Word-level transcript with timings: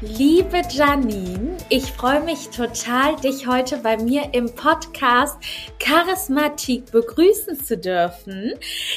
Liebe 0.00 0.62
Janine, 0.70 1.56
ich 1.70 1.90
freue 1.90 2.20
mich 2.20 2.50
total, 2.50 3.16
dich 3.16 3.48
heute 3.48 3.78
bei 3.78 3.96
mir 3.96 4.32
im 4.32 4.54
Podcast 4.54 5.36
Charismatik 5.80 6.92
begrüßen 6.92 7.58
zu 7.58 7.76
dürfen, 7.76 8.54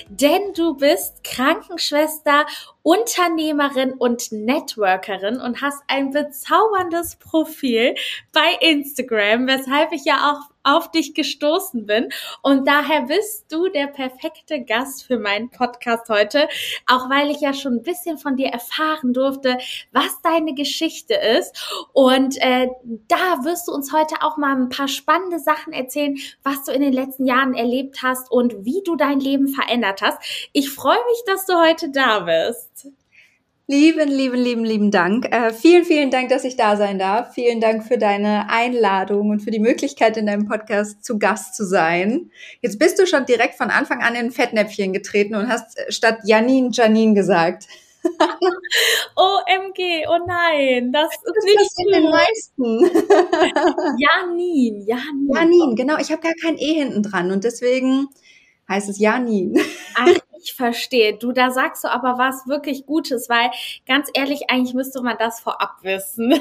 denn 0.10 0.54
du 0.56 0.76
bist 0.76 1.24
Krankenschwester, 1.24 2.46
Unternehmerin 2.84 3.94
und 3.94 4.32
Networkerin 4.32 5.40
und 5.40 5.62
hast 5.62 5.82
ein 5.88 6.12
bezauberndes 6.12 7.16
Profil 7.18 7.96
bei 8.32 8.58
Instagram, 8.60 9.48
weshalb 9.48 9.92
ich 9.92 10.06
ja 10.06 10.32
auch 10.32 10.52
auf 10.64 10.92
dich 10.92 11.14
gestoßen 11.14 11.86
bin. 11.86 12.10
Und 12.42 12.68
daher 12.68 13.04
bist 13.04 13.52
du 13.52 13.70
der 13.70 13.88
perfekte 13.88 14.64
Gast 14.64 15.04
für 15.06 15.18
meinen 15.18 15.50
Podcast 15.50 16.08
heute, 16.10 16.48
auch 16.88 17.10
weil 17.10 17.32
ich 17.32 17.42
ja 17.42 17.54
schon 17.54 17.76
ein 17.76 17.84
bisschen 17.84 18.18
von 18.18 18.36
dir 18.36 18.50
erfahren 18.50 19.14
durfte, 19.14 19.58
was 19.92 20.22
deine 20.22 20.54
Geschichte 20.54 21.16
ist. 21.16 21.88
Und 21.94 22.38
äh, 22.42 22.68
da 23.08 23.44
wirst 23.44 23.68
du 23.68 23.72
uns 23.72 23.92
heute 23.94 24.22
auch 24.22 24.38
mal 24.38 24.56
ein 24.56 24.70
paar 24.70 24.88
spannende 24.88 25.40
Sachen 25.40 25.74
erzählen, 25.74 26.18
was 26.44 26.64
du 26.64 26.72
in 26.72 26.82
den 26.82 26.94
letzten 26.94 27.26
Jahren 27.26 27.54
erlebt 27.54 28.00
hast 28.04 28.32
und 28.32 28.66
wie 28.66 28.82
du 28.84 28.96
dein 28.96 29.20
Leben 29.20 29.48
verändert 29.48 30.02
hast. 30.02 30.20
Ich 30.54 30.70
freue 30.70 31.04
mich, 31.10 31.24
dass 31.26 31.46
du 31.46 31.60
heute 31.60 31.90
da 31.92 32.20
bist. 32.22 32.81
Lieben, 33.72 34.10
lieben, 34.10 34.36
lieben, 34.36 34.66
lieben 34.66 34.92
Dank. 34.92 35.34
Äh, 35.34 35.54
vielen, 35.54 35.86
vielen 35.86 36.12
Dank, 36.12 36.28
dass 36.28 36.44
ich 36.44 36.58
da 36.58 36.76
sein 36.76 37.00
darf. 37.00 37.34
Vielen 37.34 37.62
Dank 37.62 37.86
für 37.86 37.98
deine 37.98 38.50
Einladung 38.50 39.30
und 39.30 39.40
für 39.40 39.50
die 39.50 39.62
Möglichkeit, 39.62 40.18
in 40.18 40.26
deinem 40.26 40.46
Podcast 40.46 41.06
zu 41.06 41.18
Gast 41.18 41.56
zu 41.56 41.66
sein. 41.66 42.32
Jetzt 42.60 42.80
bist 42.80 43.00
du 43.00 43.08
schon 43.08 43.26
direkt 43.26 43.56
von 43.56 43.70
Anfang 43.70 44.02
an 44.02 44.14
in 44.16 44.32
Fettnäpfchen 44.32 44.92
getreten 44.92 45.36
und 45.36 45.48
hast 45.48 45.78
äh, 45.78 45.90
statt 45.90 46.18
Janine 46.26 46.72
Janine 46.74 47.14
gesagt. 47.14 47.68
OMG, 49.16 50.06
oh 50.10 50.20
nein, 50.28 50.92
das 50.92 51.14
ist 51.14 51.24
das 51.24 51.46
nicht 51.46 51.72
in 51.78 51.94
den 51.94 52.12
meisten. 52.12 52.92
Janin, 53.98 54.86
Janin. 54.86 55.30
Janin, 55.34 55.76
genau. 55.78 55.98
Ich 55.98 56.12
habe 56.12 56.22
gar 56.22 56.34
kein 56.44 56.58
E 56.58 56.74
hinten 56.74 57.04
dran 57.04 57.32
und 57.32 57.46
deswegen 57.46 58.10
heißt 58.68 58.90
es 58.90 59.00
Janin. 59.00 59.58
Ach, 59.96 60.10
ich 60.42 60.54
verstehe. 60.54 61.18
Du, 61.18 61.32
da 61.32 61.52
sagst 61.52 61.84
du 61.84 61.90
aber 61.90 62.18
was 62.18 62.48
wirklich 62.48 62.86
Gutes, 62.86 63.30
weil 63.30 63.52
ganz 63.88 64.10
ehrlich, 64.14 64.50
eigentlich 64.50 64.74
müsste 64.74 65.02
man 65.02 65.18
das 65.18 65.40
vorab 65.40 65.78
wissen. 65.82 66.34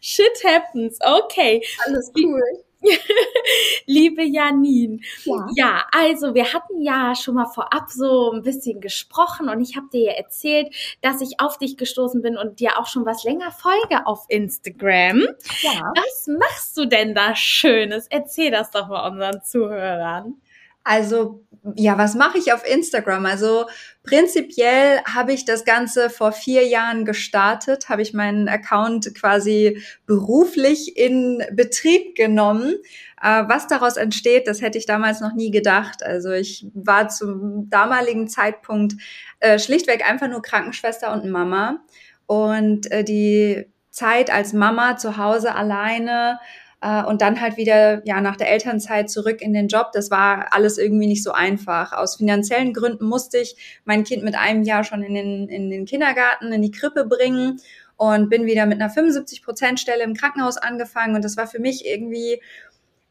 Shit 0.00 0.44
happens. 0.44 0.98
Okay. 1.02 1.62
Alles 1.86 2.12
cool. 2.16 2.64
Liebe 3.86 4.22
Janine. 4.22 4.98
Ja. 5.24 5.46
ja, 5.56 5.84
also 5.92 6.34
wir 6.34 6.52
hatten 6.52 6.82
ja 6.82 7.14
schon 7.14 7.34
mal 7.34 7.46
vorab 7.46 7.90
so 7.90 8.32
ein 8.32 8.42
bisschen 8.42 8.80
gesprochen 8.80 9.48
und 9.48 9.60
ich 9.60 9.76
habe 9.76 9.86
dir 9.92 10.04
ja 10.04 10.12
erzählt, 10.12 10.74
dass 11.00 11.20
ich 11.20 11.40
auf 11.40 11.58
dich 11.58 11.76
gestoßen 11.76 12.22
bin 12.22 12.36
und 12.36 12.60
dir 12.60 12.78
auch 12.78 12.86
schon 12.86 13.06
was 13.06 13.24
länger 13.24 13.50
folge 13.50 14.06
auf 14.06 14.24
Instagram. 14.28 15.26
Ja. 15.62 15.92
Was 15.94 16.26
machst 16.26 16.76
du 16.76 16.86
denn 16.86 17.14
da 17.14 17.34
Schönes? 17.34 18.06
Erzähl 18.10 18.50
das 18.50 18.70
doch 18.70 18.88
mal 18.88 19.08
unseren 19.08 19.42
Zuhörern. 19.42 20.40
Also, 20.84 21.42
ja, 21.76 21.96
was 21.96 22.14
mache 22.14 22.36
ich 22.36 22.52
auf 22.52 22.62
Instagram? 22.68 23.24
Also, 23.24 23.66
prinzipiell 24.02 25.00
habe 25.04 25.32
ich 25.32 25.46
das 25.46 25.64
Ganze 25.64 26.10
vor 26.10 26.32
vier 26.32 26.66
Jahren 26.66 27.06
gestartet, 27.06 27.88
habe 27.88 28.02
ich 28.02 28.12
meinen 28.12 28.48
Account 28.48 29.14
quasi 29.14 29.82
beruflich 30.04 30.98
in 30.98 31.42
Betrieb 31.52 32.14
genommen. 32.16 32.74
Äh, 33.22 33.44
was 33.48 33.66
daraus 33.66 33.96
entsteht, 33.96 34.46
das 34.46 34.60
hätte 34.60 34.76
ich 34.76 34.84
damals 34.84 35.20
noch 35.20 35.34
nie 35.34 35.50
gedacht. 35.50 36.02
Also, 36.02 36.32
ich 36.32 36.66
war 36.74 37.08
zum 37.08 37.70
damaligen 37.70 38.28
Zeitpunkt 38.28 38.94
äh, 39.40 39.58
schlichtweg 39.58 40.06
einfach 40.08 40.28
nur 40.28 40.42
Krankenschwester 40.42 41.12
und 41.12 41.30
Mama. 41.30 41.82
Und 42.26 42.90
äh, 42.92 43.04
die 43.04 43.66
Zeit 43.90 44.30
als 44.30 44.52
Mama 44.52 44.96
zu 44.98 45.16
Hause 45.16 45.54
alleine 45.54 46.38
äh, 46.84 47.02
und 47.02 47.22
dann 47.22 47.40
halt 47.40 47.56
wieder 47.56 48.06
ja 48.06 48.20
nach 48.20 48.36
der 48.36 48.50
Elternzeit 48.50 49.10
zurück 49.10 49.40
in 49.40 49.54
den 49.54 49.68
Job. 49.68 49.92
Das 49.94 50.10
war 50.10 50.52
alles 50.52 50.76
irgendwie 50.76 51.06
nicht 51.06 51.24
so 51.24 51.32
einfach. 51.32 51.92
Aus 51.92 52.16
finanziellen 52.16 52.74
Gründen 52.74 53.06
musste 53.06 53.38
ich 53.38 53.56
mein 53.86 54.04
Kind 54.04 54.22
mit 54.22 54.34
einem 54.36 54.62
Jahr 54.62 54.84
schon 54.84 55.02
in 55.02 55.14
den, 55.14 55.48
in 55.48 55.70
den 55.70 55.86
Kindergarten, 55.86 56.52
in 56.52 56.60
die 56.60 56.70
Krippe 56.70 57.06
bringen 57.06 57.60
und 57.96 58.28
bin 58.28 58.44
wieder 58.44 58.66
mit 58.66 58.80
einer 58.80 58.90
75 58.90 59.42
Prozent 59.42 59.80
Stelle 59.80 60.04
im 60.04 60.14
Krankenhaus 60.14 60.58
angefangen 60.58 61.14
und 61.14 61.24
das 61.24 61.38
war 61.38 61.46
für 61.46 61.58
mich 61.58 61.86
irgendwie 61.86 62.42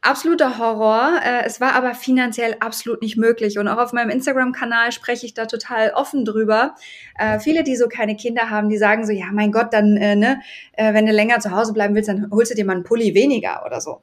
absoluter 0.04 0.58
Horror. 0.58 1.20
Äh, 1.24 1.44
es 1.46 1.60
war 1.60 1.74
aber 1.74 1.94
finanziell 1.94 2.56
absolut 2.60 3.02
nicht 3.02 3.16
möglich. 3.16 3.58
Und 3.58 3.68
auch 3.68 3.78
auf 3.78 3.92
meinem 3.92 4.10
Instagram-Kanal 4.10 4.92
spreche 4.92 5.26
ich 5.26 5.34
da 5.34 5.46
total 5.46 5.90
offen 5.90 6.24
drüber. 6.24 6.74
Äh, 7.18 7.38
viele, 7.38 7.64
die 7.64 7.76
so 7.76 7.88
keine 7.88 8.16
Kinder 8.16 8.50
haben, 8.50 8.68
die 8.68 8.78
sagen 8.78 9.06
so, 9.06 9.12
ja, 9.12 9.26
mein 9.32 9.52
Gott, 9.52 9.72
dann, 9.72 9.96
äh, 9.96 10.16
ne, 10.16 10.40
äh, 10.74 10.94
wenn 10.94 11.06
du 11.06 11.12
länger 11.12 11.40
zu 11.40 11.50
Hause 11.50 11.72
bleiben 11.72 11.94
willst, 11.94 12.08
dann 12.08 12.30
holst 12.30 12.50
du 12.50 12.54
dir 12.54 12.64
mal 12.64 12.74
einen 12.74 12.84
Pulli 12.84 13.14
weniger 13.14 13.64
oder 13.66 13.80
so. 13.80 14.02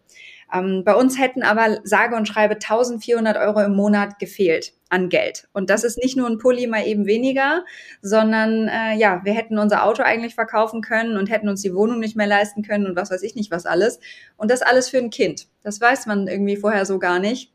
Ähm, 0.53 0.83
bei 0.83 0.95
uns 0.95 1.17
hätten 1.17 1.43
aber 1.43 1.79
sage 1.83 2.15
und 2.15 2.27
schreibe 2.27 2.55
1400 2.55 3.37
Euro 3.37 3.61
im 3.61 3.75
Monat 3.75 4.19
gefehlt 4.19 4.73
an 4.89 5.09
Geld. 5.09 5.47
Und 5.53 5.69
das 5.69 5.83
ist 5.83 5.97
nicht 5.97 6.17
nur 6.17 6.27
ein 6.27 6.37
Pulli 6.37 6.67
mal 6.67 6.85
eben 6.85 7.05
weniger, 7.05 7.63
sondern 8.01 8.67
äh, 8.67 8.95
ja, 8.95 9.21
wir 9.23 9.33
hätten 9.33 9.57
unser 9.57 9.85
Auto 9.85 10.03
eigentlich 10.03 10.35
verkaufen 10.35 10.81
können 10.81 11.17
und 11.17 11.29
hätten 11.29 11.47
uns 11.47 11.61
die 11.61 11.73
Wohnung 11.73 11.99
nicht 11.99 12.17
mehr 12.17 12.27
leisten 12.27 12.63
können 12.63 12.85
und 12.85 12.95
was 12.95 13.11
weiß 13.11 13.23
ich 13.23 13.35
nicht 13.35 13.51
was 13.51 13.65
alles. 13.65 13.99
Und 14.35 14.51
das 14.51 14.61
alles 14.61 14.89
für 14.89 14.97
ein 14.97 15.09
Kind. 15.09 15.47
Das 15.63 15.79
weiß 15.79 16.05
man 16.07 16.27
irgendwie 16.27 16.57
vorher 16.57 16.85
so 16.85 16.99
gar 16.99 17.19
nicht. 17.19 17.51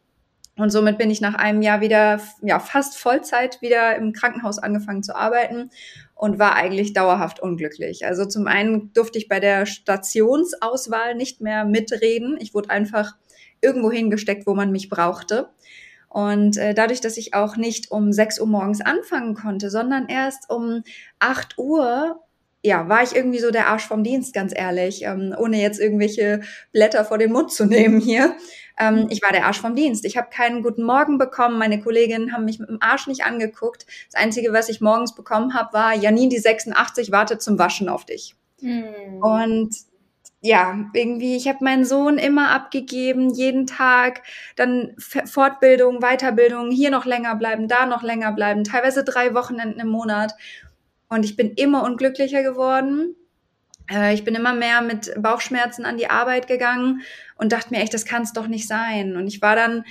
Und 0.58 0.70
somit 0.70 0.96
bin 0.96 1.10
ich 1.10 1.20
nach 1.20 1.34
einem 1.34 1.60
Jahr 1.60 1.82
wieder, 1.82 2.18
ja, 2.40 2.58
fast 2.58 2.96
Vollzeit 2.96 3.60
wieder 3.60 3.94
im 3.96 4.14
Krankenhaus 4.14 4.58
angefangen 4.58 5.02
zu 5.02 5.14
arbeiten 5.14 5.70
und 6.16 6.38
war 6.38 6.54
eigentlich 6.56 6.94
dauerhaft 6.94 7.40
unglücklich. 7.40 8.06
Also 8.06 8.24
zum 8.24 8.46
einen 8.48 8.92
durfte 8.94 9.18
ich 9.18 9.28
bei 9.28 9.38
der 9.38 9.66
Stationsauswahl 9.66 11.14
nicht 11.14 11.42
mehr 11.42 11.64
mitreden. 11.66 12.38
Ich 12.40 12.54
wurde 12.54 12.70
einfach 12.70 13.14
irgendwo 13.60 13.92
hingesteckt, 13.92 14.46
wo 14.46 14.54
man 14.54 14.72
mich 14.72 14.88
brauchte. 14.88 15.50
Und 16.08 16.56
äh, 16.56 16.72
dadurch, 16.72 17.02
dass 17.02 17.18
ich 17.18 17.34
auch 17.34 17.56
nicht 17.56 17.90
um 17.90 18.12
6 18.12 18.40
Uhr 18.40 18.46
morgens 18.46 18.80
anfangen 18.80 19.34
konnte, 19.34 19.68
sondern 19.68 20.08
erst 20.08 20.48
um 20.48 20.82
8 21.18 21.58
Uhr, 21.58 22.20
ja, 22.62 22.88
war 22.88 23.02
ich 23.02 23.14
irgendwie 23.14 23.38
so 23.38 23.50
der 23.50 23.68
Arsch 23.68 23.86
vom 23.86 24.02
Dienst, 24.02 24.32
ganz 24.32 24.54
ehrlich, 24.56 25.02
ähm, 25.02 25.34
ohne 25.38 25.60
jetzt 25.60 25.78
irgendwelche 25.78 26.40
Blätter 26.72 27.04
vor 27.04 27.18
den 27.18 27.32
Mund 27.32 27.52
zu 27.52 27.66
nehmen 27.66 28.00
hier. 28.00 28.34
Ähm, 28.78 29.06
ich 29.10 29.22
war 29.22 29.32
der 29.32 29.46
Arsch 29.46 29.60
vom 29.60 29.74
Dienst. 29.74 30.04
Ich 30.04 30.16
habe 30.16 30.28
keinen 30.30 30.62
guten 30.62 30.82
Morgen 30.82 31.18
bekommen. 31.18 31.58
Meine 31.58 31.80
Kolleginnen 31.80 32.32
haben 32.32 32.44
mich 32.44 32.58
mit 32.58 32.68
dem 32.68 32.78
Arsch 32.80 33.06
nicht 33.06 33.24
angeguckt. 33.24 33.86
Das 34.10 34.20
Einzige, 34.20 34.52
was 34.52 34.68
ich 34.68 34.80
morgens 34.80 35.14
bekommen 35.14 35.54
habe, 35.54 35.72
war, 35.72 35.94
Janine, 35.94 36.28
die 36.28 36.38
86 36.38 37.12
wartet 37.12 37.42
zum 37.42 37.58
Waschen 37.58 37.88
auf 37.88 38.04
dich. 38.04 38.34
Mhm. 38.60 39.22
Und 39.22 39.74
ja, 40.42 40.84
irgendwie, 40.92 41.36
ich 41.36 41.48
habe 41.48 41.64
meinen 41.64 41.84
Sohn 41.84 42.18
immer 42.18 42.50
abgegeben, 42.50 43.30
jeden 43.30 43.66
Tag, 43.66 44.22
dann 44.54 44.94
Fortbildung, 44.98 46.00
Weiterbildung, 46.00 46.70
hier 46.70 46.90
noch 46.90 47.04
länger 47.04 47.34
bleiben, 47.36 47.68
da 47.68 47.86
noch 47.86 48.02
länger 48.02 48.32
bleiben, 48.32 48.62
teilweise 48.62 49.02
drei 49.02 49.34
Wochenenden 49.34 49.80
im 49.80 49.88
Monat. 49.88 50.34
Und 51.08 51.24
ich 51.24 51.36
bin 51.36 51.52
immer 51.52 51.84
unglücklicher 51.84 52.42
geworden. 52.42 53.16
Äh, 53.90 54.14
ich 54.14 54.24
bin 54.24 54.34
immer 54.34 54.54
mehr 54.54 54.82
mit 54.82 55.12
Bauchschmerzen 55.20 55.84
an 55.84 55.96
die 55.96 56.10
Arbeit 56.10 56.46
gegangen 56.46 57.02
und 57.36 57.52
dachte 57.52 57.70
mir 57.70 57.80
echt, 57.80 57.94
das 57.94 58.04
kann 58.04 58.22
es 58.22 58.32
doch 58.32 58.46
nicht 58.46 58.68
sein. 58.68 59.16
Und 59.16 59.26
ich 59.26 59.42
war 59.42 59.56
dann 59.56 59.84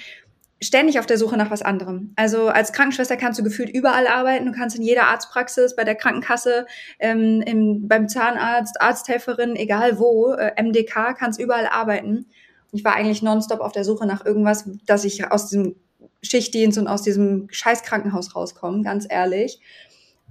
ständig 0.62 1.00
auf 1.00 1.06
der 1.06 1.18
Suche 1.18 1.38
nach 1.38 1.52
was 1.52 1.62
anderem. 1.62 2.14
Also 2.16 2.48
als 2.48 2.74
Krankenschwester 2.74 3.18
kannst 3.18 3.40
du 3.40 3.44
gefühlt 3.44 3.69
überall 3.69 4.08
arbeiten. 4.08 4.46
Du 4.46 4.52
kannst 4.52 4.75
in 4.75 4.81
jeder 4.81 5.08
Arztpraxis, 5.08 5.75
bei 5.75 5.84
der 5.84 5.96
Krankenkasse, 5.96 6.66
ähm, 7.00 7.42
im, 7.42 7.88
beim 7.88 8.08
Zahnarzt, 8.08 8.81
Arzthelferin, 8.81 9.56
egal 9.56 10.00
wo, 10.00 10.31
äh, 10.31 10.52
MDK, 10.62 11.14
kannst 11.18 11.40
überall 11.40 11.68
arbeiten. 11.68 12.25
Ich 12.72 12.84
war 12.84 12.96
eigentlich 12.96 13.22
nonstop 13.22 13.60
auf 13.60 13.72
der 13.72 13.84
Suche 13.84 14.06
nach 14.06 14.25
irgendwas, 14.25 14.69
dass 14.86 15.06
ich 15.06 15.31
aus 15.31 15.50
diesem 15.50 15.75
Schichtdienst 16.22 16.78
und 16.78 16.88
aus 16.88 17.04
diesem 17.04 17.48
Scheißkrankenhaus 17.52 18.36
rauskomme, 18.36 18.84
ganz 18.84 19.06
ehrlich. 19.10 19.60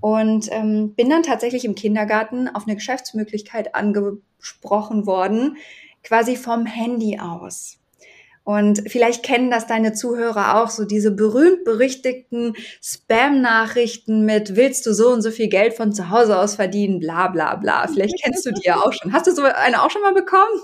Und 0.05 0.53
ähm, 0.53 0.93
bin 0.95 1.09
dann 1.09 1.23
tatsächlich 1.23 1.65
im 1.65 1.75
Kindergarten 1.75 2.47
auf 2.47 2.65
eine 2.67 2.75
Geschäftsmöglichkeit 2.75 3.75
angesprochen 3.75 5.06
worden, 5.06 5.56
quasi 6.03 6.37
vom 6.37 6.67
Handy 6.67 7.19
aus. 7.19 7.79
Und 8.43 8.83
vielleicht 8.87 9.23
kennen 9.23 9.51
das 9.51 9.67
deine 9.67 9.95
Zuhörer 9.95 10.62
auch, 10.62 10.69
so 10.69 10.85
diese 10.85 11.11
berühmt-berüchtigten 11.11 12.55
Spam-Nachrichten 12.83 14.27
mit, 14.27 14.56
willst 14.56 14.85
du 14.85 14.93
so 14.93 15.09
und 15.09 15.23
so 15.23 15.31
viel 15.31 15.49
Geld 15.49 15.73
von 15.73 15.95
zu 15.95 16.11
Hause 16.11 16.39
aus 16.39 16.57
verdienen, 16.57 17.00
bla 17.00 17.29
bla 17.29 17.57
bla. 17.57 17.87
Vielleicht 17.89 18.23
kennst 18.23 18.45
du 18.45 18.50
die 18.50 18.67
ja 18.67 18.77
auch 18.77 18.93
schon. 18.93 19.11
Hast 19.11 19.27
du 19.27 19.31
so 19.31 19.45
eine 19.45 19.83
auch 19.83 19.91
schon 19.91 20.03
mal 20.03 20.12
bekommen? 20.12 20.61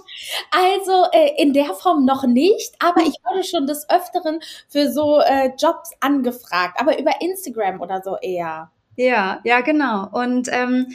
Also 0.51 1.07
äh, 1.13 1.43
in 1.43 1.55
der 1.55 1.73
Form 1.73 2.05
noch 2.05 2.27
nicht, 2.27 2.75
aber 2.79 3.01
ich 3.01 3.17
wurde 3.25 3.43
schon 3.43 3.67
des 3.67 3.89
Öfteren 3.89 4.41
für 4.69 4.93
so 4.93 5.19
äh, 5.21 5.53
Jobs 5.59 5.93
angefragt, 6.01 6.79
aber 6.79 6.99
über 6.99 7.13
Instagram 7.23 7.81
oder 7.81 8.03
so 8.05 8.19
eher. 8.21 8.71
Ja, 9.01 9.41
ja, 9.45 9.63
genau. 9.63 10.09
Und 10.13 10.51
ähm, 10.53 10.89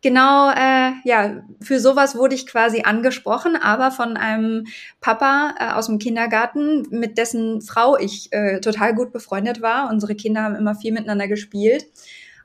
genau, 0.00 0.48
äh, 0.52 0.92
ja, 1.02 1.42
für 1.60 1.80
sowas 1.80 2.14
wurde 2.14 2.36
ich 2.36 2.46
quasi 2.46 2.82
angesprochen, 2.82 3.56
aber 3.56 3.90
von 3.90 4.16
einem 4.16 4.66
Papa 5.00 5.54
äh, 5.58 5.72
aus 5.72 5.86
dem 5.86 5.98
Kindergarten, 5.98 6.86
mit 6.90 7.18
dessen 7.18 7.60
Frau 7.60 7.98
ich 7.98 8.32
äh, 8.32 8.60
total 8.60 8.94
gut 8.94 9.12
befreundet 9.12 9.60
war. 9.60 9.90
Unsere 9.90 10.14
Kinder 10.14 10.42
haben 10.42 10.54
immer 10.54 10.76
viel 10.76 10.92
miteinander 10.92 11.26
gespielt. 11.26 11.86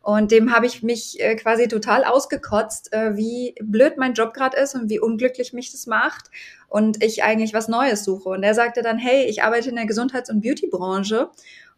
Und 0.01 0.31
dem 0.31 0.51
habe 0.51 0.65
ich 0.65 0.81
mich 0.81 1.19
äh, 1.19 1.35
quasi 1.35 1.67
total 1.67 2.05
ausgekotzt, 2.05 2.91
äh, 2.91 3.15
wie 3.15 3.53
blöd 3.61 3.97
mein 3.97 4.15
Job 4.15 4.33
gerade 4.33 4.57
ist 4.57 4.73
und 4.73 4.89
wie 4.89 4.99
unglücklich 4.99 5.53
mich 5.53 5.71
das 5.71 5.85
macht 5.85 6.31
und 6.69 7.03
ich 7.03 7.23
eigentlich 7.23 7.53
was 7.53 7.67
Neues 7.67 8.03
suche. 8.03 8.29
Und 8.29 8.41
er 8.41 8.55
sagte 8.55 8.81
dann, 8.81 8.97
hey, 8.97 9.25
ich 9.25 9.43
arbeite 9.43 9.69
in 9.69 9.75
der 9.75 9.85
Gesundheits- 9.85 10.31
und 10.31 10.41
Beautybranche 10.41 11.29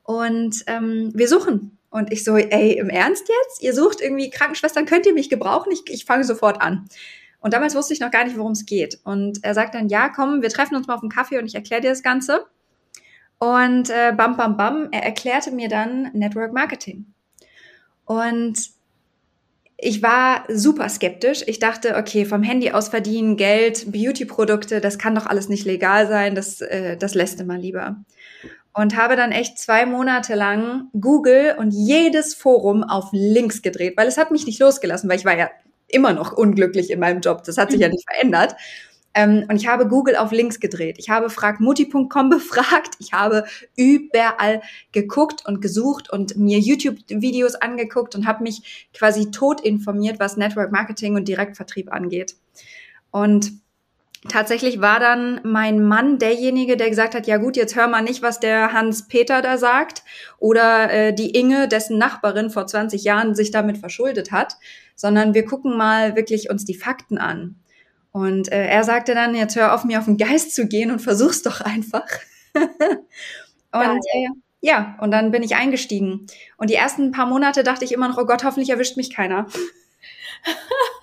und 0.04 0.64
ähm, 0.68 1.12
wir 1.14 1.28
suchen 1.28 1.78
und 1.96 2.12
ich 2.12 2.26
so, 2.26 2.36
ey, 2.36 2.74
im 2.74 2.90
Ernst 2.90 3.30
jetzt? 3.30 3.64
Ihr 3.64 3.74
sucht 3.74 4.02
irgendwie 4.02 4.30
Krankenschwestern, 4.30 4.86
könnt 4.86 5.06
ihr 5.06 5.14
mich 5.14 5.30
gebrauchen? 5.30 5.72
Ich, 5.72 5.84
ich 5.88 6.04
fange 6.04 6.26
sofort 6.26 6.62
an. 6.62 6.90
Und 7.40 7.54
damals 7.54 7.74
wusste 7.74 7.94
ich 7.94 8.02
noch 8.02 8.12
gar 8.12 8.26
nicht, 8.26 8.38
worum 8.38 8.52
es 8.52 8.66
geht. 8.66 9.00
Und 9.06 9.42
er 9.46 9.54
sagt 9.54 9.76
dann, 9.76 9.88
ja, 9.88 10.10
komm, 10.10 10.42
wir 10.42 10.50
treffen 10.50 10.76
uns 10.76 10.88
mal 10.88 10.96
auf 10.96 11.02
einen 11.02 11.10
Kaffee 11.10 11.38
und 11.38 11.46
ich 11.46 11.56
erkläre 11.56 11.82
dir 11.82 11.92
das 11.92 12.04
Ganze. 12.04 12.48
Und 13.38 13.90
äh, 13.90 14.12
bam, 14.12 14.36
bam, 14.36 14.58
bam, 14.58 14.90
er 14.92 15.04
erklärte 15.04 15.52
mir 15.52 15.70
dann 15.70 16.12
Network 16.12 16.52
Marketing. 16.52 17.06
Und 18.04 18.60
ich 19.78 20.04
war 20.04 20.44
super 20.50 20.90
skeptisch. 20.90 21.44
Ich 21.48 21.60
dachte, 21.60 21.96
okay, 21.96 22.26
vom 22.26 22.44
Handy 22.44 22.72
aus 22.72 22.90
verdienen, 22.90 23.38
Geld, 23.38 23.90
Beauty-Produkte, 23.90 24.82
das 24.82 24.98
kann 24.98 25.16
doch 25.16 25.28
alles 25.28 25.48
nicht 25.48 25.64
legal 25.64 26.10
sein, 26.10 26.36
das, 26.36 26.60
äh, 26.60 26.98
das 26.98 27.16
lässt 27.16 27.40
immer 27.40 27.58
lieber 27.58 28.04
und 28.76 28.98
habe 28.98 29.16
dann 29.16 29.32
echt 29.32 29.58
zwei 29.58 29.86
Monate 29.86 30.36
lang 30.36 30.90
Google 31.00 31.56
und 31.58 31.72
jedes 31.72 32.36
Forum 32.36 32.84
auf 32.84 33.10
links 33.14 33.62
gedreht, 33.62 33.96
weil 33.96 34.08
es 34.08 34.18
hat 34.18 34.32
mich 34.32 34.46
nicht 34.46 34.60
losgelassen, 34.60 35.10
weil 35.10 35.18
ich 35.18 35.26
war 35.26 35.38
ja 35.38 35.50
immer 35.88 36.12
noch 36.12 36.34
unglücklich 36.34 36.92
in 36.92 37.00
meinem 37.00 37.22
Job. 37.22 37.44
Das 37.46 37.58
hat 37.58 37.72
sich 37.72 37.80
ja 37.80 37.88
mhm. 37.88 37.94
nicht 37.94 38.06
verändert. 38.10 38.56
Ähm, 39.14 39.46
und 39.50 39.56
ich 39.56 39.68
habe 39.68 39.88
Google 39.88 40.18
auf 40.18 40.34
links 40.34 40.60
gedreht. 40.60 40.98
Ich 41.00 41.10
habe 41.10 41.30
fragmutti.com 41.30 42.30
befragt. 42.30 42.96
Ich 43.00 43.14
habe 43.14 43.46
überall 43.78 44.62
geguckt 44.92 45.46
und 45.46 45.62
gesucht 45.62 46.12
und 46.12 46.36
mir 46.36 46.60
YouTube-Videos 46.60 47.56
angeguckt 47.56 48.14
und 48.14 48.28
habe 48.28 48.44
mich 48.44 48.90
quasi 48.94 49.32
tot 49.32 49.62
informiert, 49.62 50.20
was 50.20 50.36
Network 50.36 50.74
Marketing 50.74 51.16
und 51.16 51.30
Direktvertrieb 51.30 51.94
angeht. 51.94 52.36
Und 53.10 53.54
tatsächlich 54.30 54.82
war 54.82 55.00
dann 55.00 55.42
mein 55.44 55.84
Mann 55.84 56.18
derjenige, 56.20 56.78
der 56.78 56.90
gesagt 56.90 57.16
hat, 57.16 57.28
ja 57.28 57.38
gut, 57.38 57.58
jetzt 57.58 57.76
hör 57.76 57.88
mal 57.88 58.02
nicht, 58.02 58.22
was 58.22 58.40
der 58.40 58.74
Hans-Peter 58.74 59.42
da 59.42 59.58
sagt 59.58 60.04
oder 60.38 60.92
äh, 60.92 61.14
die 61.14 61.32
Inge, 61.32 61.68
dessen 61.68 61.98
Nachbarin 61.98 62.50
vor 62.50 62.68
20 62.68 63.04
Jahren 63.04 63.36
sich 63.36 63.52
damit 63.52 63.78
verschuldet 63.78 64.32
hat, 64.32 64.58
sondern 64.96 65.34
wir 65.34 65.46
gucken 65.46 65.78
mal 65.78 66.16
wirklich 66.16 66.50
uns 66.50 66.66
die 66.66 66.76
Fakten 66.76 67.18
an. 67.18 67.56
Und 68.12 68.52
äh, 68.52 68.68
er 68.68 68.84
sagte 68.84 69.14
dann, 69.14 69.36
jetzt 69.36 69.56
hör 69.56 69.74
auf, 69.74 69.84
mir 69.84 70.00
auf 70.00 70.06
den 70.06 70.18
Geist 70.18 70.56
zu 70.56 70.68
gehen 70.68 70.92
und 70.92 71.00
versuch's 71.00 71.42
doch 71.42 71.62
einfach. 71.62 72.08
und 72.54 72.64
äh, 73.74 74.30
ja, 74.62 74.98
und 75.02 75.12
dann 75.12 75.32
bin 75.32 75.44
ich 75.44 75.56
eingestiegen. 75.56 76.26
Und 76.58 76.70
die 76.70 76.76
ersten 76.76 77.12
paar 77.12 77.26
Monate 77.26 77.64
dachte 77.64 77.86
ich 77.86 77.92
immer 77.92 78.08
noch, 78.08 78.18
oh 78.18 78.26
Gott, 78.26 78.44
hoffentlich 78.44 78.70
erwischt 78.70 78.98
mich 78.98 79.14
keiner. 79.14 79.48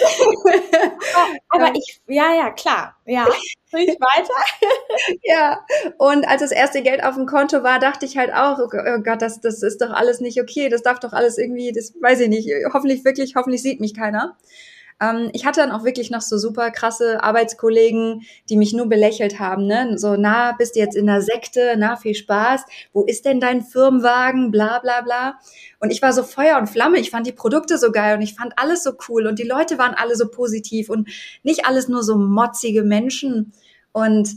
aber 1.48 1.72
ich, 1.74 2.00
ja, 2.06 2.34
ja, 2.34 2.50
klar, 2.50 2.96
ja. 3.06 3.26
Ich 3.72 3.86
weiter? 4.00 4.34
ja, 5.22 5.60
und 5.96 6.26
als 6.26 6.40
das 6.42 6.50
erste 6.50 6.82
Geld 6.82 7.04
auf 7.04 7.14
dem 7.14 7.26
Konto 7.26 7.62
war, 7.62 7.78
dachte 7.78 8.04
ich 8.04 8.18
halt 8.18 8.32
auch, 8.34 8.58
oh, 8.58 8.64
oh 8.64 8.98
Gott, 9.00 9.22
das, 9.22 9.40
das 9.40 9.62
ist 9.62 9.80
doch 9.80 9.90
alles 9.90 10.18
nicht 10.20 10.40
okay, 10.42 10.68
das 10.68 10.82
darf 10.82 10.98
doch 10.98 11.12
alles 11.12 11.38
irgendwie, 11.38 11.70
das 11.70 11.94
weiß 12.00 12.18
ich 12.18 12.28
nicht, 12.28 12.48
hoffentlich 12.74 13.04
wirklich, 13.04 13.36
hoffentlich 13.36 13.62
sieht 13.62 13.78
mich 13.78 13.94
keiner. 13.94 14.36
Ähm, 15.00 15.30
ich 15.32 15.46
hatte 15.46 15.60
dann 15.60 15.72
auch 15.72 15.84
wirklich 15.84 16.10
noch 16.10 16.20
so 16.20 16.36
super 16.38 16.70
krasse 16.70 17.22
Arbeitskollegen, 17.22 18.22
die 18.48 18.56
mich 18.56 18.72
nur 18.72 18.88
belächelt 18.88 19.38
haben, 19.38 19.66
ne? 19.66 19.98
So, 19.98 20.16
na, 20.16 20.52
bist 20.52 20.76
du 20.76 20.80
jetzt 20.80 20.96
in 20.96 21.06
der 21.06 21.22
Sekte, 21.22 21.74
na, 21.78 21.96
viel 21.96 22.14
Spaß, 22.14 22.62
wo 22.92 23.04
ist 23.04 23.24
denn 23.24 23.40
dein 23.40 23.62
Firmenwagen, 23.62 24.50
bla 24.50 24.78
bla 24.80 25.00
bla. 25.00 25.38
Und 25.80 25.90
ich 25.90 26.02
war 26.02 26.12
so 26.12 26.22
Feuer 26.22 26.58
und 26.58 26.68
Flamme, 26.68 26.98
ich 26.98 27.10
fand 27.10 27.26
die 27.26 27.32
Produkte 27.32 27.78
so 27.78 27.90
geil 27.92 28.16
und 28.16 28.22
ich 28.22 28.34
fand 28.34 28.52
alles 28.56 28.82
so 28.82 28.92
cool 29.08 29.26
und 29.26 29.38
die 29.38 29.44
Leute 29.48 29.78
waren 29.78 29.94
alle 29.94 30.16
so 30.16 30.28
positiv 30.28 30.90
und 30.90 31.08
nicht 31.42 31.66
alles 31.66 31.88
nur 31.88 32.02
so 32.02 32.16
motzige 32.18 32.82
Menschen. 32.82 33.52
Und 33.92 34.36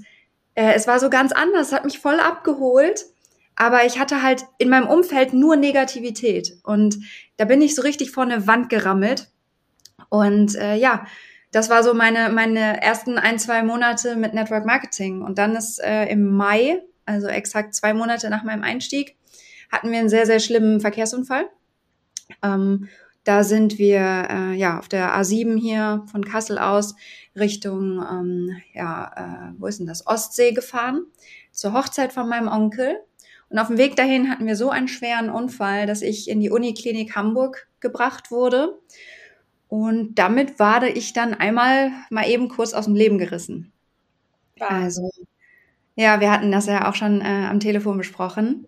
äh, 0.55 0.73
es 0.73 0.87
war 0.87 0.99
so 0.99 1.09
ganz 1.09 1.31
anders, 1.31 1.71
hat 1.71 1.85
mich 1.85 1.99
voll 1.99 2.19
abgeholt. 2.19 3.05
Aber 3.55 3.85
ich 3.85 3.99
hatte 3.99 4.23
halt 4.23 4.45
in 4.57 4.69
meinem 4.69 4.87
Umfeld 4.87 5.33
nur 5.33 5.55
Negativität. 5.55 6.57
Und 6.63 6.97
da 7.37 7.45
bin 7.45 7.61
ich 7.61 7.75
so 7.75 7.83
richtig 7.83 8.09
vor 8.11 8.23
eine 8.23 8.47
Wand 8.47 8.69
gerammelt. 8.69 9.29
Und 10.13 10.53
äh, 10.57 10.75
ja, 10.75 11.07
das 11.51 11.71
war 11.71 11.81
so 11.81 11.95
meine, 11.95 12.29
meine 12.29 12.83
ersten 12.83 13.17
ein, 13.17 13.39
zwei 13.39 13.63
Monate 13.63 14.15
mit 14.15 14.35
Network 14.35 14.63
Marketing. 14.63 15.23
Und 15.23 15.39
dann 15.39 15.55
ist 15.55 15.83
äh, 15.83 16.05
im 16.05 16.35
Mai, 16.35 16.83
also 17.07 17.25
exakt 17.25 17.73
zwei 17.73 17.95
Monate 17.95 18.29
nach 18.29 18.43
meinem 18.43 18.61
Einstieg, 18.61 19.15
hatten 19.71 19.89
wir 19.89 19.97
einen 19.97 20.09
sehr, 20.09 20.27
sehr 20.27 20.39
schlimmen 20.39 20.81
Verkehrsunfall. 20.81 21.49
Ähm, 22.43 22.89
da 23.23 23.43
sind 23.43 23.79
wir 23.79 24.27
äh, 24.29 24.53
ja 24.53 24.77
auf 24.77 24.87
der 24.87 25.19
A7 25.19 25.59
hier 25.59 26.05
von 26.11 26.23
Kassel 26.23 26.59
aus 26.59 26.93
Richtung, 27.35 28.05
ähm, 28.07 28.55
ja, 28.75 29.49
äh, 29.49 29.53
wo 29.57 29.65
ist 29.65 29.79
denn 29.79 29.87
das? 29.87 30.05
Ostsee 30.05 30.51
gefahren, 30.51 31.07
zur 31.51 31.73
Hochzeit 31.73 32.13
von 32.13 32.29
meinem 32.29 32.49
Onkel. 32.49 32.97
Und 33.49 33.57
auf 33.57 33.65
dem 33.65 33.79
Weg 33.79 33.95
dahin 33.95 34.29
hatten 34.29 34.45
wir 34.45 34.55
so 34.55 34.69
einen 34.69 34.87
schweren 34.87 35.31
Unfall, 35.31 35.87
dass 35.87 36.03
ich 36.03 36.29
in 36.29 36.39
die 36.39 36.51
Uniklinik 36.51 37.15
Hamburg 37.15 37.67
gebracht 37.79 38.29
wurde. 38.29 38.77
Und 39.73 40.13
damit 40.19 40.59
war 40.59 40.83
ich 40.83 41.13
dann 41.13 41.33
einmal 41.33 41.89
mal 42.11 42.29
eben 42.29 42.47
kurz 42.47 42.75
aus 42.75 42.85
dem 42.85 42.93
Leben 42.93 43.17
gerissen. 43.17 43.71
Ja. 44.57 44.67
Also, 44.67 45.09
ja, 45.95 46.19
wir 46.19 46.31
hatten 46.31 46.51
das 46.51 46.67
ja 46.67 46.87
auch 46.87 46.93
schon 46.93 47.21
äh, 47.21 47.47
am 47.49 47.59
Telefon 47.59 47.97
besprochen. 47.97 48.67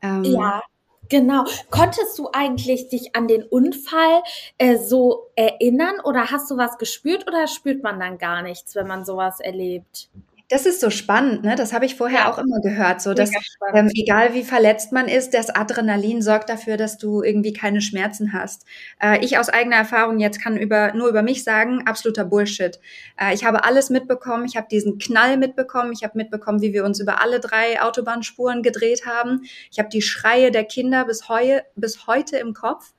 Ähm, 0.00 0.22
ja, 0.22 0.62
genau. 1.08 1.42
Konntest 1.70 2.16
du 2.20 2.28
eigentlich 2.32 2.88
dich 2.88 3.16
an 3.16 3.26
den 3.26 3.42
Unfall 3.42 4.22
äh, 4.58 4.76
so 4.76 5.26
erinnern 5.34 5.96
oder 6.04 6.30
hast 6.30 6.48
du 6.52 6.56
was 6.56 6.78
gespürt 6.78 7.26
oder 7.26 7.48
spürt 7.48 7.82
man 7.82 7.98
dann 7.98 8.18
gar 8.18 8.40
nichts, 8.42 8.76
wenn 8.76 8.86
man 8.86 9.04
sowas 9.04 9.40
erlebt? 9.40 10.08
Das 10.54 10.66
ist 10.66 10.80
so 10.80 10.88
spannend, 10.88 11.42
ne? 11.42 11.56
Das 11.56 11.72
habe 11.72 11.84
ich 11.84 11.96
vorher 11.96 12.20
ja. 12.20 12.30
auch 12.30 12.38
immer 12.38 12.60
gehört, 12.60 13.02
so 13.02 13.12
dass 13.12 13.32
ähm, 13.74 13.90
egal 13.92 14.34
wie 14.34 14.44
verletzt 14.44 14.92
man 14.92 15.08
ist, 15.08 15.34
das 15.34 15.50
Adrenalin 15.50 16.22
sorgt 16.22 16.48
dafür, 16.48 16.76
dass 16.76 16.96
du 16.96 17.24
irgendwie 17.24 17.52
keine 17.52 17.80
Schmerzen 17.80 18.32
hast. 18.32 18.64
Äh, 19.02 19.18
ich 19.24 19.36
aus 19.36 19.48
eigener 19.48 19.74
Erfahrung 19.74 20.20
jetzt 20.20 20.40
kann 20.40 20.56
über 20.56 20.92
nur 20.94 21.08
über 21.08 21.22
mich 21.22 21.42
sagen, 21.42 21.82
absoluter 21.88 22.24
Bullshit. 22.24 22.78
Äh, 23.20 23.34
ich 23.34 23.44
habe 23.44 23.64
alles 23.64 23.90
mitbekommen, 23.90 24.44
ich 24.44 24.56
habe 24.56 24.68
diesen 24.70 24.98
Knall 25.00 25.38
mitbekommen, 25.38 25.90
ich 25.92 26.04
habe 26.04 26.16
mitbekommen, 26.16 26.62
wie 26.62 26.72
wir 26.72 26.84
uns 26.84 27.00
über 27.00 27.20
alle 27.20 27.40
drei 27.40 27.82
Autobahnspuren 27.82 28.62
gedreht 28.62 29.06
haben. 29.06 29.40
Ich 29.72 29.80
habe 29.80 29.88
die 29.88 30.02
Schreie 30.02 30.52
der 30.52 30.62
Kinder 30.62 31.04
bis, 31.04 31.28
heu 31.28 31.62
bis 31.74 32.06
heute 32.06 32.36
im 32.36 32.54
Kopf. 32.54 32.94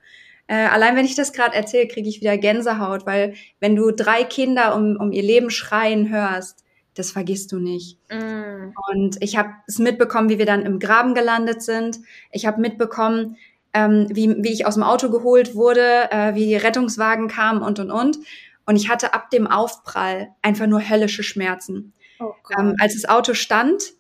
Äh, 0.48 0.56
allein 0.56 0.98
wenn 0.98 1.06
ich 1.06 1.16
das 1.16 1.32
gerade 1.32 1.56
erzähle, 1.56 1.88
kriege 1.88 2.10
ich 2.10 2.20
wieder 2.20 2.38
Gänsehaut, 2.38 3.06
weil 3.06 3.36
wenn 3.62 3.78
du 3.78 3.92
drei 3.92 4.26
Kinder 4.26 4.76
um, 4.76 4.98
um 4.98 5.14
ihr 5.14 5.24
Leben 5.24 5.50
schreien 5.50 6.10
hörst, 6.10 6.65
das 6.96 7.12
vergisst 7.12 7.52
du 7.52 7.60
nicht. 7.60 8.00
Mm. 8.10 8.74
Und 8.92 9.18
ich 9.22 9.38
habe 9.38 9.50
es 9.68 9.80
mitbekommen, 9.80 10.30
wie 10.30 10.40
wir 10.40 10.46
dann 10.46 10.66
im 10.66 10.80
Graben 10.80 11.14
gelandet 11.14 11.62
sind. 11.62 12.00
Ich 12.32 12.46
habe 12.46 12.62
mitbekommen, 12.62 13.38
ähm, 13.74 14.08
wie, 14.10 14.44
wie 14.44 14.54
ich 14.54 14.66
aus 14.66 14.76
dem 14.76 14.84
Auto 14.84 15.10
geholt 15.10 15.56
wurde, 15.56 16.10
äh, 16.12 16.34
wie 16.36 16.46
die 16.46 16.56
Rettungswagen 16.56 17.28
kamen 17.28 17.62
und 17.62 17.80
und 17.80 17.92
und. 17.92 18.18
Und 18.66 18.78
ich 18.78 18.90
hatte 18.90 19.14
ab 19.14 19.30
dem 19.30 19.46
Aufprall 19.46 20.30
einfach 20.42 20.66
nur 20.68 20.82
höllische 20.82 21.24
Schmerzen. 21.24 21.94
Oh 22.20 22.34
ähm, 22.58 22.76
als 22.80 22.94
das 22.94 23.08
Auto 23.08 23.34
stand, 23.34 23.94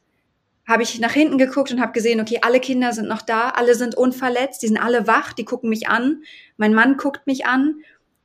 habe 0.67 0.81
ich 0.81 0.99
nach 0.99 1.11
hinten 1.11 1.37
geguckt 1.37 1.71
und 1.71 1.79
habe 1.79 1.91
gesehen, 1.91 2.19
okay, 2.19 2.39
alle 2.41 2.59
Kinder 2.59 2.91
sind 2.93 3.07
noch 3.07 3.21
da, 3.21 3.49
alle 3.49 3.75
sind 3.75 3.95
unverletzt, 3.95 4.63
die 4.63 4.67
sind 4.67 4.77
alle 4.77 5.05
wach, 5.05 5.33
die 5.33 5.45
gucken 5.45 5.69
mich 5.69 5.87
an. 5.89 6.23
Mein 6.57 6.73
Mann 6.73 6.97
guckt 6.97 7.27
mich 7.27 7.45
an. 7.45 7.75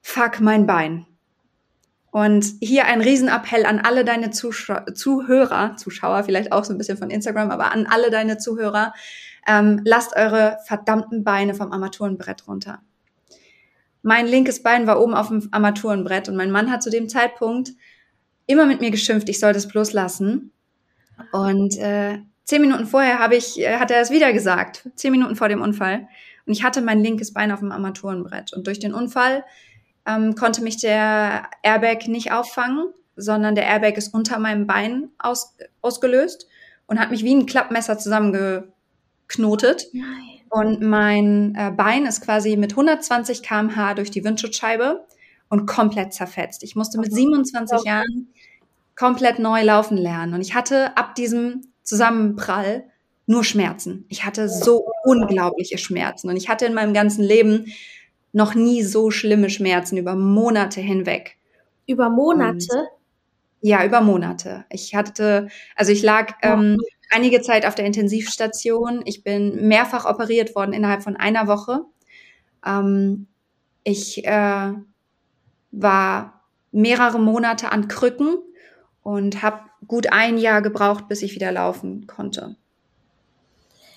Fuck 0.01 0.41
mein 0.41 0.67
Bein. 0.67 1.07
Und 2.11 2.45
hier 2.61 2.87
ein 2.87 3.01
Riesenappell 3.01 3.65
an 3.67 3.79
alle 3.79 4.05
deine 4.05 4.31
Zuschau 4.31 4.81
Zuhörer, 4.95 5.77
Zuschauer 5.77 6.25
vielleicht 6.25 6.53
auch 6.53 6.65
so 6.65 6.73
ein 6.75 6.79
bisschen 6.79 6.99
von 6.99 7.11
Instagram, 7.11 7.51
aber 7.51 7.73
an 7.73 7.87
alle 7.87 8.11
deine 8.11 8.37
Zuhörer, 8.39 8.93
ähm, 9.47 9.81
lasst 9.85 10.17
eure 10.17 10.59
verdammten 10.67 11.23
Beine 11.23 11.55
vom 11.55 11.73
Armaturenbrett 11.73 12.49
runter. 12.49 12.81
Mein 14.03 14.27
linkes 14.27 14.63
Bein 14.63 14.87
war 14.87 15.01
oben 15.01 15.15
auf 15.15 15.29
dem 15.29 15.49
Armaturenbrett 15.51 16.29
und 16.29 16.37
mein 16.37 16.51
Mann 16.51 16.71
hat 16.71 16.83
zu 16.83 16.91
dem 16.91 17.09
Zeitpunkt 17.09 17.71
immer 18.47 18.67
mit 18.67 18.81
mir 18.81 18.91
geschimpft, 18.91 19.29
ich 19.29 19.39
soll 19.39 19.53
das 19.53 19.69
bloß 19.69 19.93
lassen. 19.93 20.51
Und 21.33 21.79
äh, 21.79 22.19
zehn 22.45 22.61
Minuten 22.61 22.87
vorher 22.87 23.21
habe 23.21 23.37
ich, 23.37 23.61
äh, 23.61 23.77
hat 23.77 23.91
er 23.91 24.01
es 24.01 24.11
wieder 24.11 24.33
gesagt, 24.33 24.89
zehn 24.97 25.13
Minuten 25.13 25.37
vor 25.37 25.49
dem 25.49 25.61
Unfall. 25.61 26.09
Und 26.47 26.55
ich 26.55 26.65
hatte 26.65 26.81
mein 26.81 27.01
linkes 27.01 27.33
Bein 27.33 27.53
auf 27.53 27.61
dem 27.61 27.71
Armaturenbrett. 27.71 28.53
Und 28.53 28.67
durch 28.67 28.81
den 28.81 28.95
Unfall 28.95 29.45
ähm, 30.11 30.35
konnte 30.35 30.63
mich 30.63 30.79
der 30.79 31.49
Airbag 31.63 32.09
nicht 32.09 32.33
auffangen, 32.33 32.93
sondern 33.17 33.55
der 33.55 33.67
Airbag 33.67 33.97
ist 33.97 34.15
unter 34.15 34.39
meinem 34.39 34.67
Bein 34.67 35.11
aus, 35.19 35.57
ausgelöst 35.83 36.47
und 36.87 36.99
hat 36.99 37.11
mich 37.11 37.25
wie 37.25 37.35
ein 37.35 37.47
Klappmesser 37.47 37.99
zusammengeknotet. 37.99 39.87
Nein. 39.93 40.41
Und 40.49 40.81
mein 40.81 41.55
äh, 41.55 41.71
Bein 41.71 42.07
ist 42.07 42.23
quasi 42.23 42.57
mit 42.57 42.73
120 42.73 43.43
km/h 43.43 43.95
durch 43.95 44.11
die 44.11 44.25
Windschutzscheibe 44.25 45.07
und 45.49 45.67
komplett 45.67 46.13
zerfetzt. 46.13 46.65
Ich 46.65 46.75
musste 46.75 46.99
mit 46.99 47.13
27 47.13 47.79
okay. 47.79 47.89
Jahren 47.89 48.29
komplett 48.97 49.39
neu 49.39 49.63
laufen 49.63 49.97
lernen. 49.97 50.35
Und 50.35 50.41
ich 50.41 50.55
hatte 50.55 50.97
ab 50.97 51.15
diesem 51.15 51.63
Zusammenprall 51.83 52.85
nur 53.27 53.45
Schmerzen. 53.45 54.05
Ich 54.09 54.25
hatte 54.25 54.49
so 54.49 54.85
unglaubliche 55.05 55.79
Schmerzen. 55.79 56.29
Und 56.29 56.37
ich 56.37 56.49
hatte 56.49 56.67
in 56.67 56.75
meinem 56.75 56.93
ganzen 56.93 57.23
Leben 57.23 57.67
noch 58.33 58.55
nie 58.55 58.83
so 58.83 59.11
schlimme 59.11 59.51
Schmerzen 59.51 59.97
über 59.97 60.15
Monate 60.15 60.81
hinweg. 60.81 61.37
Über 61.87 62.11
Monate? 62.11 62.67
Und 62.71 62.89
ja, 63.63 63.85
über 63.85 64.01
Monate. 64.01 64.65
Ich 64.71 64.95
hatte, 64.95 65.49
also 65.77 65.93
ich 65.93 66.03
lag 66.03 66.35
ähm, 66.43 66.79
einige 67.11 67.43
Zeit 67.43 67.67
auf 67.67 67.75
der 67.75 67.85
Intensivstation. 67.85 69.03
Ich 69.05 69.23
bin 69.23 69.69
mehrfach 69.69 70.07
operiert 70.07 70.55
worden 70.55 70.73
innerhalb 70.73 71.03
von 71.03 71.17
einer 71.17 71.47
Woche. 71.47 71.81
Ähm, 72.65 73.27
ich 73.85 74.25
äh, 74.25 74.73
war 75.73 76.43
mehrere 76.73 77.19
Monate 77.19 77.73
an 77.73 77.89
Krücken 77.89 78.39
und 79.03 79.43
habe 79.43 79.61
gut 79.87 80.13
ein 80.13 80.39
Jahr 80.39 80.63
gebraucht, 80.63 81.09
bis 81.09 81.23
ich 81.23 81.35
wieder 81.35 81.53
laufen 81.53 82.07
konnte. 82.07 82.57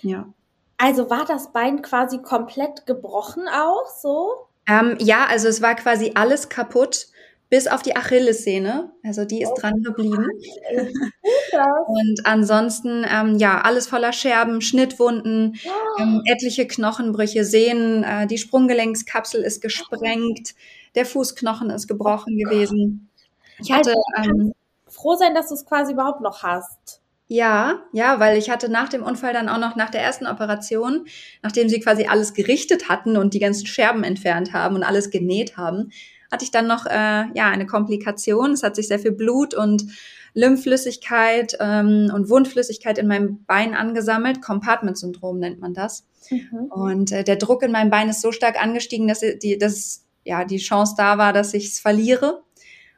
Ja. 0.02 0.28
Also 0.78 1.10
war 1.10 1.26
das 1.26 1.52
Bein 1.52 1.82
quasi 1.82 2.22
komplett 2.22 2.86
gebrochen 2.86 3.48
auch 3.48 3.88
so? 4.02 4.48
Ähm, 4.68 4.98
ja, 5.00 5.26
also 5.26 5.48
es 5.48 5.62
war 5.62 5.76
quasi 5.76 6.12
alles 6.16 6.50
kaputt 6.50 7.08
bis 7.54 7.68
auf 7.68 7.84
die 7.84 7.96
Achillessehne. 7.96 8.92
Also 9.04 9.26
die 9.26 9.44
ist 9.44 9.52
oh, 9.52 9.60
dran 9.60 9.84
geblieben. 9.84 10.28
und 11.86 12.26
ansonsten, 12.26 13.06
ähm, 13.08 13.38
ja, 13.38 13.62
alles 13.62 13.86
voller 13.86 14.12
Scherben, 14.12 14.60
Schnittwunden, 14.60 15.60
oh. 15.64 16.02
ähm, 16.02 16.24
etliche 16.26 16.66
Knochenbrüche, 16.66 17.46
Sehnen, 17.46 18.04
äh, 18.04 18.26
die 18.26 18.40
Sprunggelenkskapsel 18.40 19.44
ist 19.44 19.62
gesprengt, 19.62 20.56
der 20.96 21.06
Fußknochen 21.06 21.70
ist 21.70 21.88
gebrochen 21.88 22.40
oh 22.40 22.50
gewesen. 22.50 23.12
Ich 23.60 23.72
hatte 23.72 23.94
also, 24.16 24.32
ähm, 24.32 24.54
froh 24.88 25.16
sein, 25.16 25.36
dass 25.36 25.50
du 25.50 25.54
es 25.54 25.64
quasi 25.64 25.94
überhaupt 25.94 26.22
noch 26.22 26.42
hast. 26.42 27.03
Ja, 27.28 27.84
ja, 27.94 28.20
weil 28.20 28.38
ich 28.38 28.50
hatte 28.50 28.70
nach 28.70 28.90
dem 28.90 29.02
Unfall 29.02 29.34
dann 29.34 29.50
auch 29.50 29.58
noch 29.58 29.76
nach 29.76 29.90
der 29.90 30.02
ersten 30.02 30.28
Operation, 30.28 31.06
nachdem 31.42 31.70
sie 31.70 31.80
quasi 31.80 32.06
alles 32.06 32.34
gerichtet 32.34 32.90
hatten 32.90 33.18
und 33.18 33.34
die 33.34 33.40
ganzen 33.40 33.66
Scherben 33.66 34.04
entfernt 34.04 34.54
haben 34.54 34.76
und 34.76 34.84
alles 34.84 35.10
genäht 35.10 35.58
haben, 35.58 35.90
hatte 36.32 36.44
ich 36.44 36.52
dann 36.52 36.68
noch 36.68 36.86
äh, 36.86 37.26
ja 37.34 37.50
eine 37.50 37.66
Komplikation. 37.66 38.52
Es 38.52 38.64
hat 38.64 38.76
sich 38.76 38.88
sehr 38.88 39.00
viel 39.00 39.14
Blut 39.14 39.54
und 39.54 39.86
Lymphflüssigkeit 40.34 41.56
ähm, 41.60 42.12
und 42.14 42.30
Wundflüssigkeit 42.30 42.98
in 42.98 43.08
meinem 43.08 43.44
Bein 43.46 43.74
angesammelt. 43.74 44.42
Compartment-Syndrom 44.42 45.40
nennt 45.40 45.60
man 45.60 45.74
das. 45.74 46.06
Mhm. 46.30 46.72
Und 46.72 47.12
äh, 47.12 47.24
der 47.24 47.36
Druck 47.36 47.64
in 47.64 47.72
meinem 47.72 47.90
Bein 47.90 48.10
ist 48.10 48.22
so 48.22 48.32
stark 48.32 48.62
angestiegen, 48.62 49.08
dass 49.08 49.20
die, 49.20 49.58
dass, 49.58 50.06
ja, 50.26 50.44
die 50.44 50.58
Chance 50.58 50.96
da 50.98 51.18
war, 51.18 51.34
dass 51.34 51.54
ich 51.54 51.68
es 51.68 51.80
verliere. 51.80 52.44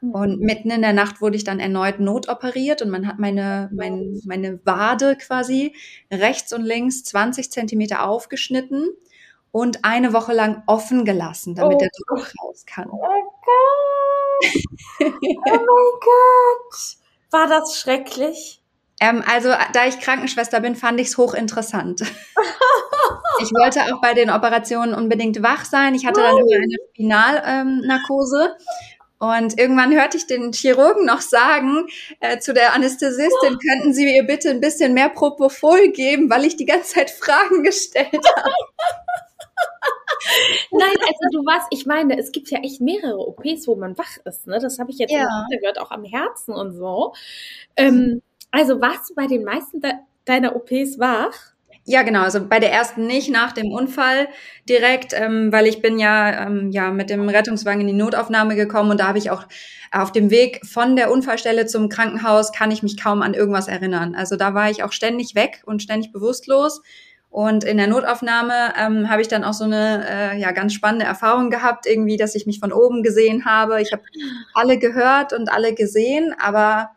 Mhm. 0.01 0.11
Und 0.11 0.39
mitten 0.39 0.71
in 0.71 0.81
der 0.81 0.93
Nacht 0.93 1.21
wurde 1.21 1.35
ich 1.35 1.43
dann 1.43 1.59
erneut 1.59 1.99
notoperiert 1.99 2.81
und 2.81 2.89
man 2.89 3.07
hat 3.07 3.19
meine, 3.19 3.69
mein, 3.73 4.21
meine 4.25 4.59
Wade 4.65 5.15
quasi 5.15 5.75
rechts 6.11 6.53
und 6.53 6.63
links 6.63 7.03
20 7.03 7.51
Zentimeter 7.51 8.07
aufgeschnitten 8.07 8.89
und 9.51 9.85
eine 9.85 10.11
Woche 10.11 10.33
lang 10.33 10.63
offen 10.67 11.05
gelassen, 11.05 11.55
damit 11.55 11.75
oh. 11.75 11.79
der 11.79 11.89
Druck 12.07 12.31
raus 12.41 12.65
kann. 12.65 12.89
Oh 12.91 12.99
Gott! 13.45 14.53
oh 15.01 15.09
mein 15.45 15.59
Gott! 16.01 16.97
War 17.31 17.47
das 17.47 17.79
schrecklich? 17.79 18.61
Ähm, 19.01 19.23
also, 19.27 19.49
da 19.73 19.85
ich 19.87 19.99
Krankenschwester 19.99 20.61
bin, 20.61 20.75
fand 20.75 20.99
ich 20.99 21.07
es 21.07 21.17
hochinteressant. 21.17 22.01
ich 23.41 23.51
wollte 23.51 23.81
auch 23.93 24.01
bei 24.01 24.13
den 24.13 24.29
Operationen 24.29 24.93
unbedingt 24.93 25.41
wach 25.43 25.65
sein. 25.65 25.95
Ich 25.95 26.05
hatte 26.05 26.21
dann 26.21 26.37
immer 26.37 26.55
eine 26.55 26.77
Spinalnarkose. 26.91 28.43
Ähm, 28.43 28.94
und 29.29 29.59
irgendwann 29.59 29.93
hörte 29.93 30.17
ich 30.17 30.27
den 30.27 30.53
Chirurgen 30.53 31.05
noch 31.05 31.21
sagen 31.21 31.87
äh, 32.19 32.39
zu 32.39 32.53
der 32.53 32.73
Anästhesistin, 32.73 33.59
könnten 33.59 33.93
Sie 33.93 34.05
mir 34.05 34.23
bitte 34.23 34.49
ein 34.49 34.61
bisschen 34.61 34.93
mehr 34.93 35.09
Propofol 35.09 35.89
geben, 35.89 36.29
weil 36.29 36.45
ich 36.45 36.55
die 36.55 36.65
ganze 36.65 36.95
Zeit 36.95 37.11
Fragen 37.11 37.63
gestellt 37.63 38.13
habe. 38.13 38.49
Nein, 40.71 40.95
also 40.99 41.29
du 41.31 41.45
warst, 41.45 41.67
ich 41.71 41.85
meine, 41.85 42.17
es 42.17 42.31
gibt 42.31 42.49
ja 42.49 42.59
echt 42.59 42.81
mehrere 42.81 43.19
OPs, 43.19 43.67
wo 43.67 43.75
man 43.75 43.97
wach 43.97 44.17
ist, 44.25 44.47
ne? 44.47 44.59
Das 44.59 44.79
habe 44.79 44.91
ich 44.91 44.97
jetzt 44.97 45.11
ja. 45.11 45.45
gehört, 45.49 45.79
auch 45.79 45.91
am 45.91 46.03
Herzen 46.03 46.53
und 46.53 46.73
so. 46.73 47.13
Ähm, 47.77 48.21
also 48.51 48.81
warst 48.81 49.09
du 49.09 49.15
bei 49.15 49.27
den 49.27 49.43
meisten 49.43 49.81
de 49.81 49.93
deiner 50.25 50.55
OPs 50.55 50.97
wach? 50.97 51.54
Ja, 51.87 52.01
genau. 52.01 52.21
Also 52.21 52.43
bei 52.47 52.59
der 52.59 52.71
ersten 52.71 53.05
nicht, 53.05 53.29
nach 53.29 53.51
dem 53.51 53.71
Unfall 53.71 54.27
direkt, 54.67 55.13
ähm, 55.13 55.51
weil 55.51 55.67
ich 55.67 55.83
bin 55.83 55.99
ja, 55.99 56.47
ähm, 56.47 56.71
ja 56.71 56.89
mit 56.89 57.11
dem 57.11 57.29
Rettungswagen 57.29 57.81
in 57.81 57.87
die 57.87 57.93
Notaufnahme 57.93 58.55
gekommen 58.55 58.89
und 58.89 58.99
da 58.99 59.07
habe 59.07 59.19
ich 59.19 59.29
auch 59.29 59.43
auf 59.91 60.11
dem 60.11 60.31
Weg 60.31 60.65
von 60.65 60.95
der 60.95 61.11
Unfallstelle 61.11 61.67
zum 61.67 61.87
Krankenhaus 61.89 62.51
kann 62.51 62.71
ich 62.71 62.81
mich 62.81 63.01
kaum 63.01 63.21
an 63.21 63.35
irgendwas 63.35 63.67
erinnern. 63.67 64.15
Also 64.15 64.35
da 64.35 64.55
war 64.55 64.71
ich 64.71 64.83
auch 64.83 64.91
ständig 64.91 65.35
weg 65.35 65.61
und 65.65 65.83
ständig 65.83 66.11
bewusstlos. 66.11 66.81
Und 67.29 67.63
in 67.63 67.77
der 67.77 67.87
Notaufnahme 67.87 68.73
ähm, 68.79 69.09
habe 69.09 69.21
ich 69.21 69.27
dann 69.27 69.43
auch 69.43 69.53
so 69.53 69.65
eine 69.65 70.05
äh, 70.09 70.39
ja 70.39 70.51
ganz 70.53 70.73
spannende 70.73 71.05
Erfahrung 71.05 71.51
gehabt, 71.51 71.85
irgendwie, 71.85 72.17
dass 72.17 72.33
ich 72.33 72.47
mich 72.47 72.59
von 72.59 72.73
oben 72.73 73.03
gesehen 73.03 73.45
habe. 73.45 73.81
Ich 73.81 73.91
habe 73.91 74.03
alle 74.55 74.79
gehört 74.79 75.33
und 75.33 75.51
alle 75.51 75.75
gesehen, 75.75 76.33
aber 76.39 76.91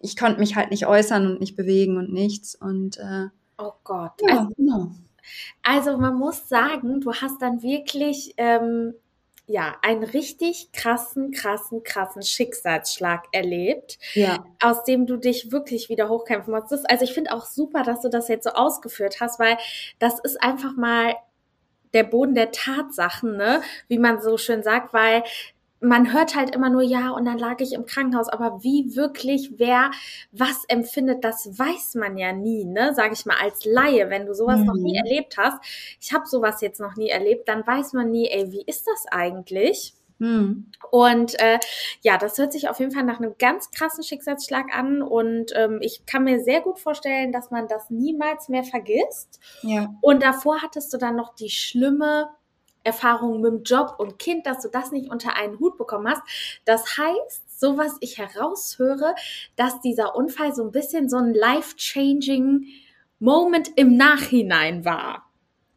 ich 0.00 0.16
konnte 0.16 0.40
mich 0.40 0.56
halt 0.56 0.70
nicht 0.70 0.86
äußern 0.86 1.26
und 1.26 1.40
nicht 1.40 1.56
bewegen 1.56 1.96
und 1.96 2.12
nichts. 2.12 2.54
Und 2.54 2.98
äh, 2.98 3.28
oh 3.58 3.72
Gott. 3.84 4.12
Ja, 4.20 4.38
also, 4.38 4.54
genau. 4.56 4.90
also 5.62 5.98
man 5.98 6.16
muss 6.16 6.48
sagen, 6.48 7.00
du 7.00 7.12
hast 7.12 7.40
dann 7.42 7.62
wirklich 7.62 8.34
ähm, 8.36 8.94
ja, 9.48 9.76
einen 9.82 10.02
richtig 10.02 10.72
krassen, 10.72 11.30
krassen, 11.30 11.84
krassen 11.84 12.22
Schicksalsschlag 12.22 13.26
erlebt, 13.30 13.98
ja. 14.14 14.44
aus 14.60 14.82
dem 14.84 15.06
du 15.06 15.16
dich 15.16 15.52
wirklich 15.52 15.88
wieder 15.88 16.08
hochkämpfen 16.08 16.52
musstest. 16.52 16.88
Also 16.90 17.04
ich 17.04 17.14
finde 17.14 17.32
auch 17.32 17.46
super, 17.46 17.84
dass 17.84 18.00
du 18.00 18.08
das 18.08 18.26
jetzt 18.28 18.44
so 18.44 18.50
ausgeführt 18.50 19.20
hast, 19.20 19.38
weil 19.38 19.56
das 20.00 20.18
ist 20.18 20.42
einfach 20.42 20.76
mal 20.76 21.14
der 21.92 22.02
Boden 22.02 22.34
der 22.34 22.50
Tatsachen, 22.50 23.36
ne? 23.36 23.62
wie 23.86 23.98
man 23.98 24.20
so 24.20 24.36
schön 24.36 24.64
sagt, 24.64 24.92
weil 24.92 25.22
man 25.80 26.12
hört 26.12 26.34
halt 26.34 26.54
immer 26.54 26.70
nur 26.70 26.82
ja 26.82 27.10
und 27.10 27.24
dann 27.26 27.38
lag 27.38 27.60
ich 27.60 27.72
im 27.74 27.86
Krankenhaus, 27.86 28.28
aber 28.28 28.62
wie 28.62 28.96
wirklich 28.96 29.54
wer 29.58 29.90
was 30.32 30.64
empfindet, 30.68 31.22
das 31.24 31.58
weiß 31.58 31.96
man 31.96 32.16
ja 32.16 32.32
nie, 32.32 32.64
ne? 32.64 32.92
Sag 32.94 33.12
ich 33.12 33.26
mal 33.26 33.36
als 33.40 33.64
Laie, 33.64 34.08
wenn 34.10 34.26
du 34.26 34.34
sowas 34.34 34.60
mhm. 34.60 34.66
noch 34.66 34.74
nie 34.74 34.98
mhm. 34.98 35.04
erlebt 35.04 35.36
hast. 35.36 35.58
Ich 36.00 36.12
habe 36.12 36.26
sowas 36.26 36.60
jetzt 36.60 36.80
noch 36.80 36.96
nie 36.96 37.10
erlebt, 37.10 37.48
dann 37.48 37.66
weiß 37.66 37.92
man 37.92 38.10
nie, 38.10 38.28
ey, 38.28 38.50
wie 38.52 38.64
ist 38.66 38.86
das 38.86 39.06
eigentlich? 39.10 39.94
Mhm. 40.18 40.70
Und 40.90 41.38
äh, 41.40 41.58
ja, 42.00 42.16
das 42.16 42.38
hört 42.38 42.52
sich 42.52 42.68
auf 42.68 42.80
jeden 42.80 42.92
Fall 42.92 43.04
nach 43.04 43.18
einem 43.18 43.34
ganz 43.38 43.70
krassen 43.70 44.02
Schicksalsschlag 44.02 44.74
an 44.74 45.02
und 45.02 45.52
ähm, 45.54 45.78
ich 45.82 46.06
kann 46.06 46.24
mir 46.24 46.42
sehr 46.42 46.62
gut 46.62 46.78
vorstellen, 46.78 47.32
dass 47.32 47.50
man 47.50 47.68
das 47.68 47.90
niemals 47.90 48.48
mehr 48.48 48.64
vergisst. 48.64 49.40
Ja. 49.62 49.94
Und 50.00 50.22
davor 50.22 50.62
hattest 50.62 50.92
du 50.92 50.98
dann 50.98 51.16
noch 51.16 51.34
die 51.34 51.50
schlimme 51.50 52.28
Erfahrungen 52.86 53.40
mit 53.40 53.52
dem 53.52 53.62
Job 53.64 53.96
und 53.98 54.18
Kind, 54.18 54.46
dass 54.46 54.62
du 54.62 54.68
das 54.68 54.92
nicht 54.92 55.10
unter 55.10 55.36
einen 55.36 55.58
Hut 55.58 55.76
bekommen 55.76 56.08
hast. 56.08 56.22
Das 56.64 56.96
heißt, 56.96 57.60
so 57.60 57.76
was 57.76 57.96
ich 58.00 58.18
heraushöre, 58.18 59.14
dass 59.56 59.80
dieser 59.80 60.14
Unfall 60.14 60.54
so 60.54 60.62
ein 60.62 60.70
bisschen 60.70 61.08
so 61.08 61.16
ein 61.16 61.34
life-changing 61.34 62.66
Moment 63.18 63.70
im 63.76 63.96
Nachhinein 63.96 64.84
war. 64.84 65.24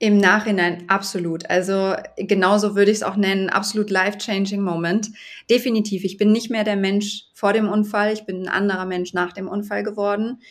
Im 0.01 0.18
Nachhinein 0.18 0.86
absolut. 0.88 1.50
Also 1.50 1.96
genauso 2.16 2.75
würde 2.75 2.92
ich 2.92 2.98
es 2.98 3.04
auch 3.04 3.18
nennen, 3.18 3.50
absolut 3.50 3.89
life-changing 3.89 4.62
Moment. 4.62 5.10
Definitiv. 5.50 6.06
Ich 6.06 6.18
bin 6.18 6.32
nicht 6.32 6.50
mehr 6.50 6.63
der 6.63 6.78
Mensch 6.78 7.25
vor 7.34 7.51
dem 7.51 7.68
Unfall, 7.68 8.13
ich 8.13 8.25
bin 8.25 8.44
ein 8.44 8.48
anderer 8.48 8.86
Mensch 8.86 9.13
nach 9.13 9.34
dem 9.34 9.50
Unfall 9.50 9.84
geworden. 9.84 10.42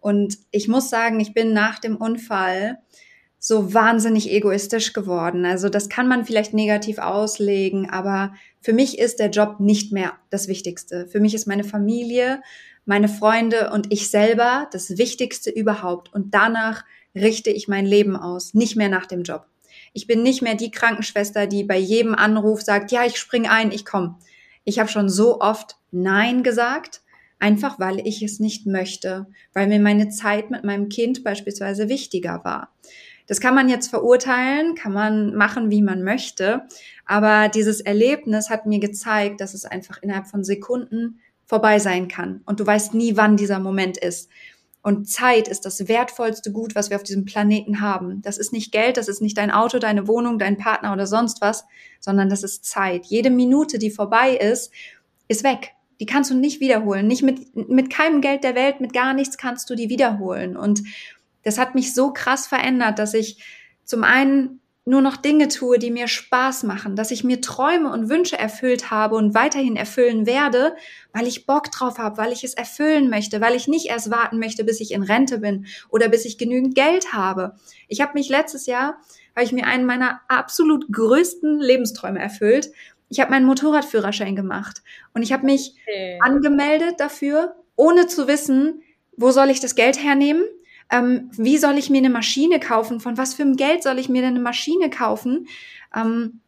Und 0.00 0.38
ich 0.52 0.68
muss 0.68 0.90
sagen, 0.90 1.18
ich 1.20 1.34
bin 1.34 1.52
nach 1.52 1.78
dem 1.78 1.96
Unfall 1.96 2.78
so 3.46 3.74
wahnsinnig 3.74 4.30
egoistisch 4.32 4.94
geworden. 4.94 5.44
Also 5.44 5.68
das 5.68 5.90
kann 5.90 6.08
man 6.08 6.24
vielleicht 6.24 6.54
negativ 6.54 6.96
auslegen, 6.96 7.90
aber 7.90 8.32
für 8.62 8.72
mich 8.72 8.98
ist 8.98 9.18
der 9.18 9.28
Job 9.28 9.60
nicht 9.60 9.92
mehr 9.92 10.14
das 10.30 10.48
Wichtigste. 10.48 11.06
Für 11.08 11.20
mich 11.20 11.34
ist 11.34 11.46
meine 11.46 11.62
Familie, 11.62 12.40
meine 12.86 13.06
Freunde 13.06 13.70
und 13.70 13.92
ich 13.92 14.08
selber 14.10 14.66
das 14.72 14.96
Wichtigste 14.96 15.50
überhaupt. 15.50 16.10
Und 16.14 16.32
danach 16.32 16.86
richte 17.14 17.50
ich 17.50 17.68
mein 17.68 17.84
Leben 17.84 18.16
aus, 18.16 18.54
nicht 18.54 18.76
mehr 18.76 18.88
nach 18.88 19.04
dem 19.04 19.24
Job. 19.24 19.46
Ich 19.92 20.06
bin 20.06 20.22
nicht 20.22 20.40
mehr 20.40 20.54
die 20.54 20.70
Krankenschwester, 20.70 21.46
die 21.46 21.64
bei 21.64 21.76
jedem 21.76 22.14
Anruf 22.14 22.62
sagt, 22.62 22.92
ja, 22.92 23.04
ich 23.04 23.18
spring 23.18 23.46
ein, 23.46 23.72
ich 23.72 23.84
komme. 23.84 24.16
Ich 24.64 24.78
habe 24.78 24.88
schon 24.88 25.10
so 25.10 25.42
oft 25.42 25.76
Nein 25.90 26.44
gesagt, 26.44 27.02
einfach 27.38 27.78
weil 27.78 28.00
ich 28.06 28.22
es 28.22 28.40
nicht 28.40 28.64
möchte, 28.64 29.26
weil 29.52 29.66
mir 29.66 29.80
meine 29.80 30.08
Zeit 30.08 30.50
mit 30.50 30.64
meinem 30.64 30.88
Kind 30.88 31.22
beispielsweise 31.24 31.90
wichtiger 31.90 32.40
war. 32.42 32.72
Das 33.26 33.40
kann 33.40 33.54
man 33.54 33.68
jetzt 33.68 33.88
verurteilen, 33.88 34.74
kann 34.74 34.92
man 34.92 35.34
machen, 35.34 35.70
wie 35.70 35.82
man 35.82 36.02
möchte, 36.02 36.62
aber 37.06 37.48
dieses 37.48 37.80
Erlebnis 37.80 38.50
hat 38.50 38.66
mir 38.66 38.80
gezeigt, 38.80 39.40
dass 39.40 39.54
es 39.54 39.64
einfach 39.64 40.02
innerhalb 40.02 40.26
von 40.26 40.44
Sekunden 40.44 41.20
vorbei 41.46 41.78
sein 41.78 42.08
kann 42.08 42.42
und 42.46 42.60
du 42.60 42.66
weißt 42.66 42.94
nie, 42.94 43.16
wann 43.16 43.36
dieser 43.36 43.58
Moment 43.58 43.96
ist. 43.96 44.28
Und 44.84 45.08
Zeit 45.08 45.48
ist 45.48 45.64
das 45.64 45.88
wertvollste 45.88 46.52
Gut, 46.52 46.74
was 46.74 46.90
wir 46.90 46.98
auf 46.98 47.02
diesem 47.02 47.24
Planeten 47.24 47.80
haben. 47.80 48.20
Das 48.20 48.36
ist 48.36 48.52
nicht 48.52 48.70
Geld, 48.70 48.98
das 48.98 49.08
ist 49.08 49.22
nicht 49.22 49.38
dein 49.38 49.50
Auto, 49.50 49.78
deine 49.78 50.06
Wohnung, 50.06 50.38
dein 50.38 50.58
Partner 50.58 50.92
oder 50.92 51.06
sonst 51.06 51.40
was, 51.40 51.64
sondern 52.00 52.28
das 52.28 52.42
ist 52.42 52.66
Zeit. 52.66 53.06
Jede 53.06 53.30
Minute, 53.30 53.78
die 53.78 53.90
vorbei 53.90 54.36
ist, 54.36 54.70
ist 55.26 55.42
weg. 55.42 55.72
Die 56.00 56.06
kannst 56.06 56.30
du 56.30 56.34
nicht 56.34 56.60
wiederholen. 56.60 57.06
Nicht 57.06 57.22
mit, 57.22 57.56
mit 57.56 57.88
keinem 57.88 58.20
Geld 58.20 58.44
der 58.44 58.54
Welt, 58.54 58.82
mit 58.82 58.92
gar 58.92 59.14
nichts 59.14 59.38
kannst 59.38 59.70
du 59.70 59.74
die 59.74 59.88
wiederholen. 59.88 60.54
Und 60.54 60.82
das 61.44 61.58
hat 61.58 61.74
mich 61.74 61.94
so 61.94 62.12
krass 62.12 62.46
verändert, 62.46 62.98
dass 62.98 63.14
ich 63.14 63.44
zum 63.84 64.02
einen 64.02 64.60
nur 64.86 65.00
noch 65.00 65.16
Dinge 65.16 65.48
tue, 65.48 65.78
die 65.78 65.90
mir 65.90 66.08
Spaß 66.08 66.64
machen, 66.64 66.94
dass 66.94 67.10
ich 67.10 67.24
mir 67.24 67.40
Träume 67.40 67.90
und 67.90 68.10
Wünsche 68.10 68.38
erfüllt 68.38 68.90
habe 68.90 69.14
und 69.14 69.34
weiterhin 69.34 69.76
erfüllen 69.76 70.26
werde, 70.26 70.76
weil 71.14 71.26
ich 71.26 71.46
Bock 71.46 71.70
drauf 71.70 71.96
habe, 71.98 72.18
weil 72.18 72.32
ich 72.32 72.44
es 72.44 72.52
erfüllen 72.52 73.08
möchte, 73.08 73.40
weil 73.40 73.54
ich 73.54 73.66
nicht 73.66 73.86
erst 73.86 74.10
warten 74.10 74.38
möchte, 74.38 74.62
bis 74.62 74.80
ich 74.80 74.92
in 74.92 75.02
Rente 75.02 75.38
bin 75.38 75.66
oder 75.88 76.08
bis 76.08 76.26
ich 76.26 76.36
genügend 76.36 76.74
Geld 76.74 77.14
habe. 77.14 77.56
Ich 77.88 78.02
habe 78.02 78.12
mich 78.12 78.28
letztes 78.28 78.66
Jahr, 78.66 78.98
habe 79.34 79.44
ich 79.44 79.52
mir 79.52 79.66
einen 79.66 79.86
meiner 79.86 80.20
absolut 80.28 80.92
größten 80.92 81.60
Lebensträume 81.60 82.20
erfüllt. 82.20 82.70
Ich 83.08 83.20
habe 83.20 83.30
meinen 83.30 83.46
Motorradführerschein 83.46 84.36
gemacht 84.36 84.82
und 85.14 85.22
ich 85.22 85.32
habe 85.32 85.46
mich 85.46 85.76
okay. 85.86 86.18
angemeldet 86.20 87.00
dafür, 87.00 87.56
ohne 87.76 88.06
zu 88.06 88.28
wissen, 88.28 88.82
wo 89.16 89.30
soll 89.30 89.48
ich 89.48 89.60
das 89.60 89.76
Geld 89.76 90.02
hernehmen, 90.02 90.44
ähm, 90.94 91.30
wie 91.32 91.58
soll 91.58 91.76
ich 91.76 91.90
mir 91.90 91.98
eine 91.98 92.10
Maschine 92.10 92.60
kaufen? 92.60 93.00
Von 93.00 93.18
was 93.18 93.34
für 93.34 93.42
einem 93.42 93.56
Geld 93.56 93.82
soll 93.82 93.98
ich 93.98 94.08
mir 94.08 94.22
denn 94.22 94.34
eine 94.34 94.40
Maschine 94.40 94.90
kaufen? 94.90 95.48
Ähm, 95.94 96.40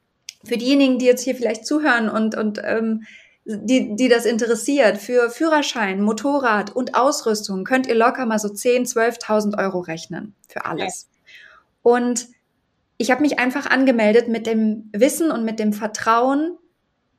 für 0.45 0.57
diejenigen, 0.57 1.01
die 1.01 1.07
jetzt 1.07 1.25
hier 1.25 1.35
vielleicht 1.35 1.67
zuhören 1.67 2.09
und, 2.09 2.37
und 2.37 2.61
ähm, 2.63 3.03
die, 3.45 3.97
die 3.97 4.09
das 4.09 4.25
interessiert, 4.25 4.99
für 4.99 5.31
Führerschein, 5.31 6.01
Motorrad 6.01 6.75
und 6.75 6.95
Ausrüstung 6.95 7.65
könnt 7.65 7.89
ihr 7.89 7.97
locker 7.97 8.25
mal 8.27 8.39
so 8.39 8.49
10, 8.49 8.87
12.000 8.87 9.59
Euro 9.59 9.81
rechnen 9.81 10.35
für 10.49 10.65
alles. 10.65 11.09
Und 11.83 12.29
ich 12.99 13.11
habe 13.11 13.23
mich 13.23 13.39
einfach 13.41 13.67
angemeldet 13.67 14.29
mit 14.29 14.47
dem 14.47 14.91
Wissen 14.93 15.33
und 15.33 15.45
mit 15.45 15.59
dem 15.59 15.73
Vertrauen, 15.73 16.57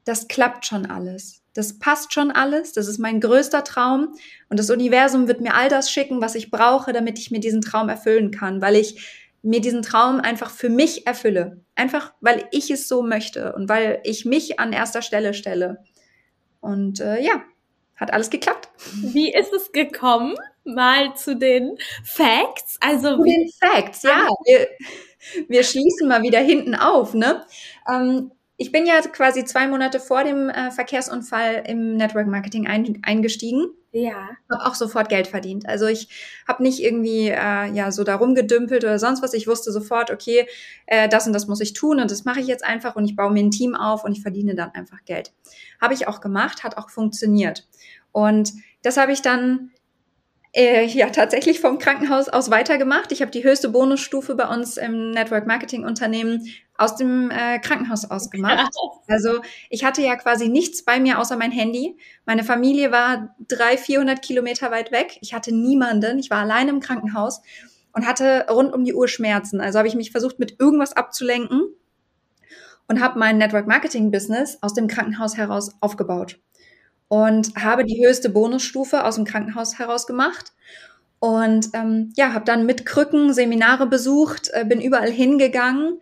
das 0.05 0.29
klappt 0.29 0.65
schon 0.65 0.85
alles 0.85 1.41
das 1.57 1.79
passt 1.79 2.13
schon 2.13 2.29
alles, 2.29 2.73
das 2.73 2.87
ist 2.87 2.99
mein 2.99 3.19
größter 3.19 3.63
Traum 3.63 4.13
und 4.49 4.59
das 4.59 4.69
Universum 4.69 5.27
wird 5.27 5.41
mir 5.41 5.55
all 5.55 5.69
das 5.69 5.91
schicken, 5.91 6.21
was 6.21 6.35
ich 6.35 6.51
brauche, 6.51 6.93
damit 6.93 7.17
ich 7.17 7.31
mir 7.31 7.39
diesen 7.39 7.61
Traum 7.61 7.89
erfüllen 7.89 8.29
kann, 8.29 8.61
weil 8.61 8.75
ich 8.75 9.27
mir 9.41 9.59
diesen 9.59 9.81
Traum 9.81 10.19
einfach 10.19 10.51
für 10.51 10.69
mich 10.69 11.07
erfülle. 11.07 11.61
Einfach, 11.73 12.13
weil 12.21 12.47
ich 12.51 12.69
es 12.69 12.87
so 12.87 13.01
möchte 13.01 13.53
und 13.53 13.69
weil 13.69 14.01
ich 14.03 14.23
mich 14.23 14.59
an 14.59 14.71
erster 14.71 15.01
Stelle 15.01 15.33
stelle. 15.33 15.83
Und 16.59 16.99
äh, 16.99 17.21
ja, 17.21 17.41
hat 17.95 18.13
alles 18.13 18.29
geklappt. 18.29 18.69
Wie 19.01 19.33
ist 19.33 19.53
es 19.53 19.71
gekommen? 19.71 20.35
Mal 20.63 21.15
zu 21.15 21.35
den 21.35 21.77
Facts. 22.03 22.77
Also 22.81 23.15
zu 23.15 23.23
den 23.23 23.49
Facts, 23.59 24.03
ja. 24.03 24.27
Wir, 24.45 24.67
wir 25.47 25.63
schließen 25.63 26.07
mal 26.07 26.21
wieder 26.21 26.39
hinten 26.39 26.75
auf, 26.75 27.15
ne? 27.15 27.45
Ähm, 27.91 28.31
ich 28.57 28.71
bin 28.71 28.87
ja 28.87 28.99
quasi 29.01 29.45
zwei 29.45 29.67
Monate 29.67 29.99
vor 29.99 30.23
dem 30.23 30.49
äh, 30.49 30.71
Verkehrsunfall 30.71 31.63
im 31.67 31.95
Network 31.95 32.25
Marketing 32.25 32.65
ein, 32.67 32.99
eingestiegen. 33.03 33.67
Ja. 33.91 34.29
Habe 34.51 34.65
auch 34.65 34.73
sofort 34.73 35.09
Geld 35.09 35.27
verdient. 35.27 35.67
Also 35.69 35.85
ich 35.85 36.09
habe 36.47 36.63
nicht 36.63 36.81
irgendwie 36.81 37.29
äh, 37.29 37.71
ja 37.71 37.91
so 37.91 38.03
darum 38.03 38.33
gedümpelt 38.33 38.83
oder 38.83 38.97
sonst 38.97 39.21
was. 39.21 39.33
Ich 39.33 39.47
wusste 39.47 39.71
sofort, 39.71 40.09
okay, 40.09 40.47
äh, 40.87 41.07
das 41.07 41.27
und 41.27 41.33
das 41.33 41.47
muss 41.47 41.61
ich 41.61 41.73
tun 41.73 41.99
und 41.99 42.09
das 42.09 42.25
mache 42.25 42.39
ich 42.39 42.47
jetzt 42.47 42.65
einfach 42.65 42.95
und 42.95 43.05
ich 43.05 43.15
baue 43.15 43.31
mir 43.31 43.43
ein 43.43 43.51
Team 43.51 43.75
auf 43.75 44.03
und 44.03 44.11
ich 44.11 44.23
verdiene 44.23 44.55
dann 44.55 44.71
einfach 44.71 45.05
Geld. 45.05 45.33
Habe 45.79 45.93
ich 45.93 46.07
auch 46.07 46.19
gemacht, 46.19 46.63
hat 46.63 46.77
auch 46.77 46.89
funktioniert. 46.89 47.67
Und 48.11 48.53
das 48.81 48.97
habe 48.97 49.11
ich 49.11 49.21
dann 49.21 49.71
äh, 50.53 50.85
ja 50.85 51.09
tatsächlich 51.11 51.59
vom 51.59 51.77
Krankenhaus 51.77 52.29
aus 52.29 52.49
weitergemacht. 52.49 53.11
Ich 53.11 53.21
habe 53.21 53.31
die 53.31 53.43
höchste 53.43 53.69
Bonusstufe 53.69 54.33
bei 54.33 54.47
uns 54.47 54.77
im 54.77 55.11
Network 55.11 55.45
Marketing 55.45 55.85
Unternehmen 55.85 56.47
aus 56.77 56.95
dem 56.95 57.31
äh, 57.31 57.59
Krankenhaus 57.59 58.09
ausgemacht. 58.09 58.69
Also 59.07 59.41
ich 59.69 59.83
hatte 59.83 60.01
ja 60.01 60.15
quasi 60.15 60.47
nichts 60.47 60.85
bei 60.85 60.99
mir 60.99 61.19
außer 61.19 61.35
mein 61.37 61.51
Handy. 61.51 61.97
Meine 62.25 62.43
Familie 62.43 62.91
war 62.91 63.35
drei, 63.47 63.77
vierhundert 63.77 64.21
Kilometer 64.21 64.69
weit 64.71 64.91
weg. 64.91 65.17
Ich 65.21 65.33
hatte 65.33 65.53
niemanden. 65.53 66.19
Ich 66.19 66.29
war 66.29 66.39
allein 66.39 66.69
im 66.69 66.79
Krankenhaus 66.79 67.41
und 67.93 68.05
hatte 68.05 68.45
rund 68.49 68.73
um 68.73 68.85
die 68.85 68.93
Uhr 68.93 69.07
Schmerzen. 69.07 69.59
Also 69.59 69.79
habe 69.79 69.87
ich 69.87 69.95
mich 69.95 70.11
versucht, 70.11 70.37
mit 70.39 70.59
irgendwas 70.59 70.93
abzulenken 70.93 71.63
und 72.87 73.01
habe 73.01 73.17
mein 73.17 73.37
Network 73.37 73.67
Marketing 73.67 74.11
Business 74.11 74.59
aus 74.61 74.73
dem 74.73 74.87
Krankenhaus 74.87 75.35
heraus 75.35 75.75
aufgebaut 75.81 76.39
und 77.07 77.55
habe 77.55 77.85
die 77.85 78.05
höchste 78.05 78.29
Bonusstufe 78.29 79.03
aus 79.03 79.15
dem 79.15 79.25
Krankenhaus 79.25 79.79
heraus 79.79 80.05
gemacht 80.05 80.53
und 81.19 81.69
ähm, 81.73 82.13
ja, 82.15 82.33
habe 82.33 82.45
dann 82.45 82.65
mit 82.65 82.85
Krücken 82.85 83.33
Seminare 83.33 83.87
besucht, 83.87 84.49
äh, 84.53 84.65
bin 84.65 84.79
überall 84.79 85.09
hingegangen 85.11 85.99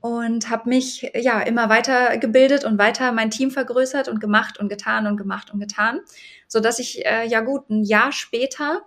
und 0.00 0.48
habe 0.48 0.68
mich 0.68 1.10
ja 1.14 1.40
immer 1.40 1.68
weiter 1.68 2.16
gebildet 2.18 2.64
und 2.64 2.78
weiter 2.78 3.12
mein 3.12 3.30
Team 3.30 3.50
vergrößert 3.50 4.08
und 4.08 4.20
gemacht 4.20 4.58
und 4.58 4.68
getan 4.68 5.06
und 5.06 5.16
gemacht 5.16 5.52
und 5.52 5.60
getan, 5.60 6.00
so 6.48 6.60
dass 6.60 6.78
ich 6.78 7.04
äh, 7.04 7.26
ja 7.26 7.40
gut 7.40 7.68
ein 7.70 7.84
Jahr 7.84 8.12
später 8.12 8.82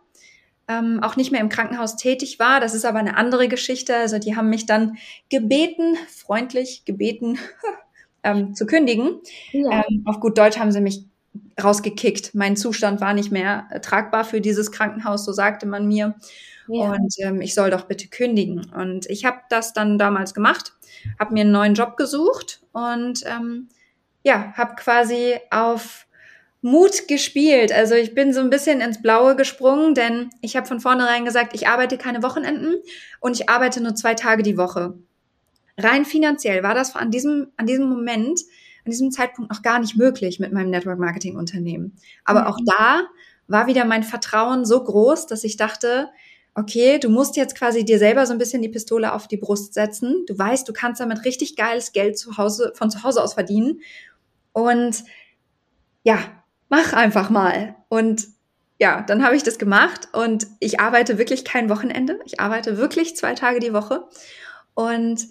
ähm, 0.67 1.02
auch 1.04 1.15
nicht 1.15 1.32
mehr 1.32 1.41
im 1.41 1.49
Krankenhaus 1.49 1.95
tätig 1.95 2.39
war. 2.39 2.60
Das 2.60 2.73
ist 2.73 2.86
aber 2.86 2.99
eine 2.99 3.17
andere 3.17 3.47
Geschichte. 3.47 3.95
Also 3.95 4.17
die 4.17 4.36
haben 4.36 4.49
mich 4.49 4.65
dann 4.65 4.97
gebeten, 5.30 5.97
freundlich 6.08 6.86
gebeten, 6.86 7.38
ähm, 8.23 8.56
zu 8.56 8.65
kündigen. 8.65 9.19
Ja. 9.52 9.84
Ähm, 9.88 10.04
auf 10.06 10.19
gut 10.19 10.38
Deutsch 10.38 10.58
haben 10.58 10.71
sie 10.71 10.82
mich 10.82 11.06
rausgekickt. 11.62 12.34
Mein 12.34 12.56
Zustand 12.56 13.02
war 13.02 13.13
nicht 13.13 13.32
mehr 13.32 13.67
tragbar 13.82 14.23
für 14.23 14.41
dieses 14.41 14.71
Krankenhaus, 14.71 15.26
so 15.26 15.32
sagte 15.32 15.65
man 15.65 15.88
mir. 15.88 16.15
Ja. 16.67 16.91
Und 16.91 17.13
ähm, 17.19 17.41
ich 17.41 17.54
soll 17.54 17.69
doch 17.69 17.86
bitte 17.86 18.08
kündigen. 18.08 18.71
Und 18.73 19.10
ich 19.10 19.26
habe 19.26 19.39
das 19.49 19.73
dann 19.73 19.97
damals 19.97 20.34
gemacht, 20.34 20.73
habe 21.19 21.34
mir 21.34 21.41
einen 21.41 21.52
neuen 21.52 21.73
Job 21.73 21.97
gesucht 21.97 22.62
und 22.71 23.23
ähm, 23.26 23.69
ja, 24.23 24.54
habe 24.56 24.76
quasi 24.76 25.36
auf 25.52 26.08
Mut 26.62 27.10
gespielt. 27.10 27.73
Also 27.73 27.95
ich 27.95 28.15
bin 28.15 28.34
so 28.34 28.39
ein 28.39 28.49
bisschen 28.49 28.80
ins 28.80 29.02
Blaue 29.02 29.36
gesprungen, 29.36 29.93
denn 29.93 30.30
ich 30.41 30.56
habe 30.56 30.65
von 30.65 30.80
vornherein 30.80 31.26
gesagt, 31.26 31.54
ich 31.54 31.67
arbeite 31.67 31.97
keine 31.97 32.23
Wochenenden 32.23 32.76
und 33.19 33.38
ich 33.38 33.49
arbeite 33.49 33.82
nur 33.82 33.95
zwei 33.95 34.13
Tage 34.13 34.43
die 34.43 34.58
Woche. 34.58 34.93
Rein 35.78 36.06
finanziell 36.06 36.63
war 36.63 36.73
das 36.73 36.95
an 36.95 37.12
diesem, 37.12 37.52
an 37.58 37.65
diesem 37.65 37.89
Moment, 37.89 38.39
an 38.86 38.91
diesem 38.91 39.12
Zeitpunkt 39.12 39.52
noch 39.52 39.62
gar 39.62 39.80
nicht 39.80 39.97
möglich 39.97 40.39
mit 40.39 40.54
meinem 40.54 40.69
Network 40.69 40.99
Marketing 40.99 41.36
Unternehmen. 41.36 41.97
Aber 42.23 42.41
mhm. 42.41 42.47
auch 42.47 42.60
da 42.65 43.02
war 43.47 43.67
wieder 43.67 43.84
mein 43.84 44.04
Vertrauen 44.04 44.65
so 44.65 44.82
groß, 44.82 45.28
dass 45.28 45.43
ich 45.43 45.58
dachte, 45.58 46.10
okay, 46.56 47.00
du 47.00 47.10
musst 47.10 47.36
jetzt 47.36 47.56
quasi 47.56 47.84
dir 47.84 47.98
selber 47.98 48.26
so 48.26 48.34
ein 48.34 48.38
bisschen 48.38 48.62
die 48.62 48.70
Pistole 48.70 49.13
auf 49.13 49.28
die 49.28 49.38
Brust 49.38 49.74
setzen. 49.74 50.26
Du 50.28 50.38
weißt, 50.38 50.68
du 50.68 50.74
kannst 50.74 51.02
damit 51.02 51.26
richtig 51.26 51.56
geiles 51.56 51.94
Geld 51.94 52.18
zu 52.18 52.38
Hause, 52.38 52.74
von 52.76 52.92
zu 52.92 53.04
Hause 53.04 53.24
aus 53.24 53.34
verdienen. 53.34 53.82
Und 54.52 55.04
ja, 56.04 56.20
mach 56.70 56.94
einfach 56.94 57.30
mal. 57.30 57.76
Und 57.89 58.28
ja, 58.80 59.02
dann 59.02 59.24
habe 59.24 59.36
ich 59.36 59.44
das 59.44 59.58
gemacht 59.58 60.10
und 60.13 60.48
ich 60.60 60.80
arbeite 60.80 61.18
wirklich 61.18 61.46
kein 61.46 61.70
Wochenende. 61.70 62.20
Ich 62.26 62.39
arbeite 62.39 62.78
wirklich 62.78 63.16
zwei 63.16 63.34
Tage 63.34 63.60
die 63.60 63.74
Woche. 63.74 64.08
Und 64.74 65.28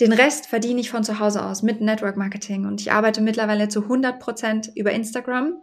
den 0.00 0.12
Rest 0.12 0.46
verdiene 0.46 0.80
ich 0.80 0.90
von 0.90 1.04
zu 1.04 1.20
Hause 1.20 1.44
aus 1.44 1.62
mit 1.62 1.80
Network 1.80 2.16
Marketing. 2.16 2.66
Und 2.66 2.80
ich 2.80 2.92
arbeite 2.92 3.22
mittlerweile 3.22 3.68
zu 3.68 3.82
100 3.82 4.20
Prozent 4.20 4.72
über 4.74 4.92
Instagram 4.92 5.56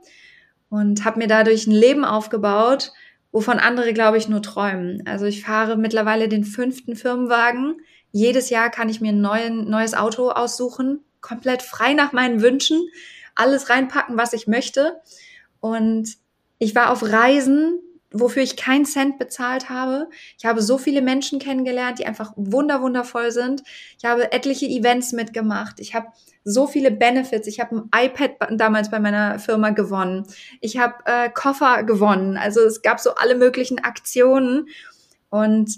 und 0.70 1.06
habe 1.06 1.20
mir 1.20 1.28
dadurch 1.28 1.68
ein 1.68 1.72
Leben 1.72 2.04
aufgebaut, 2.04 2.94
wovon 3.34 3.60
andere, 3.60 3.94
glaube 3.94 4.18
ich, 4.18 4.30
nur 4.30 4.42
träumen. 4.42 5.04
Also 5.06 5.26
ich 5.26 5.44
fahre 5.44 5.76
mittlerweile 5.76 6.30
den 6.30 6.46
fünften 6.46 6.96
Firmenwagen. 6.96 7.82
Jedes 8.12 8.50
Jahr 8.52 8.70
kann 8.70 8.88
ich 8.88 9.02
mir 9.02 9.12
ein 9.12 9.22
neuen, 9.22 9.70
neues 9.70 9.96
Auto 9.96 10.30
aussuchen, 10.30 11.04
komplett 11.20 11.64
frei 11.64 11.94
nach 11.94 12.14
meinen 12.14 12.42
Wünschen, 12.42 12.88
alles 13.34 13.72
reinpacken, 13.72 14.18
was 14.18 14.34
ich 14.34 14.48
möchte. 14.48 15.02
Und 15.60 16.16
ich 16.60 16.76
war 16.76 16.92
auf 16.92 17.02
Reisen, 17.02 17.80
wofür 18.12 18.44
ich 18.44 18.56
keinen 18.56 18.86
Cent 18.86 19.18
bezahlt 19.18 19.70
habe. 19.70 20.10
Ich 20.38 20.46
habe 20.46 20.62
so 20.62 20.78
viele 20.78 21.02
Menschen 21.02 21.40
kennengelernt, 21.40 21.98
die 21.98 22.06
einfach 22.06 22.34
wunder 22.36 22.84
wundervoll 22.84 23.32
sind. 23.32 23.64
Ich 23.98 24.06
habe 24.06 24.32
etliche 24.32 24.68
Events 24.68 25.12
mitgemacht. 25.12 25.80
Ich 25.80 25.96
habe 25.96 26.08
so 26.44 26.68
viele 26.68 26.92
Benefits. 26.92 27.48
Ich 27.48 27.60
habe 27.60 27.84
ein 27.94 28.06
iPad 28.06 28.32
damals 28.52 28.92
bei 28.92 29.00
meiner 29.00 29.40
Firma 29.40 29.70
gewonnen. 29.70 30.26
Ich 30.62 30.78
habe 30.78 30.96
äh, 31.06 31.30
Koffer 31.30 31.84
gewonnen. 31.84 32.38
Also 32.38 32.62
es 32.62 32.82
gab 32.82 33.00
so 33.00 33.16
alle 33.16 33.36
möglichen 33.36 33.80
Aktionen 33.84 34.68
und 35.30 35.76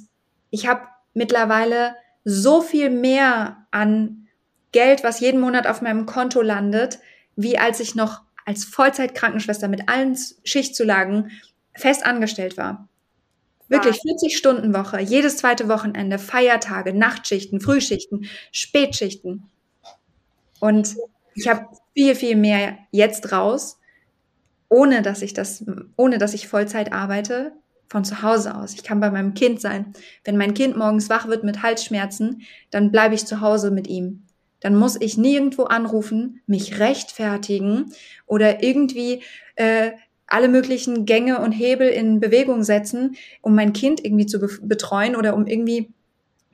ich 0.49 0.67
habe 0.67 0.81
mittlerweile 1.13 1.95
so 2.23 2.61
viel 2.61 2.89
mehr 2.89 3.67
an 3.71 4.27
Geld, 4.71 5.03
was 5.03 5.19
jeden 5.19 5.39
Monat 5.39 5.67
auf 5.67 5.81
meinem 5.81 6.05
Konto 6.05 6.41
landet, 6.41 6.99
wie 7.35 7.57
als 7.57 7.79
ich 7.79 7.95
noch 7.95 8.21
als 8.45 8.65
Vollzeitkrankenschwester 8.65 9.67
mit 9.67 9.87
allen 9.89 10.17
Schichtzulagen 10.43 11.31
fest 11.73 12.05
angestellt 12.05 12.57
war. 12.57 12.87
Wirklich 13.67 13.99
40 14.01 14.37
Stunden 14.37 14.75
Woche, 14.75 14.99
jedes 14.99 15.37
zweite 15.37 15.67
Wochenende, 15.67 16.19
Feiertage, 16.19 16.93
Nachtschichten, 16.93 17.59
Frühschichten, 17.59 18.25
Spätschichten. 18.51 19.49
Und 20.59 20.95
ich 21.33 21.47
habe 21.47 21.67
viel, 21.93 22.15
viel 22.15 22.35
mehr 22.35 22.77
jetzt 22.91 23.31
raus, 23.31 23.79
ohne 24.69 25.01
dass 25.01 25.21
ich 25.21 25.33
das, 25.33 25.63
ohne 25.95 26.17
dass 26.17 26.33
ich 26.33 26.47
Vollzeit 26.47 26.91
arbeite, 26.91 27.53
von 27.87 28.03
zu 28.03 28.21
Hause 28.21 28.55
aus. 28.55 28.73
Ich 28.73 28.83
kann 28.83 28.99
bei 28.99 29.11
meinem 29.11 29.33
Kind 29.33 29.61
sein. 29.61 29.93
Wenn 30.23 30.37
mein 30.37 30.53
Kind 30.53 30.75
morgens 30.75 31.09
wach 31.09 31.27
wird 31.27 31.43
mit 31.43 31.61
Halsschmerzen, 31.61 32.41
dann 32.71 32.91
bleibe 32.91 33.15
ich 33.15 33.25
zu 33.25 33.41
Hause 33.41 33.71
mit 33.71 33.87
ihm. 33.87 34.23
Dann 34.59 34.75
muss 34.75 34.99
ich 34.99 35.17
nirgendwo 35.17 35.63
anrufen, 35.63 36.41
mich 36.47 36.79
rechtfertigen 36.79 37.91
oder 38.25 38.63
irgendwie 38.63 39.21
äh, 39.55 39.91
alle 40.27 40.47
möglichen 40.47 41.05
Gänge 41.05 41.39
und 41.39 41.51
Hebel 41.51 41.87
in 41.87 42.19
Bewegung 42.19 42.63
setzen, 42.63 43.15
um 43.41 43.53
mein 43.53 43.73
Kind 43.73 44.03
irgendwie 44.03 44.25
zu 44.25 44.39
betreuen 44.39 45.15
oder 45.15 45.35
um 45.35 45.45
irgendwie 45.45 45.93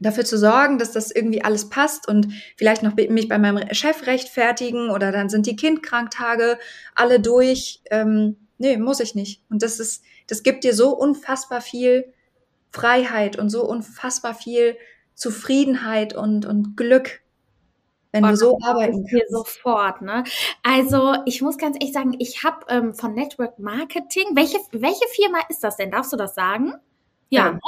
dafür 0.02 0.26
zu 0.26 0.38
sorgen, 0.38 0.78
dass 0.78 0.92
das 0.92 1.12
irgendwie 1.12 1.44
alles 1.44 1.70
passt 1.70 2.08
und 2.08 2.28
vielleicht 2.58 2.84
noch 2.84 2.96
mich 2.96 3.28
bei 3.28 3.38
meinem 3.38 3.74
Chef 3.74 4.08
rechtfertigen 4.08 4.90
oder 4.90 5.12
dann 5.12 5.30
sind 5.30 5.46
die 5.46 5.56
Kindkranktage 5.56 6.58
alle 6.96 7.20
durch. 7.20 7.82
Ähm, 7.92 8.36
nee, 8.58 8.78
muss 8.78 9.00
ich 9.00 9.16
nicht. 9.16 9.44
Und 9.50 9.62
das 9.62 9.80
ist, 9.80 10.04
das 10.28 10.44
gibt 10.44 10.64
dir 10.64 10.74
so 10.74 10.96
unfassbar 10.96 11.62
viel 11.62 12.12
Freiheit 12.72 13.38
und 13.38 13.50
so 13.50 13.64
unfassbar 13.64 14.34
viel 14.34 14.76
Zufriedenheit 15.14 16.16
und, 16.16 16.46
und 16.46 16.76
Glück, 16.76 17.22
wenn 18.12 18.24
und 18.24 18.32
du 18.32 18.38
so 18.38 18.58
arbeiten 18.64 19.06
kannst. 19.08 19.30
sofort, 19.30 20.02
ne? 20.02 20.24
Also 20.64 21.16
ich 21.26 21.42
muss 21.42 21.58
ganz 21.58 21.78
ehrlich 21.80 21.94
sagen, 21.94 22.16
ich 22.18 22.44
habe 22.44 22.66
ähm, 22.70 22.94
von 22.96 23.14
Network 23.14 23.60
Marketing, 23.60 24.36
welche, 24.36 24.58
welche 24.72 25.08
Firma 25.14 25.40
ist 25.50 25.64
das 25.64 25.78
denn? 25.78 25.92
Darfst 25.92 26.12
du 26.12 26.18
das 26.18 26.34
sagen? 26.34 26.74
Ja. 27.32 27.60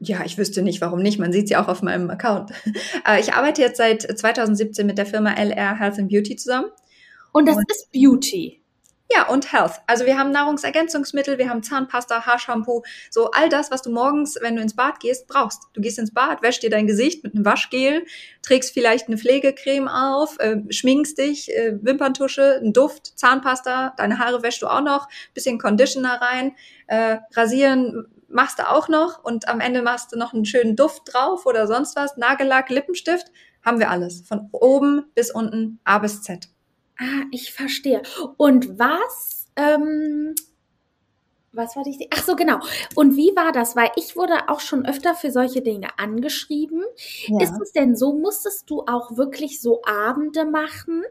Ja, 0.00 0.24
ich 0.24 0.38
wüsste 0.38 0.62
nicht, 0.62 0.80
warum 0.80 1.02
nicht. 1.02 1.18
Man 1.18 1.32
sieht 1.32 1.48
sie 1.48 1.56
auch 1.56 1.68
auf 1.68 1.82
meinem 1.82 2.08
Account. 2.08 2.52
Äh, 3.06 3.20
ich 3.20 3.32
arbeite 3.32 3.62
jetzt 3.62 3.76
seit 3.76 4.02
2017 4.02 4.86
mit 4.86 4.98
der 4.98 5.06
Firma 5.06 5.32
LR 5.32 5.78
Health 5.78 5.98
and 5.98 6.08
Beauty 6.08 6.36
zusammen. 6.36 6.68
Und 7.32 7.46
das 7.46 7.56
und 7.56 7.70
ist 7.70 7.92
Beauty. 7.92 8.60
Ja, 9.10 9.26
und 9.28 9.52
Health. 9.52 9.80
Also 9.86 10.04
wir 10.04 10.18
haben 10.18 10.32
Nahrungsergänzungsmittel, 10.32 11.38
wir 11.38 11.48
haben 11.48 11.62
Zahnpasta, 11.62 12.26
Haarshampoo, 12.26 12.82
so 13.10 13.30
all 13.30 13.48
das, 13.48 13.70
was 13.70 13.80
du 13.80 13.90
morgens, 13.90 14.36
wenn 14.40 14.56
du 14.56 14.62
ins 14.62 14.76
Bad 14.76 15.00
gehst, 15.00 15.26
brauchst. 15.28 15.62
Du 15.72 15.80
gehst 15.80 15.98
ins 15.98 16.12
Bad, 16.12 16.42
wäschst 16.42 16.62
dir 16.62 16.70
dein 16.70 16.86
Gesicht 16.86 17.24
mit 17.24 17.34
einem 17.34 17.44
Waschgel, 17.44 18.04
trägst 18.42 18.74
vielleicht 18.74 19.08
eine 19.08 19.16
Pflegecreme 19.16 19.88
auf, 19.88 20.38
äh, 20.40 20.58
schminkst 20.70 21.16
dich, 21.16 21.50
äh, 21.56 21.78
Wimperntusche, 21.80 22.60
ein 22.62 22.74
Duft, 22.74 23.18
Zahnpasta, 23.18 23.94
deine 23.96 24.18
Haare 24.18 24.42
wäschst 24.42 24.60
du 24.60 24.66
auch 24.66 24.82
noch, 24.82 25.08
bisschen 25.32 25.58
Conditioner 25.58 26.20
rein, 26.20 26.54
äh, 26.88 27.18
rasieren 27.34 28.06
machst 28.28 28.58
du 28.58 28.68
auch 28.68 28.88
noch 28.88 29.24
und 29.24 29.48
am 29.48 29.60
Ende 29.60 29.82
machst 29.82 30.12
du 30.12 30.18
noch 30.18 30.32
einen 30.32 30.44
schönen 30.44 30.76
Duft 30.76 31.12
drauf 31.12 31.46
oder 31.46 31.66
sonst 31.66 31.96
was, 31.96 32.16
Nagellack, 32.16 32.70
Lippenstift, 32.70 33.26
haben 33.64 33.78
wir 33.78 33.90
alles. 33.90 34.22
Von 34.22 34.48
oben 34.52 35.04
bis 35.14 35.30
unten, 35.30 35.80
A 35.84 35.98
bis 35.98 36.22
Z. 36.22 36.48
Ah, 36.98 37.24
ich 37.30 37.52
verstehe. 37.52 38.02
Und 38.36 38.78
was, 38.78 39.46
ähm, 39.56 40.34
was 41.52 41.76
war 41.76 41.82
die? 41.82 42.08
Ach 42.14 42.22
so, 42.22 42.36
genau. 42.36 42.58
Und 42.94 43.16
wie 43.16 43.34
war 43.34 43.52
das? 43.52 43.74
Weil 43.74 43.90
ich 43.96 44.16
wurde 44.16 44.48
auch 44.48 44.60
schon 44.60 44.84
öfter 44.86 45.14
für 45.14 45.30
solche 45.30 45.62
Dinge 45.62 45.88
angeschrieben. 45.98 46.82
Ja. 47.26 47.42
Ist 47.42 47.60
es 47.60 47.72
denn 47.72 47.96
so, 47.96 48.12
musstest 48.12 48.68
du 48.68 48.82
auch 48.82 49.16
wirklich 49.16 49.60
so 49.60 49.82
Abende 49.84 50.44
machen, 50.44 51.02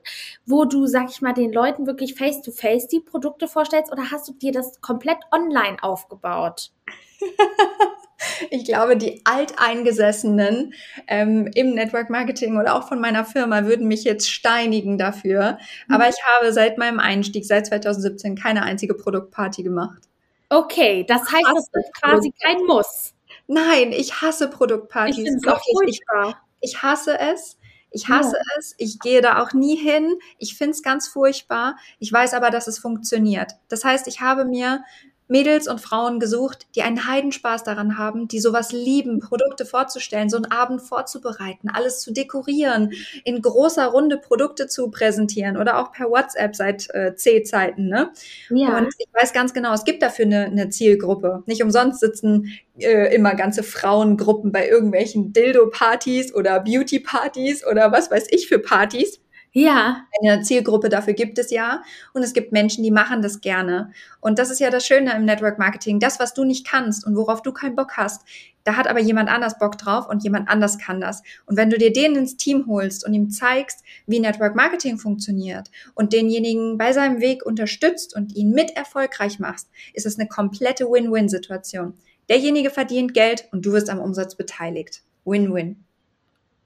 wo 0.46 0.66
du, 0.66 0.86
sag 0.86 1.10
ich 1.10 1.22
mal, 1.22 1.34
den 1.34 1.52
Leuten 1.52 1.88
wirklich 1.88 2.16
face 2.16 2.42
to 2.42 2.52
face 2.52 2.88
die 2.88 3.00
Produkte 3.00 3.48
vorstellst 3.48 3.92
oder 3.92 4.12
hast 4.12 4.28
du 4.28 4.34
dir 4.34 4.52
das 4.52 4.80
komplett 4.82 5.18
online 5.32 5.82
aufgebaut? 5.82 6.72
ich 8.50 8.66
glaube, 8.66 8.98
die 8.98 9.22
Alteingesessenen 9.26 10.74
ähm, 11.08 11.50
im 11.54 11.74
Network 11.74 12.10
Marketing 12.10 12.58
oder 12.58 12.76
auch 12.76 12.88
von 12.88 13.00
meiner 13.00 13.26
Firma 13.26 13.66
würden 13.66 13.88
mich 13.88 14.04
jetzt 14.04 14.32
steinigen 14.32 14.98
dafür. 14.98 15.58
Mhm. 15.88 15.96
Aber 15.96 16.10
ich 16.10 16.18
habe 16.26 16.52
seit 16.54 16.78
meinem 16.78 17.00
Einstieg, 17.00 17.46
seit 17.46 17.68
2017, 17.68 18.36
keine 18.36 18.64
einzige 18.64 18.94
Produktparty 18.94 19.64
gemacht. 19.64 20.04
Okay, 20.50 21.06
das 21.08 21.22
heißt, 21.24 21.46
das 21.54 21.70
ist 21.74 21.94
quasi 22.02 22.34
kein 22.42 22.64
Muss. 22.66 23.14
Nein, 23.48 23.92
ich 23.92 24.22
hasse 24.22 24.50
Produktpartys. 24.50 25.18
Ich 25.18 25.24
finde 25.24 25.40
es 25.40 25.48
auch 25.48 25.62
furchtbar. 25.74 26.42
Ich, 26.60 26.74
ich 26.74 26.82
hasse 26.82 27.20
es. 27.20 27.58
Ich 27.92 28.08
hasse 28.10 28.36
ja. 28.36 28.60
es. 28.60 28.76
Ich 28.78 29.00
gehe 29.00 29.22
da 29.22 29.42
auch 29.42 29.54
nie 29.54 29.76
hin. 29.76 30.18
Ich 30.38 30.58
finde 30.58 30.72
es 30.72 30.84
ganz 30.84 31.08
furchtbar. 31.08 31.78
Ich 32.00 32.12
weiß 32.12 32.34
aber, 32.34 32.50
dass 32.50 32.68
es 32.68 32.80
funktioniert. 32.80 33.54
Das 33.70 33.84
heißt, 33.84 34.08
ich 34.08 34.22
habe 34.22 34.46
mir 34.46 34.84
Mädels 35.28 35.68
und 35.68 35.82
Frauen 35.82 36.20
gesucht, 36.20 36.68
die 36.76 36.82
einen 36.82 37.08
Heidenspaß 37.08 37.64
daran 37.64 37.98
haben, 37.98 38.28
die 38.28 38.40
sowas 38.40 38.72
lieben, 38.72 39.20
Produkte 39.20 39.66
vorzustellen, 39.66 40.30
so 40.30 40.38
einen 40.38 40.46
Abend 40.46 40.82
vorzubereiten, 40.82 41.70
alles 41.74 42.00
zu 42.00 42.14
dekorieren, 42.14 42.92
in 43.24 43.42
großer 43.42 43.88
Runde 43.88 44.18
Produkte 44.18 44.68
zu 44.68 44.90
präsentieren 44.90 45.58
oder 45.58 45.80
auch 45.80 45.92
per 45.92 46.10
WhatsApp 46.10 46.56
seit 46.56 46.94
äh, 46.94 47.16
C-Zeiten. 47.16 47.88
Ne? 47.88 48.12
Ja. 48.50 48.78
Und 48.78 48.94
ich 48.98 49.08
weiß 49.14 49.34
ganz 49.34 49.54
genau, 49.54 49.74
es 49.74 49.84
gibt 49.84 50.02
dafür 50.02 50.26
eine, 50.26 50.46
eine 50.46 50.70
Zielgruppe. 50.70 51.44
Nicht 51.46 51.64
umsonst 51.64 52.00
sitzen 52.00 52.52
äh, 52.80 53.14
immer 53.14 53.36
ganze 53.36 53.64
Frauengruppen 53.64 54.52
bei 54.52 54.68
irgendwelchen 54.68 55.34
Dildo-Partys 55.34 56.34
oder 56.34 56.60
Beauty-Partys 56.60 57.66
oder 57.66 57.92
was 57.92 58.12
weiß 58.12 58.28
ich 58.30 58.48
für 58.48 58.60
Partys 58.60 59.20
ja. 59.52 60.06
Eine 60.22 60.42
Zielgruppe 60.44 60.90
dafür 60.90 61.14
gibt 61.14 61.40
es 61.40 61.52
ja. 61.52 61.82
Und 62.14 62.24
es 62.24 62.34
gibt 62.34 62.52
Menschen, 62.52 62.84
die 62.84 62.92
machen 62.92 63.22
das 63.22 63.42
gerne. 63.42 63.92
Und 64.20 64.40
das 64.40 64.50
ist 64.50 64.60
ja 64.60 64.70
das 64.70 64.86
Schöne 64.86 65.16
im 65.16 65.26
Network 65.26 65.58
Marketing. 65.60 66.00
Das, 66.00 66.20
was 66.20 66.34
du 66.34 66.44
nicht 66.44 66.68
kannst 66.68 67.06
und 67.06 67.16
worauf 67.16 67.42
du 67.42 67.52
keinen 67.52 67.76
Bock 67.76 67.98
hast, 67.98 68.24
da 68.68 68.76
hat 68.76 68.88
aber 68.88 69.00
jemand 69.00 69.30
anders 69.30 69.58
Bock 69.60 69.78
drauf 69.78 70.10
und 70.10 70.24
jemand 70.24 70.50
anders 70.50 70.78
kann 70.78 71.00
das. 71.00 71.24
Und 71.46 71.56
wenn 71.56 71.70
du 71.70 71.78
dir 71.78 71.94
den 71.94 72.16
ins 72.18 72.36
Team 72.36 72.66
holst 72.68 73.06
und 73.06 73.14
ihm 73.14 73.30
zeigst, 73.30 73.82
wie 74.08 74.20
Network 74.20 74.56
Marketing 74.56 74.98
funktioniert 74.98 75.72
und 75.96 76.12
denjenigen 76.12 76.78
bei 76.78 76.92
seinem 76.92 77.22
Weg 77.22 77.46
unterstützt 77.46 78.14
und 78.14 78.36
ihn 78.36 78.52
mit 78.52 78.76
erfolgreich 78.76 79.40
machst, 79.40 79.70
ist 79.94 80.06
es 80.06 80.20
eine 80.20 80.28
komplette 80.28 80.86
Win-Win-Situation. 80.86 81.94
Derjenige 82.30 82.70
verdient 82.70 83.14
Geld 83.14 83.48
und 83.54 83.66
du 83.66 83.72
wirst 83.72 83.90
am 83.90 84.00
Umsatz 84.00 84.36
beteiligt. 84.36 85.02
Win-Win. 85.24 85.87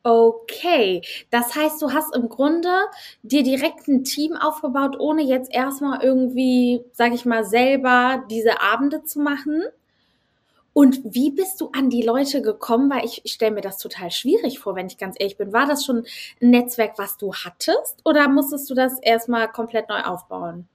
Okay, 0.03 1.03
das 1.29 1.53
heißt, 1.55 1.79
du 1.81 1.91
hast 1.93 2.15
im 2.15 2.27
Grunde 2.27 2.69
dir 3.21 3.43
direkt 3.43 3.87
ein 3.87 4.03
Team 4.03 4.35
aufgebaut, 4.35 4.95
ohne 4.99 5.21
jetzt 5.21 5.53
erstmal 5.53 6.01
irgendwie, 6.01 6.83
sag 6.91 7.13
ich 7.13 7.25
mal, 7.25 7.43
selber 7.45 8.23
diese 8.29 8.61
Abende 8.61 9.03
zu 9.03 9.19
machen. 9.19 9.61
Und 10.73 11.01
wie 11.03 11.31
bist 11.31 11.59
du 11.61 11.69
an 11.73 11.89
die 11.89 12.01
Leute 12.01 12.41
gekommen? 12.41 12.89
Weil 12.89 13.05
ich, 13.05 13.21
ich 13.25 13.33
stelle 13.33 13.51
mir 13.53 13.61
das 13.61 13.77
total 13.77 14.09
schwierig 14.11 14.59
vor, 14.59 14.75
wenn 14.75 14.87
ich 14.87 14.97
ganz 14.97 15.15
ehrlich 15.19 15.37
bin. 15.37 15.51
War 15.53 15.65
das 15.65 15.85
schon 15.85 16.05
ein 16.41 16.49
Netzwerk, 16.49 16.97
was 16.97 17.17
du 17.17 17.33
hattest? 17.33 17.97
Oder 18.05 18.29
musstest 18.29 18.69
du 18.69 18.73
das 18.73 18.99
erstmal 18.99 19.51
komplett 19.51 19.89
neu 19.89 20.01
aufbauen? 20.01 20.67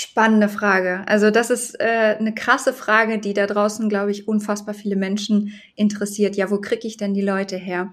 Spannende 0.00 0.48
Frage. 0.48 1.02
Also 1.06 1.32
das 1.32 1.50
ist 1.50 1.74
äh, 1.80 2.14
eine 2.20 2.32
krasse 2.32 2.72
Frage, 2.72 3.18
die 3.18 3.34
da 3.34 3.48
draußen, 3.48 3.88
glaube 3.88 4.12
ich, 4.12 4.28
unfassbar 4.28 4.72
viele 4.72 4.94
Menschen 4.94 5.60
interessiert. 5.74 6.36
Ja, 6.36 6.52
wo 6.52 6.60
kriege 6.60 6.86
ich 6.86 6.98
denn 6.98 7.14
die 7.14 7.20
Leute 7.20 7.56
her? 7.56 7.92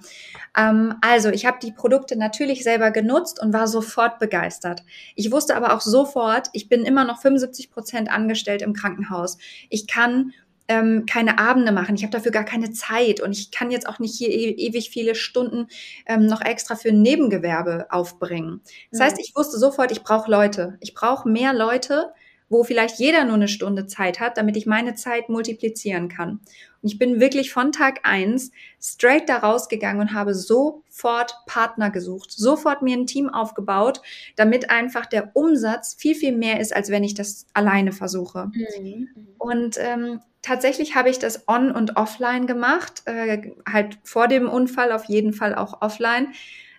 Ähm, 0.55 0.93
also 1.01 1.29
ich 1.29 1.47
habe 1.47 1.57
die 1.59 1.71
Produkte 1.71 2.15
natürlich 2.15 2.63
selber 2.63 2.91
genutzt 2.91 3.41
und 3.41 3.53
war 3.53 3.67
sofort 3.67 4.19
begeistert. 4.19 4.83
Ich 5.15 5.31
wusste 5.31 5.55
aber 5.55 5.73
auch 5.73 5.81
sofort, 5.81 6.49
ich 6.53 6.69
bin 6.69 6.83
immer 6.83 7.05
noch 7.05 7.23
75 7.23 7.71
Prozent 7.71 8.11
angestellt 8.11 8.61
im 8.61 8.73
Krankenhaus. 8.73 9.39
Ich 9.71 9.87
kann 9.87 10.31
ähm, 10.67 11.05
keine 11.05 11.37
Abende 11.39 11.71
machen. 11.71 11.95
Ich 11.95 12.03
habe 12.03 12.11
dafür 12.11 12.31
gar 12.31 12.45
keine 12.45 12.71
Zeit 12.71 13.21
und 13.21 13.31
ich 13.31 13.51
kann 13.51 13.71
jetzt 13.71 13.87
auch 13.87 13.99
nicht 13.99 14.15
hier 14.15 14.29
e 14.29 14.51
ewig 14.51 14.89
viele 14.89 15.15
Stunden 15.15 15.67
ähm, 16.05 16.25
noch 16.25 16.41
extra 16.41 16.75
für 16.75 16.89
ein 16.89 17.01
Nebengewerbe 17.01 17.87
aufbringen. 17.89 18.61
Das 18.91 18.99
mhm. 18.99 19.03
heißt, 19.03 19.19
ich 19.19 19.35
wusste 19.35 19.57
sofort, 19.57 19.91
ich 19.91 20.03
brauche 20.03 20.29
Leute. 20.29 20.77
Ich 20.81 20.93
brauche 20.93 21.29
mehr 21.29 21.53
Leute, 21.53 22.13
wo 22.49 22.63
vielleicht 22.63 22.99
jeder 22.99 23.23
nur 23.25 23.35
eine 23.35 23.47
Stunde 23.47 23.87
Zeit 23.87 24.19
hat, 24.19 24.37
damit 24.37 24.57
ich 24.57 24.65
meine 24.65 24.95
Zeit 24.95 25.29
multiplizieren 25.29 26.09
kann. 26.09 26.39
Und 26.85 26.91
ich 26.91 26.99
bin 26.99 27.19
wirklich 27.19 27.51
von 27.51 27.71
Tag 27.71 28.01
eins 28.03 28.51
straight 28.79 29.27
da 29.27 29.37
rausgegangen 29.37 30.01
und 30.01 30.13
habe 30.13 30.35
sofort 30.35 31.33
Partner 31.47 31.89
gesucht, 31.89 32.31
sofort 32.31 32.83
mir 32.83 32.95
ein 32.95 33.07
Team 33.07 33.27
aufgebaut, 33.27 34.03
damit 34.35 34.69
einfach 34.69 35.07
der 35.07 35.31
Umsatz 35.33 35.95
viel, 35.95 36.13
viel 36.13 36.37
mehr 36.37 36.59
ist, 36.59 36.75
als 36.75 36.91
wenn 36.91 37.03
ich 37.03 37.15
das 37.15 37.47
alleine 37.55 37.91
versuche. 37.91 38.51
Mhm. 38.53 39.09
Und 39.39 39.77
ähm, 39.79 40.19
tatsächlich 40.43 40.93
habe 40.93 41.09
ich 41.09 41.17
das 41.17 41.47
on 41.47 41.71
und 41.71 41.97
offline 41.97 42.45
gemacht, 42.45 43.01
äh, 43.05 43.53
halt 43.67 43.97
vor 44.03 44.27
dem 44.27 44.47
Unfall 44.47 44.91
auf 44.91 45.05
jeden 45.05 45.33
Fall 45.33 45.55
auch 45.55 45.81
offline. 45.81 46.33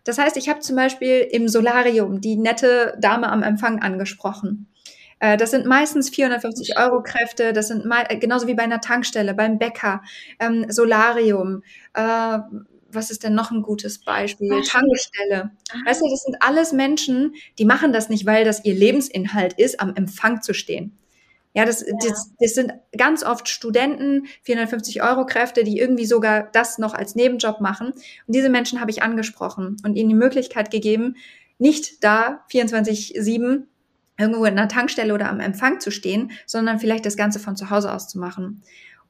Das 0.05 0.19
heißt, 0.19 0.37
ich 0.37 0.49
habe 0.49 0.61
zum 0.61 0.77
Beispiel 0.77 1.27
im 1.33 1.49
Solarium 1.49 2.21
die 2.21 2.37
nette 2.37 2.97
Dame 3.01 3.29
am 3.29 3.43
Empfang 3.43 3.83
angesprochen. 3.83 4.69
Äh, 5.21 5.37
das 5.37 5.51
sind 5.51 5.67
meistens 5.67 6.11
450 6.11 6.79
Euro 6.79 7.03
Kräfte, 7.03 7.53
das 7.53 7.69
sind 7.69 7.85
mal, 7.85 8.05
genauso 8.05 8.47
wie 8.47 8.55
bei 8.55 8.63
einer 8.63 8.81
Tankstelle, 8.81 9.35
beim 9.35 9.59
Bäcker, 9.59 10.03
ähm, 10.39 10.67
Solarium, 10.69 11.63
äh, 11.95 12.39
was 12.89 13.11
ist 13.11 13.25
denn 13.25 13.35
noch 13.35 13.51
ein 13.51 13.63
gutes 13.63 13.99
Beispiel? 13.99 14.49
Beispiel. 14.49 14.71
Tankstelle. 14.71 15.51
Ah. 15.71 15.79
Weißt 15.87 16.01
du, 16.01 16.09
das 16.09 16.23
sind 16.23 16.37
alles 16.41 16.73
Menschen, 16.73 17.35
die 17.59 17.65
machen 17.65 17.93
das 17.93 18.09
nicht, 18.09 18.27
weil 18.27 18.45
das 18.45 18.65
ihr 18.65 18.75
Lebensinhalt 18.75 19.55
ist, 19.55 19.81
am 19.81 19.95
Empfang 19.95 20.43
zu 20.43 20.55
stehen. 20.55 20.97
Ja, 21.53 21.65
das, 21.65 21.81
ja. 21.81 21.95
das, 22.07 22.33
das 22.39 22.55
sind 22.55 22.75
ganz 22.97 23.25
oft 23.25 23.49
Studenten, 23.49 24.27
450 24.43 25.03
Euro 25.03 25.25
Kräfte, 25.25 25.65
die 25.65 25.79
irgendwie 25.79 26.05
sogar 26.05 26.51
das 26.53 26.79
noch 26.79 26.93
als 26.93 27.15
Nebenjob 27.15 27.61
machen. 27.61 27.93
Und 27.93 28.35
diese 28.35 28.51
Menschen 28.51 28.81
habe 28.81 28.91
ich 28.91 29.03
angesprochen 29.03 29.79
und 29.83 29.97
ihnen 29.97 30.11
die 30.11 30.15
Möglichkeit 30.15 30.71
gegeben, 30.71 31.17
nicht 31.59 32.05
da 32.05 32.45
24-7 32.53 33.65
irgendwo 34.19 34.45
in 34.45 34.59
einer 34.59 34.69
Tankstelle 34.69 35.13
oder 35.15 35.29
am 35.29 35.41
Empfang 35.41 35.81
zu 35.81 35.91
stehen, 35.91 36.31
sondern 36.47 36.79
vielleicht 36.79 37.07
das 37.07 37.17
Ganze 37.17 37.39
von 37.39 37.57
zu 37.57 37.71
Hause 37.71 37.93
aus 37.93 38.09
zu 38.09 38.19
machen. 38.19 38.63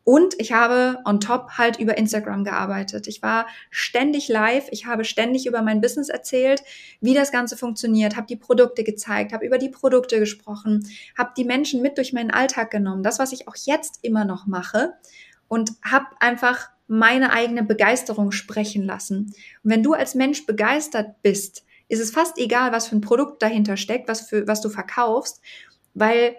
Und 0.09 0.35
ich 0.39 0.53
habe 0.53 1.01
on 1.05 1.19
top 1.19 1.59
halt 1.59 1.81
über 1.81 1.99
Instagram 1.99 2.45
gearbeitet. 2.45 3.09
Ich 3.09 3.23
war 3.23 3.49
ständig 3.71 4.29
live, 4.29 4.69
ich 4.71 4.87
habe 4.87 5.05
ständig 5.05 5.47
über 5.47 5.63
mein 5.63 5.81
Business 5.81 6.09
erzählt, 6.09 6.63
wie 7.01 7.13
das 7.13 7.33
Ganze 7.33 7.57
funktioniert, 7.57 8.15
habe 8.15 8.29
die 8.29 8.37
Produkte 8.37 8.85
gezeigt, 8.85 9.33
habe 9.33 9.45
über 9.45 9.59
die 9.59 9.69
Produkte 9.69 10.21
gesprochen, 10.21 10.87
habe 11.19 11.33
die 11.37 11.45
Menschen 11.45 11.83
mit 11.83 11.99
durch 11.99 12.13
meinen 12.13 12.31
Alltag 12.31 12.71
genommen, 12.71 13.03
das, 13.03 13.19
was 13.19 13.33
ich 13.33 13.49
auch 13.49 13.57
jetzt 13.65 13.99
immer 14.03 14.25
noch 14.25 14.47
mache 14.47 14.95
und 15.49 15.73
habe 15.83 16.07
einfach 16.21 16.69
meine 16.87 17.33
eigene 17.33 17.65
Begeisterung 17.65 18.31
sprechen 18.31 18.85
lassen. 18.85 19.35
Und 19.65 19.71
wenn 19.73 19.83
du 19.83 19.95
als 19.95 20.15
Mensch 20.15 20.47
begeistert 20.47 21.21
bist, 21.23 21.66
ist 21.89 22.01
es 22.01 22.11
fast 22.11 22.39
egal, 22.39 22.73
was 22.73 22.89
für 22.89 22.97
ein 22.97 23.01
Produkt 23.01 23.43
dahinter 23.43 23.77
steckt, 23.77 24.09
was, 24.09 24.29
für, 24.29 24.47
was 24.47 24.61
du 24.61 24.69
verkaufst, 24.69 25.41
weil 25.95 26.37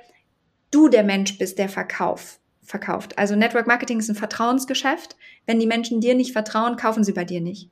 du 0.71 0.89
der 0.89 1.03
Mensch 1.03 1.37
bist, 1.37 1.57
der 1.57 1.69
verkauft 1.69 2.39
verkauft. 2.67 3.17
Also 3.17 3.35
Network 3.35 3.65
Marketing 3.65 3.99
ist 3.99 4.09
ein 4.09 4.15
Vertrauensgeschäft. 4.15 5.15
Wenn 5.45 5.59
die 5.59 5.67
Menschen 5.67 6.01
dir 6.01 6.15
nicht 6.15 6.33
vertrauen, 6.33 6.75
kaufen 6.75 7.03
sie 7.03 7.13
bei 7.13 7.23
dir 7.23 7.39
nicht. 7.39 7.71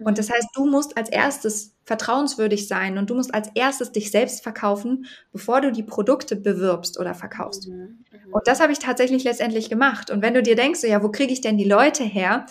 Und 0.00 0.16
das 0.16 0.30
heißt, 0.30 0.48
du 0.54 0.64
musst 0.64 0.96
als 0.96 1.08
erstes 1.08 1.74
vertrauenswürdig 1.84 2.68
sein 2.68 2.98
und 2.98 3.10
du 3.10 3.14
musst 3.16 3.34
als 3.34 3.48
erstes 3.54 3.90
dich 3.90 4.12
selbst 4.12 4.44
verkaufen, 4.44 5.06
bevor 5.32 5.60
du 5.60 5.72
die 5.72 5.82
Produkte 5.82 6.36
bewirbst 6.36 7.00
oder 7.00 7.14
verkaufst. 7.14 7.68
Mhm. 7.68 8.04
Mhm. 8.12 8.32
Und 8.32 8.46
das 8.46 8.60
habe 8.60 8.72
ich 8.72 8.78
tatsächlich 8.78 9.24
letztendlich 9.24 9.68
gemacht. 9.68 10.10
Und 10.10 10.22
wenn 10.22 10.34
du 10.34 10.42
dir 10.42 10.54
denkst, 10.54 10.84
ja, 10.84 11.02
wo 11.02 11.10
kriege 11.10 11.32
ich 11.32 11.40
denn 11.40 11.58
die 11.58 11.64
Leute 11.64 12.04
her? 12.04 12.46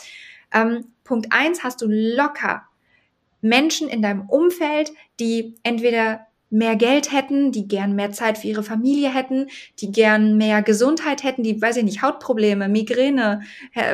Ähm, 0.53 0.91
Punkt 1.05 1.27
eins 1.31 1.63
hast 1.63 1.81
du 1.81 1.87
locker 1.87 2.66
Menschen 3.47 3.87
in 3.87 4.01
deinem 4.01 4.29
Umfeld, 4.29 4.91
die 5.19 5.55
entweder 5.63 6.27
mehr 6.49 6.75
Geld 6.75 7.11
hätten, 7.11 7.51
die 7.51 7.67
gern 7.67 7.95
mehr 7.95 8.11
Zeit 8.11 8.37
für 8.37 8.47
ihre 8.47 8.63
Familie 8.63 9.13
hätten, 9.13 9.47
die 9.79 9.91
gern 9.91 10.37
mehr 10.37 10.61
Gesundheit 10.61 11.23
hätten, 11.23 11.43
die, 11.43 11.61
weiß 11.61 11.77
ich 11.77 11.83
nicht, 11.83 12.01
Hautprobleme, 12.01 12.69
Migräne, 12.69 13.41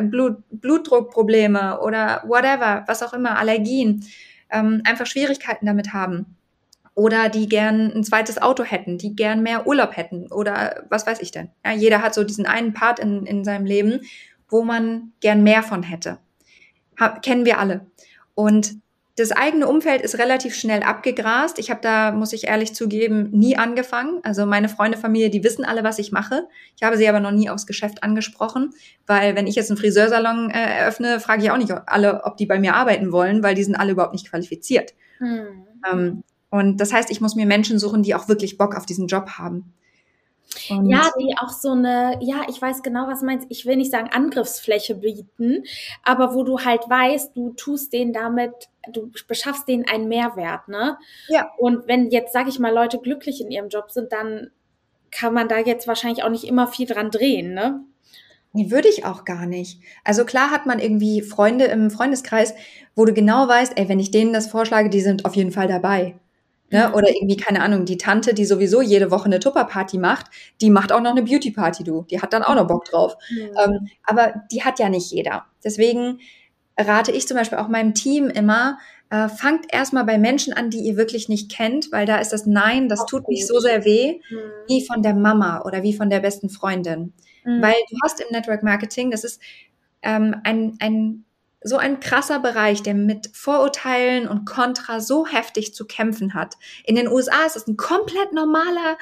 Blut, 0.03 0.37
Blutdruckprobleme 0.51 1.79
oder 1.81 2.23
whatever, 2.27 2.83
was 2.87 3.01
auch 3.01 3.13
immer, 3.13 3.37
Allergien, 3.37 4.05
ähm, 4.51 4.81
einfach 4.85 5.07
Schwierigkeiten 5.07 5.65
damit 5.65 5.93
haben. 5.93 6.37
Oder 6.95 7.29
die 7.29 7.49
gern 7.49 7.91
ein 7.91 8.03
zweites 8.03 8.39
Auto 8.39 8.63
hätten, 8.63 8.99
die 8.99 9.15
gern 9.15 9.41
mehr 9.41 9.65
Urlaub 9.65 9.97
hätten 9.97 10.31
oder 10.31 10.83
was 10.89 11.07
weiß 11.07 11.21
ich 11.21 11.31
denn. 11.31 11.49
Ja, 11.65 11.71
jeder 11.71 12.03
hat 12.03 12.13
so 12.13 12.23
diesen 12.23 12.45
einen 12.45 12.73
Part 12.75 12.99
in, 12.99 13.25
in 13.25 13.43
seinem 13.43 13.65
Leben, 13.65 14.01
wo 14.47 14.61
man 14.61 15.11
gern 15.19 15.41
mehr 15.41 15.63
von 15.63 15.81
hätte. 15.81 16.19
Ha 16.99 17.17
kennen 17.17 17.45
wir 17.45 17.57
alle. 17.57 17.87
Und 18.35 18.75
das 19.15 19.31
eigene 19.31 19.67
Umfeld 19.67 20.01
ist 20.01 20.17
relativ 20.17 20.55
schnell 20.55 20.81
abgegrast. 20.81 21.59
Ich 21.59 21.69
habe 21.69 21.81
da, 21.81 22.11
muss 22.11 22.33
ich 22.33 22.47
ehrlich 22.47 22.73
zugeben, 22.73 23.29
nie 23.29 23.55
angefangen. 23.55 24.19
Also 24.23 24.47
meine 24.47 24.69
Freunde, 24.69 24.97
Familie, 24.97 25.29
die 25.29 25.43
wissen 25.43 25.63
alle, 25.65 25.83
was 25.83 25.99
ich 25.99 26.11
mache. 26.11 26.47
Ich 26.75 26.81
habe 26.81 26.97
sie 26.97 27.07
aber 27.07 27.19
noch 27.19 27.31
nie 27.31 27.47
aufs 27.47 27.67
Geschäft 27.67 28.01
angesprochen, 28.01 28.71
weil 29.05 29.35
wenn 29.35 29.45
ich 29.45 29.55
jetzt 29.55 29.69
einen 29.69 29.77
Friseursalon 29.77 30.49
äh, 30.49 30.79
eröffne, 30.79 31.19
frage 31.19 31.43
ich 31.43 31.51
auch 31.51 31.57
nicht 31.57 31.71
alle, 31.85 32.23
ob 32.23 32.37
die 32.37 32.47
bei 32.47 32.59
mir 32.59 32.73
arbeiten 32.73 33.11
wollen, 33.11 33.43
weil 33.43 33.53
die 33.53 33.63
sind 33.63 33.75
alle 33.75 33.91
überhaupt 33.91 34.13
nicht 34.13 34.29
qualifiziert. 34.29 34.95
Hm. 35.19 35.67
Ähm, 35.91 36.23
und 36.49 36.77
das 36.77 36.91
heißt, 36.91 37.11
ich 37.11 37.21
muss 37.21 37.35
mir 37.35 37.45
Menschen 37.45 37.77
suchen, 37.77 38.01
die 38.01 38.15
auch 38.15 38.27
wirklich 38.27 38.57
Bock 38.57 38.75
auf 38.75 38.87
diesen 38.87 39.05
Job 39.05 39.37
haben. 39.37 39.73
Und 40.69 40.89
ja, 40.89 41.11
die 41.19 41.35
auch 41.37 41.49
so 41.49 41.71
eine, 41.71 42.17
ja, 42.21 42.43
ich 42.49 42.61
weiß 42.61 42.83
genau, 42.83 43.07
was 43.07 43.21
meinst. 43.21 43.47
Ich 43.49 43.65
will 43.65 43.75
nicht 43.75 43.91
sagen 43.91 44.09
Angriffsfläche 44.11 44.95
bieten, 44.95 45.63
aber 46.03 46.33
wo 46.33 46.43
du 46.43 46.59
halt 46.59 46.89
weißt, 46.89 47.35
du 47.35 47.53
tust 47.53 47.93
denen 47.93 48.13
damit, 48.13 48.51
du 48.91 49.11
beschaffst 49.27 49.67
denen 49.67 49.85
einen 49.87 50.07
Mehrwert, 50.07 50.67
ne? 50.67 50.97
Ja. 51.27 51.49
Und 51.57 51.87
wenn 51.87 52.09
jetzt, 52.09 52.33
sag 52.33 52.47
ich 52.47 52.59
mal, 52.59 52.73
Leute 52.73 52.99
glücklich 52.99 53.41
in 53.41 53.51
ihrem 53.51 53.69
Job 53.69 53.91
sind, 53.91 54.11
dann 54.11 54.51
kann 55.11 55.33
man 55.33 55.47
da 55.47 55.59
jetzt 55.59 55.87
wahrscheinlich 55.87 56.23
auch 56.23 56.29
nicht 56.29 56.45
immer 56.45 56.67
viel 56.67 56.87
dran 56.87 57.11
drehen, 57.11 57.53
ne? 57.53 57.83
Nee, 58.55 58.69
würde 58.69 58.87
ich 58.87 59.03
auch 59.03 59.25
gar 59.25 59.47
nicht. 59.47 59.81
Also 60.03 60.25
klar 60.25 60.51
hat 60.51 60.67
man 60.67 60.77
irgendwie 60.79 61.21
Freunde 61.21 61.65
im 61.65 61.89
Freundeskreis, 61.89 62.53
wo 62.95 63.03
du 63.03 63.13
genau 63.13 63.47
weißt, 63.47 63.73
ey, 63.77 63.89
wenn 63.89 63.99
ich 63.99 64.11
denen 64.11 64.31
das 64.31 64.47
vorschlage, 64.47 64.89
die 64.89 65.01
sind 65.01 65.25
auf 65.25 65.35
jeden 65.35 65.51
Fall 65.51 65.67
dabei. 65.67 66.15
Ne? 66.73 66.91
Oder 66.93 67.09
irgendwie, 67.09 67.37
keine 67.37 67.61
Ahnung, 67.61 67.85
die 67.85 67.97
Tante, 67.97 68.33
die 68.33 68.45
sowieso 68.45 68.81
jede 68.81 69.11
Woche 69.11 69.25
eine 69.25 69.39
Tupperparty 69.39 69.99
macht, 69.99 70.25
die 70.59 70.71
macht 70.71 70.91
auch 70.91 71.01
noch 71.01 71.11
eine 71.11 71.21
Beauty-Party, 71.21 71.83
du. 71.83 72.05
Die 72.09 72.19
hat 72.19 72.33
dann 72.33 72.41
auch 72.41 72.55
noch 72.55 72.65
Bock 72.65 72.85
drauf. 72.85 73.15
Mhm. 73.29 73.51
Ähm, 73.63 73.87
aber 74.03 74.33
die 74.51 74.63
hat 74.63 74.79
ja 74.79 74.89
nicht 74.89 75.11
jeder. 75.11 75.45
Deswegen 75.63 76.19
rate 76.75 77.11
ich 77.11 77.27
zum 77.27 77.37
Beispiel 77.37 77.59
auch 77.59 77.67
meinem 77.67 77.93
Team 77.93 78.27
immer, 78.27 78.79
äh, 79.11 79.29
fangt 79.29 79.71
erstmal 79.71 80.03
bei 80.03 80.17
Menschen 80.17 80.51
an, 80.51 80.71
die 80.71 80.79
ihr 80.79 80.97
wirklich 80.97 81.29
nicht 81.29 81.51
kennt, 81.51 81.91
weil 81.91 82.07
da 82.07 82.17
ist 82.17 82.33
das 82.33 82.47
Nein, 82.47 82.89
das 82.89 83.01
auch 83.01 83.05
tut 83.05 83.25
gut. 83.25 83.35
nicht 83.35 83.45
so 83.45 83.59
sehr 83.59 83.85
weh, 83.85 84.19
mhm. 84.31 84.37
wie 84.67 84.83
von 84.83 85.03
der 85.03 85.13
Mama 85.13 85.61
oder 85.65 85.83
wie 85.83 85.93
von 85.93 86.09
der 86.09 86.21
besten 86.21 86.49
Freundin. 86.49 87.13
Mhm. 87.45 87.61
Weil 87.61 87.75
du 87.91 87.97
hast 88.03 88.19
im 88.19 88.27
Network 88.31 88.63
Marketing, 88.63 89.11
das 89.11 89.23
ist 89.23 89.39
ähm, 90.01 90.37
ein, 90.43 90.77
ein 90.79 91.25
so 91.63 91.77
ein 91.77 91.99
krasser 91.99 92.39
Bereich, 92.39 92.83
der 92.83 92.93
mit 92.93 93.29
Vorurteilen 93.33 94.27
und 94.27 94.45
Kontra 94.45 94.99
so 94.99 95.25
heftig 95.25 95.73
zu 95.73 95.85
kämpfen 95.85 96.33
hat. 96.33 96.55
In 96.85 96.95
den 96.95 97.07
USA 97.07 97.45
ist 97.45 97.55
es 97.55 97.67
ein 97.67 97.77
komplett 97.77 98.33
normaler 98.33 98.97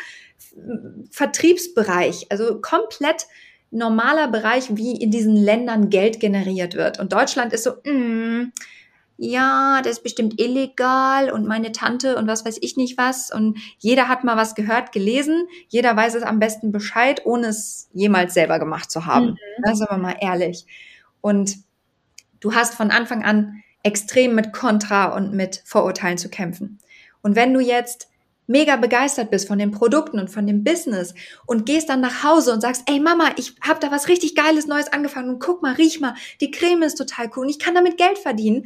Vertriebsbereich, 1.10 2.28
also 2.30 2.60
komplett 2.62 3.28
normaler 3.72 4.28
Bereich, 4.28 4.76
wie 4.76 4.96
in 4.98 5.12
diesen 5.12 5.36
Ländern 5.36 5.90
Geld 5.90 6.20
generiert 6.20 6.76
wird. 6.76 7.00
Und 7.00 7.14
Deutschland 7.14 7.54
ist 7.54 7.64
so, 7.64 7.72
mm, 7.84 8.52
ja, 9.18 9.82
das 9.84 9.94
ist 9.94 10.04
bestimmt 10.04 10.42
illegal 10.42 11.30
und 11.30 11.48
meine 11.48 11.72
Tante 11.72 12.18
und 12.18 12.28
was 12.28 12.44
weiß 12.44 12.58
ich 12.62 12.76
nicht 12.76 12.98
was. 12.98 13.32
Und 13.32 13.60
jeder 13.78 14.08
hat 14.08 14.24
mal 14.24 14.36
was 14.36 14.56
gehört, 14.56 14.92
gelesen. 14.92 15.48
Jeder 15.70 15.96
weiß 15.96 16.16
es 16.16 16.24
am 16.24 16.40
besten 16.40 16.72
Bescheid, 16.72 17.22
ohne 17.24 17.48
es 17.48 17.88
jemals 17.94 18.34
selber 18.34 18.60
gemacht 18.60 18.90
zu 18.90 19.06
haben. 19.06 19.28
Mhm. 19.28 19.38
Das 19.64 19.80
ist 19.80 19.88
aber 19.88 20.02
mal 20.02 20.16
ehrlich. 20.20 20.66
Und 21.22 21.58
Du 22.42 22.54
hast 22.54 22.74
von 22.74 22.92
Anfang 22.92 23.24
an 23.24 23.64
extrem 23.84 24.36
mit 24.36 24.52
Kontra 24.52 25.16
und 25.16 25.34
mit 25.34 25.62
Vorurteilen 25.66 26.18
zu 26.18 26.30
kämpfen. 26.30 26.80
Und 27.22 27.38
wenn 27.38 27.54
du 27.54 27.62
jetzt 27.62 28.10
mega 28.48 28.76
begeistert 28.76 29.32
bist 29.32 29.48
von 29.48 29.58
den 29.58 29.72
Produkten 29.72 30.20
und 30.20 30.30
von 30.30 30.46
dem 30.46 30.64
Business 30.64 31.14
und 31.46 31.66
gehst 31.66 31.88
dann 31.88 32.02
nach 32.02 32.24
Hause 32.24 32.52
und 32.52 32.62
sagst, 32.62 32.84
ey 32.88 33.00
Mama, 33.00 33.30
ich 33.38 33.56
habe 33.62 33.80
da 33.80 33.92
was 33.92 34.10
richtig 34.10 34.36
geiles 34.36 34.68
Neues 34.68 34.92
angefangen 34.92 35.30
und 35.30 35.40
guck 35.40 35.62
mal, 35.62 35.74
riech 35.76 36.02
mal, 36.02 36.16
die 36.42 36.52
Creme 36.52 36.84
ist 36.84 36.98
total 36.98 37.30
cool 37.36 37.44
und 37.44 37.50
ich 37.50 37.60
kann 37.60 37.76
damit 37.76 37.98
Geld 37.98 38.18
verdienen. 38.18 38.66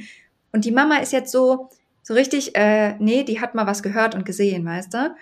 Und 0.51 0.65
die 0.65 0.71
Mama 0.71 0.97
ist 0.97 1.13
jetzt 1.13 1.31
so 1.31 1.69
so 2.07 2.13
richtig, 2.13 2.55
äh, 2.55 2.95
nee, 2.99 3.23
die 3.23 3.41
hat 3.41 3.55
mal 3.55 3.65
was 3.65 3.81
gehört 3.81 4.13
und 4.13 4.27
gesehen, 4.27 4.63
weißt 4.63 4.93
du? 4.93 5.15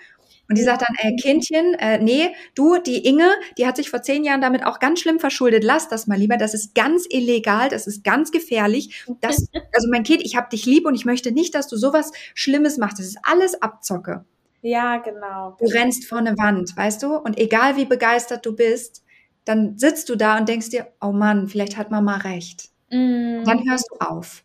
Und 0.48 0.58
die 0.58 0.62
sagt 0.62 0.82
dann, 0.82 0.94
äh, 0.98 1.16
Kindchen, 1.16 1.74
äh, 1.74 1.98
nee, 1.98 2.34
du, 2.54 2.76
die 2.78 3.06
Inge, 3.06 3.30
die 3.56 3.66
hat 3.66 3.76
sich 3.76 3.88
vor 3.88 4.02
zehn 4.02 4.24
Jahren 4.24 4.42
damit 4.42 4.66
auch 4.66 4.78
ganz 4.78 5.00
schlimm 5.00 5.18
verschuldet. 5.18 5.64
Lass 5.64 5.88
das 5.88 6.06
mal 6.06 6.18
lieber. 6.18 6.36
Das 6.36 6.52
ist 6.52 6.74
ganz 6.74 7.06
illegal, 7.08 7.68
das 7.70 7.86
ist 7.86 8.04
ganz 8.04 8.30
gefährlich. 8.30 9.04
Das, 9.20 9.48
also 9.72 9.88
mein 9.90 10.02
Kind, 10.02 10.22
ich 10.22 10.36
hab 10.36 10.50
dich 10.50 10.66
lieb 10.66 10.86
und 10.86 10.94
ich 10.94 11.06
möchte 11.06 11.32
nicht, 11.32 11.54
dass 11.54 11.68
du 11.68 11.76
sowas 11.76 12.12
Schlimmes 12.34 12.76
machst. 12.76 12.98
Das 12.98 13.06
ist 13.06 13.18
alles 13.22 13.60
Abzocke. 13.62 14.24
Ja, 14.60 14.98
genau. 14.98 15.56
Du 15.58 15.66
rennst 15.66 16.06
vor 16.06 16.18
eine 16.18 16.36
Wand, 16.38 16.76
weißt 16.76 17.02
du? 17.02 17.16
Und 17.16 17.38
egal 17.38 17.76
wie 17.76 17.84
begeistert 17.84 18.44
du 18.46 18.54
bist, 18.54 19.04
dann 19.44 19.78
sitzt 19.78 20.08
du 20.08 20.16
da 20.16 20.38
und 20.38 20.48
denkst 20.48 20.70
dir, 20.70 20.88
oh 21.00 21.12
Mann, 21.12 21.48
vielleicht 21.48 21.76
hat 21.76 21.90
Mama 21.90 22.16
recht. 22.16 22.70
Mm. 22.90 23.44
Dann 23.44 23.68
hörst 23.68 23.88
du 23.90 24.06
auf. 24.06 24.42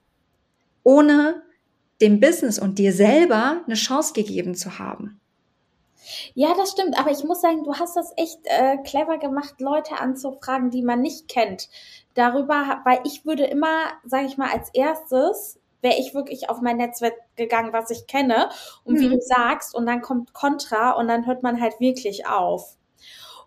Ohne 0.84 1.44
dem 2.02 2.20
Business 2.20 2.60
und 2.60 2.80
dir 2.80 2.94
selber 2.94 3.62
eine 3.66 3.76
Chance 3.76 4.14
gegeben 4.14 4.56
zu 4.56 4.80
haben. 4.80 5.20
Ja, 6.34 6.54
das 6.56 6.72
stimmt, 6.72 6.98
aber 6.98 7.12
ich 7.12 7.24
muss 7.24 7.42
sagen, 7.42 7.64
du 7.64 7.76
hast 7.76 7.96
das 7.96 8.14
echt 8.18 8.40
äh, 8.46 8.78
clever 8.84 9.18
gemacht, 9.18 9.60
Leute 9.60 10.00
anzufragen, 10.00 10.70
die 10.70 10.82
man 10.82 11.02
nicht 11.02 11.28
kennt. 11.28 11.70
Darüber, 12.14 12.82
weil 12.86 13.00
ich 13.04 13.26
würde 13.26 13.46
immer, 13.46 13.92
sage 14.06 14.26
ich 14.26 14.38
mal, 14.38 14.50
als 14.50 14.70
erstes 14.74 15.60
wäre 15.82 15.98
ich 15.98 16.14
wirklich 16.14 16.50
auf 16.50 16.62
mein 16.62 16.78
Netzwerk 16.78 17.16
gegangen, 17.36 17.74
was 17.74 17.90
ich 17.90 18.08
kenne. 18.08 18.50
Und 18.84 18.96
mhm. 18.96 19.00
wie 19.00 19.10
du 19.10 19.22
sagst, 19.22 19.74
und 19.76 19.86
dann 19.86 20.02
kommt 20.02 20.34
Contra 20.34 20.92
und 20.92 21.08
dann 21.08 21.26
hört 21.26 21.44
man 21.44 21.62
halt 21.62 21.80
wirklich 21.80 22.28
auf. 22.28 22.76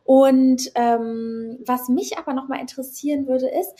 Und 0.04 0.70
ähm, 0.74 1.58
was 1.66 1.88
mich 1.88 2.18
aber 2.18 2.32
nochmal 2.32 2.60
interessieren 2.60 3.26
würde, 3.26 3.48
ist, 3.48 3.74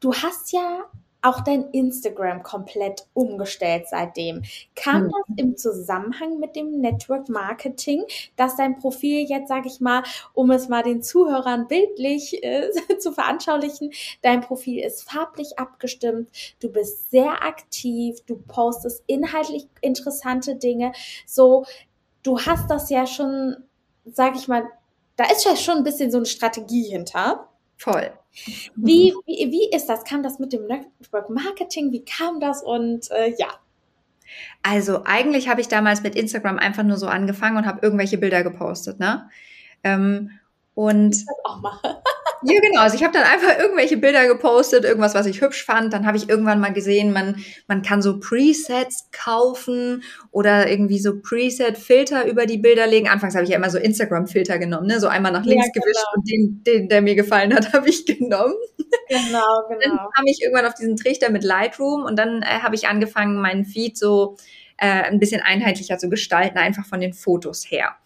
du 0.00 0.12
hast 0.12 0.52
ja 0.52 0.84
auch 1.24 1.40
dein 1.40 1.70
Instagram 1.70 2.42
komplett 2.42 3.06
umgestellt 3.14 3.86
seitdem. 3.88 4.42
Kam 4.76 5.04
mhm. 5.04 5.10
das 5.10 5.38
im 5.38 5.56
Zusammenhang 5.56 6.38
mit 6.38 6.54
dem 6.54 6.80
Network 6.80 7.28
Marketing, 7.28 8.04
dass 8.36 8.56
dein 8.56 8.78
Profil 8.78 9.26
jetzt, 9.26 9.48
sage 9.48 9.68
ich 9.68 9.80
mal, 9.80 10.02
um 10.34 10.50
es 10.50 10.68
mal 10.68 10.82
den 10.82 11.02
Zuhörern 11.02 11.66
bildlich 11.66 12.42
äh, 12.44 12.70
zu 12.98 13.12
veranschaulichen, 13.12 13.90
dein 14.22 14.42
Profil 14.42 14.80
ist 14.84 15.10
farblich 15.10 15.58
abgestimmt, 15.58 16.28
du 16.60 16.70
bist 16.70 17.10
sehr 17.10 17.42
aktiv, 17.42 18.18
du 18.26 18.36
postest 18.36 19.02
inhaltlich 19.06 19.66
interessante 19.80 20.56
Dinge. 20.56 20.92
So, 21.26 21.64
du 22.22 22.38
hast 22.38 22.70
das 22.70 22.90
ja 22.90 23.06
schon, 23.06 23.56
sage 24.04 24.36
ich 24.36 24.48
mal, 24.48 24.64
da 25.16 25.24
ist 25.24 25.44
ja 25.44 25.56
schon 25.56 25.78
ein 25.78 25.84
bisschen 25.84 26.10
so 26.10 26.18
eine 26.18 26.26
Strategie 26.26 26.82
hinter. 26.82 27.48
Voll. 27.76 28.12
Wie, 28.74 29.14
wie, 29.26 29.50
wie 29.50 29.76
ist 29.76 29.86
das? 29.86 30.04
Kam 30.04 30.22
das 30.22 30.38
mit 30.38 30.52
dem 30.52 30.66
Network 30.66 31.30
Marketing? 31.30 31.92
Wie 31.92 32.04
kam 32.04 32.40
das? 32.40 32.62
Und 32.62 33.10
äh, 33.10 33.34
ja. 33.38 33.48
Also 34.62 35.02
eigentlich 35.04 35.48
habe 35.48 35.60
ich 35.60 35.68
damals 35.68 36.02
mit 36.02 36.16
Instagram 36.16 36.58
einfach 36.58 36.82
nur 36.82 36.96
so 36.96 37.06
angefangen 37.06 37.56
und 37.56 37.66
habe 37.66 37.80
irgendwelche 37.82 38.18
Bilder 38.18 38.42
gepostet, 38.42 38.98
ne? 38.98 39.28
Ähm, 39.82 40.30
und 40.74 41.14
ich 41.14 41.26
das 41.26 41.36
auch 41.44 41.60
mache. 41.60 42.02
Ja, 42.46 42.60
genau. 42.60 42.82
Also 42.82 42.96
ich 42.96 43.02
habe 43.02 43.12
dann 43.12 43.24
einfach 43.24 43.58
irgendwelche 43.58 43.96
Bilder 43.96 44.26
gepostet, 44.26 44.84
irgendwas, 44.84 45.14
was 45.14 45.26
ich 45.26 45.40
hübsch 45.40 45.64
fand. 45.64 45.92
Dann 45.92 46.06
habe 46.06 46.16
ich 46.16 46.28
irgendwann 46.28 46.60
mal 46.60 46.72
gesehen, 46.72 47.12
man, 47.12 47.42
man 47.68 47.82
kann 47.82 48.02
so 48.02 48.20
Presets 48.20 49.08
kaufen 49.12 50.02
oder 50.30 50.68
irgendwie 50.68 50.98
so 50.98 51.20
Preset-Filter 51.20 52.26
über 52.26 52.46
die 52.46 52.58
Bilder 52.58 52.86
legen. 52.86 53.08
Anfangs 53.08 53.34
habe 53.34 53.44
ich 53.44 53.50
ja 53.50 53.56
immer 53.56 53.70
so 53.70 53.78
Instagram-Filter 53.78 54.58
genommen, 54.58 54.86
ne? 54.86 55.00
So 55.00 55.08
einmal 55.08 55.32
nach 55.32 55.44
links 55.44 55.66
ja, 55.66 55.72
genau. 55.72 55.84
gewischt 55.84 56.06
und 56.16 56.30
den, 56.30 56.62
den, 56.64 56.88
der 56.88 57.02
mir 57.02 57.14
gefallen 57.14 57.54
hat, 57.54 57.72
habe 57.72 57.88
ich 57.88 58.04
genommen. 58.04 58.54
Genau, 59.08 59.62
genau. 59.68 59.80
Dann 59.80 59.96
kam 60.14 60.26
ich 60.26 60.42
irgendwann 60.42 60.66
auf 60.66 60.74
diesen 60.74 60.96
Trichter 60.96 61.30
mit 61.30 61.44
Lightroom 61.44 62.04
und 62.04 62.16
dann 62.18 62.42
äh, 62.42 62.60
habe 62.62 62.74
ich 62.74 62.88
angefangen, 62.88 63.40
meinen 63.40 63.64
Feed 63.64 63.96
so 63.96 64.36
äh, 64.76 64.86
ein 64.86 65.18
bisschen 65.18 65.40
einheitlicher 65.40 65.98
zu 65.98 66.08
gestalten, 66.08 66.58
einfach 66.58 66.84
von 66.84 67.00
den 67.00 67.12
Fotos 67.12 67.64
her. 67.70 67.96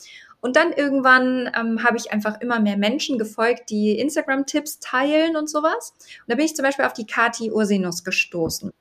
Und 0.40 0.57
dann 0.57 0.72
irgendwann 0.72 1.51
ähm, 1.59 1.83
habe 1.83 1.96
ich 1.96 2.12
einfach 2.12 2.40
immer 2.40 2.61
mehr 2.61 2.77
Menschen 2.77 3.18
gefolgt, 3.18 3.70
die 3.70 3.98
Instagram-Tipps 3.98 4.79
teilen 4.79 5.37
und 5.37 5.51
sowas. 5.51 5.94
Und 5.98 6.29
da 6.29 6.37
bin 6.37 6.44
ich 6.44 6.55
zum 6.55 6.64
Beispiel 6.64 6.85
auf 6.85 6.92
die 6.92 7.07
Kati 7.07 7.51
Ursinus 7.51 8.05
gestoßen. 8.05 8.72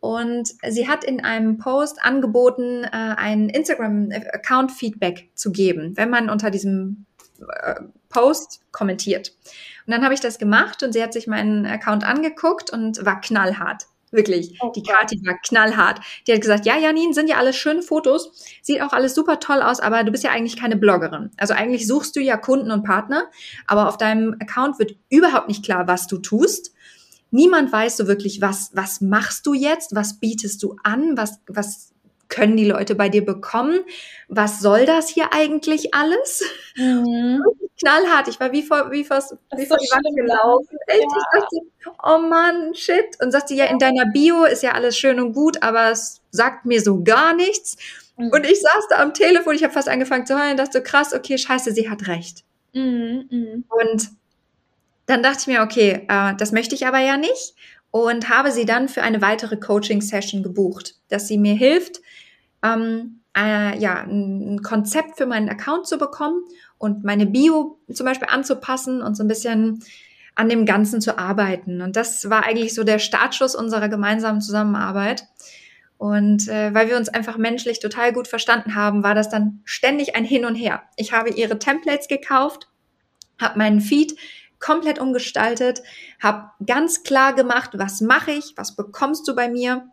Und 0.00 0.54
sie 0.68 0.86
hat 0.86 1.02
in 1.02 1.24
einem 1.24 1.58
Post 1.58 2.04
angeboten, 2.04 2.84
äh, 2.84 2.88
ein 2.92 3.48
Instagram-Account-Feedback 3.48 5.30
zu 5.34 5.50
geben, 5.50 5.96
wenn 5.96 6.10
man 6.10 6.30
unter 6.30 6.50
diesem 6.50 7.06
äh, 7.40 7.80
Post 8.08 8.60
kommentiert. 8.70 9.34
Und 9.86 9.92
dann 9.92 10.04
habe 10.04 10.14
ich 10.14 10.20
das 10.20 10.38
gemacht 10.38 10.82
und 10.82 10.92
sie 10.92 11.02
hat 11.02 11.12
sich 11.12 11.26
meinen 11.26 11.66
Account 11.66 12.04
angeguckt 12.04 12.70
und 12.70 13.04
war 13.04 13.20
knallhart. 13.20 13.86
Wirklich. 14.10 14.56
Oh, 14.60 14.72
die 14.74 14.82
Kathi 14.82 15.20
war 15.26 15.38
knallhart. 15.46 16.00
Die 16.26 16.32
hat 16.32 16.40
gesagt, 16.40 16.66
ja, 16.66 16.78
Janine, 16.78 17.12
sind 17.12 17.28
ja 17.28 17.36
alles 17.36 17.56
schöne 17.56 17.82
Fotos. 17.82 18.32
Sieht 18.62 18.80
auch 18.80 18.92
alles 18.92 19.14
super 19.14 19.38
toll 19.40 19.60
aus, 19.62 19.80
aber 19.80 20.02
du 20.04 20.10
bist 20.10 20.24
ja 20.24 20.30
eigentlich 20.30 20.56
keine 20.56 20.76
Bloggerin. 20.76 21.30
Also 21.36 21.54
eigentlich 21.54 21.86
suchst 21.86 22.16
du 22.16 22.20
ja 22.20 22.36
Kunden 22.36 22.70
und 22.70 22.84
Partner, 22.84 23.28
aber 23.66 23.88
auf 23.88 23.98
deinem 23.98 24.36
Account 24.40 24.78
wird 24.78 24.96
überhaupt 25.10 25.48
nicht 25.48 25.64
klar, 25.64 25.86
was 25.86 26.06
du 26.06 26.18
tust. 26.18 26.72
Niemand 27.30 27.70
weiß 27.70 27.98
so 27.98 28.06
wirklich, 28.06 28.40
was, 28.40 28.70
was 28.72 29.02
machst 29.02 29.46
du 29.46 29.52
jetzt? 29.52 29.94
Was 29.94 30.18
bietest 30.18 30.62
du 30.62 30.76
an? 30.82 31.16
Was, 31.18 31.40
was 31.46 31.92
können 32.28 32.56
die 32.56 32.64
Leute 32.64 32.94
bei 32.94 33.08
dir 33.08 33.24
bekommen? 33.24 33.80
Was 34.28 34.60
soll 34.60 34.84
das 34.86 35.08
hier 35.08 35.32
eigentlich 35.32 35.94
alles? 35.94 36.42
Mhm. 36.76 37.42
Knallhart. 37.80 38.28
Ich 38.28 38.40
war 38.40 38.52
wie 38.52 38.62
vor, 38.62 38.90
wie 38.90 39.04
vor, 39.04 39.18
wie 39.56 39.66
vor 39.66 39.76
die 39.76 39.88
Wand 39.90 40.16
gelaufen. 40.16 40.76
Echt? 40.86 41.02
Ja. 41.02 41.06
Ich 41.16 41.40
dachte, 41.40 41.56
oh 42.04 42.18
Mann, 42.18 42.74
shit. 42.74 43.20
Und 43.22 43.30
sagte, 43.30 43.54
ja, 43.54 43.66
in 43.66 43.78
deiner 43.78 44.06
Bio 44.06 44.44
ist 44.44 44.62
ja 44.62 44.72
alles 44.72 44.96
schön 44.96 45.20
und 45.20 45.32
gut, 45.32 45.62
aber 45.62 45.90
es 45.90 46.20
sagt 46.30 46.66
mir 46.66 46.82
so 46.82 47.02
gar 47.02 47.34
nichts. 47.34 47.76
Mhm. 48.16 48.30
Und 48.30 48.44
ich 48.44 48.60
saß 48.60 48.88
da 48.90 48.96
am 48.96 49.14
Telefon, 49.14 49.54
ich 49.54 49.62
habe 49.62 49.72
fast 49.72 49.88
angefangen 49.88 50.26
zu 50.26 50.38
heulen, 50.38 50.56
dachte 50.56 50.78
so, 50.78 50.84
krass, 50.84 51.14
okay, 51.14 51.38
scheiße, 51.38 51.72
sie 51.72 51.88
hat 51.88 52.08
recht. 52.08 52.44
Mhm. 52.74 53.26
mhm. 53.30 53.64
Und 53.68 54.10
dann 55.06 55.22
dachte 55.22 55.38
ich 55.40 55.46
mir, 55.46 55.62
okay, 55.62 56.06
äh, 56.08 56.34
das 56.36 56.52
möchte 56.52 56.74
ich 56.74 56.86
aber 56.86 56.98
ja 56.98 57.16
nicht 57.16 57.54
und 57.90 58.28
habe 58.28 58.52
sie 58.52 58.64
dann 58.64 58.88
für 58.88 59.02
eine 59.02 59.22
weitere 59.22 59.56
Coaching-Session 59.56 60.42
gebucht, 60.42 60.96
dass 61.08 61.28
sie 61.28 61.38
mir 61.38 61.54
hilft, 61.54 62.00
ähm, 62.62 63.20
äh, 63.36 63.78
ja, 63.78 64.02
ein 64.02 64.62
Konzept 64.62 65.16
für 65.16 65.26
meinen 65.26 65.48
Account 65.48 65.86
zu 65.86 65.98
bekommen 65.98 66.42
und 66.76 67.04
meine 67.04 67.26
Bio 67.26 67.78
zum 67.92 68.06
Beispiel 68.06 68.28
anzupassen 68.30 69.02
und 69.02 69.16
so 69.16 69.24
ein 69.24 69.28
bisschen 69.28 69.82
an 70.34 70.48
dem 70.48 70.66
Ganzen 70.66 71.00
zu 71.00 71.18
arbeiten. 71.18 71.80
Und 71.80 71.96
das 71.96 72.30
war 72.30 72.44
eigentlich 72.44 72.74
so 72.74 72.84
der 72.84 72.98
Startschuss 72.98 73.54
unserer 73.54 73.88
gemeinsamen 73.88 74.40
Zusammenarbeit. 74.40 75.24
Und 75.96 76.46
äh, 76.46 76.72
weil 76.72 76.88
wir 76.88 76.96
uns 76.96 77.08
einfach 77.08 77.36
menschlich 77.38 77.80
total 77.80 78.12
gut 78.12 78.28
verstanden 78.28 78.76
haben, 78.76 79.02
war 79.02 79.16
das 79.16 79.28
dann 79.28 79.60
ständig 79.64 80.14
ein 80.14 80.24
Hin 80.24 80.44
und 80.44 80.54
Her. 80.54 80.82
Ich 80.96 81.12
habe 81.12 81.30
ihre 81.30 81.58
Templates 81.58 82.06
gekauft, 82.06 82.68
habe 83.40 83.58
meinen 83.58 83.80
Feed 83.80 84.14
komplett 84.60 84.98
umgestaltet, 84.98 85.82
habe 86.20 86.50
ganz 86.66 87.02
klar 87.02 87.34
gemacht, 87.34 87.70
was 87.74 88.00
mache 88.00 88.32
ich, 88.32 88.54
was 88.56 88.74
bekommst 88.74 89.26
du 89.28 89.34
bei 89.34 89.48
mir, 89.48 89.88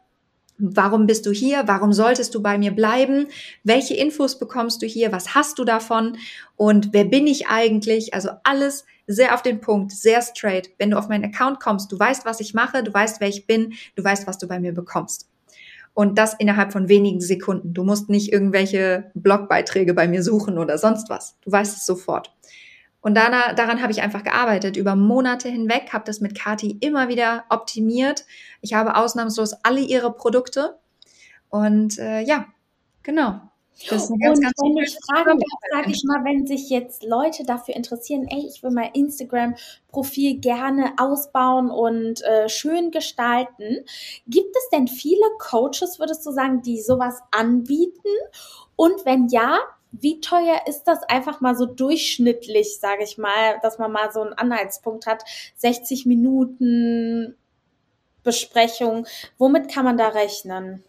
warum 0.57 1.05
bist 1.05 1.25
du 1.25 1.31
hier, 1.31 1.63
warum 1.65 1.93
solltest 1.93 2.33
du 2.33 2.41
bei 2.41 2.57
mir 2.57 2.71
bleiben, 2.71 3.27
welche 3.63 3.95
Infos 3.95 4.39
bekommst 4.39 4.81
du 4.81 4.85
hier, 4.85 5.11
was 5.11 5.35
hast 5.35 5.59
du 5.59 5.65
davon 5.65 6.17
und 6.55 6.93
wer 6.93 7.05
bin 7.05 7.27
ich 7.27 7.47
eigentlich, 7.47 8.13
also 8.13 8.29
alles 8.43 8.85
sehr 9.07 9.33
auf 9.35 9.41
den 9.41 9.61
Punkt, 9.61 9.91
sehr 9.91 10.21
straight. 10.21 10.71
Wenn 10.77 10.91
du 10.91 10.97
auf 10.97 11.09
meinen 11.09 11.25
Account 11.25 11.59
kommst, 11.59 11.91
du 11.91 11.99
weißt, 11.99 12.25
was 12.25 12.39
ich 12.39 12.53
mache, 12.53 12.83
du 12.83 12.93
weißt, 12.93 13.21
wer 13.21 13.27
ich 13.27 13.45
bin, 13.45 13.73
du 13.95 14.03
weißt, 14.03 14.25
was 14.27 14.37
du 14.37 14.47
bei 14.47 14.59
mir 14.59 14.73
bekommst. 14.73 15.29
Und 15.93 16.17
das 16.17 16.33
innerhalb 16.33 16.73
von 16.73 16.89
wenigen 16.89 17.21
Sekunden. 17.21 17.73
Du 17.73 17.83
musst 17.83 18.09
nicht 18.09 18.33
irgendwelche 18.33 19.11
Blogbeiträge 19.13 19.93
bei 19.93 20.07
mir 20.07 20.23
suchen 20.23 20.57
oder 20.57 20.77
sonst 20.77 21.09
was. 21.09 21.37
Du 21.41 21.51
weißt 21.51 21.77
es 21.77 21.85
sofort. 21.85 22.35
Und 23.05 23.13
danach, 23.13 23.53
daran 23.53 23.83
habe 23.83 23.91
ich 23.91 24.01
einfach 24.01 24.23
gearbeitet, 24.23 24.77
über 24.77 24.95
Monate 24.95 25.47
hinweg, 25.47 25.93
habe 25.93 26.05
das 26.05 26.21
mit 26.21 26.33
Kati 26.33 26.79
immer 26.81 27.07
wieder 27.07 27.45
optimiert. 27.49 28.25
Ich 28.61 28.73
habe 28.73 28.95
ausnahmslos 28.95 29.53
alle 29.61 29.79
ihre 29.81 30.11
Produkte. 30.11 30.79
Und 31.49 31.99
äh, 31.99 32.21
ja, 32.21 32.47
genau. 33.03 33.41
Das 33.91 34.05
ist 34.05 34.09
eine 34.09 34.17
ganz, 34.17 34.39
und 34.39 34.43
ganz 34.43 34.55
wenn 34.57 34.77
ich 34.77 34.97
fragen 35.05 35.37
darf, 35.37 35.59
sage 35.71 35.91
ich 35.91 36.03
mal, 36.03 36.23
wenn 36.23 36.47
sich 36.47 36.71
jetzt 36.71 37.03
Leute 37.03 37.43
dafür 37.43 37.75
interessieren, 37.75 38.25
ey, 38.27 38.47
ich 38.51 38.63
will 38.63 38.71
mein 38.71 38.91
Instagram-Profil 38.93 40.39
gerne 40.39 40.93
ausbauen 40.97 41.69
und 41.69 42.23
äh, 42.23 42.49
schön 42.49 42.89
gestalten, 42.89 43.85
gibt 44.25 44.55
es 44.57 44.69
denn 44.73 44.87
viele 44.87 45.27
Coaches, 45.37 45.99
würdest 45.99 46.25
du 46.25 46.31
sagen, 46.31 46.63
die 46.63 46.81
sowas 46.81 47.19
anbieten? 47.29 48.09
Und 48.75 49.05
wenn 49.05 49.27
ja, 49.27 49.59
wie 50.01 50.19
teuer 50.21 50.61
ist 50.67 50.83
das 50.83 51.03
einfach 51.03 51.41
mal 51.41 51.55
so 51.55 51.65
durchschnittlich, 51.65 52.79
sage 52.79 53.03
ich 53.03 53.17
mal, 53.17 53.59
dass 53.61 53.79
man 53.79 53.91
mal 53.91 54.11
so 54.11 54.21
einen 54.21 54.33
Anhaltspunkt 54.33 55.05
hat? 55.05 55.23
60 55.55 56.05
Minuten 56.05 57.35
Besprechung. 58.23 59.07
Womit 59.37 59.71
kann 59.71 59.85
man 59.85 59.97
da 59.97 60.09
rechnen? 60.09 60.83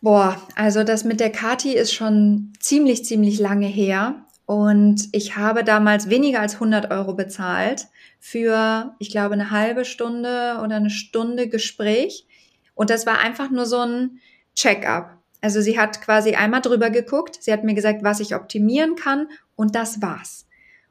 Boah, 0.00 0.40
also 0.54 0.84
das 0.84 1.04
mit 1.04 1.20
der 1.20 1.30
Kati 1.30 1.74
ist 1.74 1.92
schon 1.92 2.52
ziemlich, 2.60 3.04
ziemlich 3.04 3.38
lange 3.38 3.66
her. 3.66 4.26
Und 4.46 5.08
ich 5.12 5.36
habe 5.36 5.64
damals 5.64 6.08
weniger 6.08 6.40
als 6.40 6.54
100 6.54 6.90
Euro 6.90 7.14
bezahlt 7.14 7.86
für, 8.20 8.94
ich 8.98 9.10
glaube, 9.10 9.34
eine 9.34 9.50
halbe 9.50 9.84
Stunde 9.84 10.60
oder 10.62 10.76
eine 10.76 10.90
Stunde 10.90 11.48
Gespräch. 11.48 12.26
Und 12.74 12.90
das 12.90 13.06
war 13.06 13.18
einfach 13.18 13.50
nur 13.50 13.66
so 13.66 13.80
ein 13.80 14.20
Check-up. 14.54 15.15
Also 15.40 15.60
sie 15.60 15.78
hat 15.78 16.00
quasi 16.00 16.34
einmal 16.34 16.60
drüber 16.60 16.90
geguckt, 16.90 17.38
sie 17.40 17.52
hat 17.52 17.64
mir 17.64 17.74
gesagt, 17.74 18.02
was 18.02 18.20
ich 18.20 18.34
optimieren 18.34 18.96
kann 18.96 19.28
und 19.54 19.74
das 19.74 20.02
war's. 20.02 20.46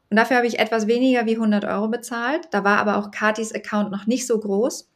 Und 0.09 0.17
dafür 0.17 0.37
habe 0.37 0.47
ich 0.47 0.59
etwas 0.59 0.87
weniger 0.87 1.25
wie 1.25 1.35
100 1.35 1.65
Euro 1.65 1.87
bezahlt. 1.87 2.47
Da 2.51 2.63
war 2.63 2.77
aber 2.77 2.97
auch 2.97 3.11
Katis 3.11 3.53
Account 3.53 3.91
noch 3.91 4.05
nicht 4.05 4.27
so 4.27 4.39
groß 4.39 4.89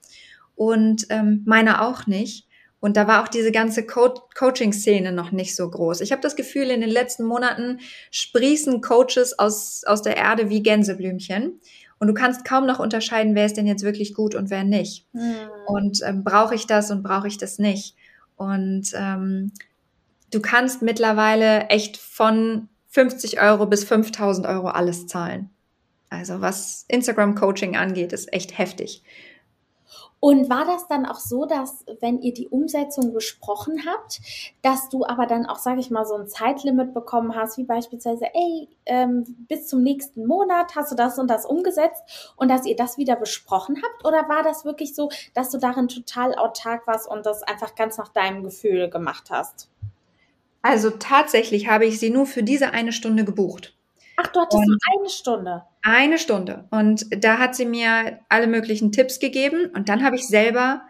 und 0.56 1.08
ähm, 1.10 1.44
meiner 1.46 1.82
auch 1.82 2.06
nicht. 2.08 2.48
Und 2.80 2.96
da 2.96 3.08
war 3.08 3.24
auch 3.24 3.28
diese 3.28 3.52
ganze 3.52 3.86
Co 3.86 4.14
Coaching-Szene 4.38 5.12
noch 5.12 5.32
nicht 5.32 5.56
so 5.56 5.70
groß. 5.70 6.00
Ich 6.02 6.12
habe 6.12 6.22
das 6.22 6.36
Gefühl, 6.36 6.70
in 6.70 6.80
den 6.80 6.90
letzten 6.90 7.26
Monaten 7.26 7.80
sprießen 8.12 8.82
Coaches 8.82 9.38
aus, 9.38 9.84
aus 9.86 10.02
der 10.02 10.16
Erde 10.16 10.50
wie 10.50 10.64
Gänseblümchen. 10.64 11.60
Und 12.00 12.08
du 12.08 12.14
kannst 12.14 12.46
kaum 12.46 12.66
noch 12.66 12.80
unterscheiden, 12.80 13.36
wer 13.36 13.46
ist 13.46 13.58
denn 13.58 13.68
jetzt 13.68 13.84
wirklich 13.84 14.14
gut 14.14 14.34
und 14.34 14.50
wer 14.50 14.64
nicht. 14.64 15.06
Mhm. 15.12 15.36
Und 15.68 16.00
ähm, 16.06 16.24
brauche 16.24 16.56
ich 16.56 16.68
das 16.68 16.92
und 16.92 17.04
brauche 17.04 17.28
ich 17.28 17.38
das 17.38 17.60
nicht. 17.60 17.96
Und 18.39 18.93
ähm, 18.95 19.52
du 20.32 20.39
kannst 20.39 20.82
mittlerweile 20.82 21.67
echt 21.67 21.97
von 21.97 22.69
50 22.88 23.41
Euro 23.41 23.65
bis 23.65 23.84
5000 23.84 24.47
Euro 24.47 24.69
alles 24.69 25.08
zahlen. 25.08 25.49
Also 26.10 26.39
was 26.39 26.86
Instagram-Coaching 26.88 27.75
angeht, 27.75 28.13
ist 28.13 28.32
echt 28.32 28.58
heftig. 28.58 29.04
Und 30.21 30.49
war 30.49 30.65
das 30.65 30.88
dann 30.88 31.05
auch 31.05 31.19
so, 31.19 31.45
dass 31.45 31.86
wenn 32.01 32.21
ihr 32.21 32.34
die 32.34 32.49
Umsetzung 32.49 33.13
besprochen 33.13 33.86
habt, 33.86 34.20
dass 34.61 34.89
du 34.89 35.05
aber 35.05 35.26
dann 35.26 35.45
auch, 35.45 35.59
sage 35.59 35.80
ich 35.80 35.91
mal, 35.91 36.05
so 36.05 36.15
ein 36.15 36.28
Zeitlimit 36.28 36.93
bekommen 36.93 37.36
hast, 37.36 37.57
wie 37.57 37.63
beispielsweise, 37.63 38.26
ey, 38.34 38.67
ähm, 38.86 39.24
bis 39.47 39.67
zum 39.67 39.82
nächsten 39.82 40.28
Monat 40.28 40.76
hast 40.76 40.91
du 40.91 40.95
das 40.95 41.20
und 41.20 41.30
das 41.30 41.45
umgesetzt 41.45 42.34
und 42.36 42.49
dass 42.49 42.65
ihr 42.65 42.76
das 42.76 42.97
wieder 42.97 43.15
besprochen 43.15 43.82
habt? 43.82 44.05
Oder 44.05 44.28
war 44.28 44.43
das 44.43 44.65
wirklich 44.65 44.93
so, 44.93 45.09
dass 45.34 45.51
du 45.51 45.57
darin 45.57 45.88
total 45.88 46.36
autark 46.36 46.86
warst 46.86 47.07
und 47.07 47.26
das 47.26 47.41
einfach 47.43 47.76
ganz 47.76 47.97
nach 47.97 48.09
deinem 48.09 48.43
Gefühl 48.43 48.89
gemacht 48.89 49.30
hast? 49.30 49.70
Also 50.61 50.89
tatsächlich 50.89 51.70
habe 51.70 51.86
ich 51.86 51.99
sie 51.99 52.09
nur 52.09 52.26
für 52.26 52.43
diese 52.43 52.72
eine 52.72 52.91
Stunde 52.91 53.24
gebucht. 53.24 53.74
Ach, 54.17 54.28
du 54.28 54.41
hattest 54.41 54.57
und 54.57 54.67
nur 54.67 54.99
eine 54.99 55.09
Stunde. 55.09 55.63
Eine 55.82 56.17
Stunde. 56.17 56.67
Und 56.71 57.05
da 57.23 57.38
hat 57.38 57.55
sie 57.55 57.65
mir 57.65 58.19
alle 58.27 58.47
möglichen 58.47 58.91
Tipps 58.91 59.19
gegeben 59.19 59.71
und 59.73 59.89
dann 59.89 60.03
habe 60.03 60.17
ich 60.17 60.27
selber 60.27 60.82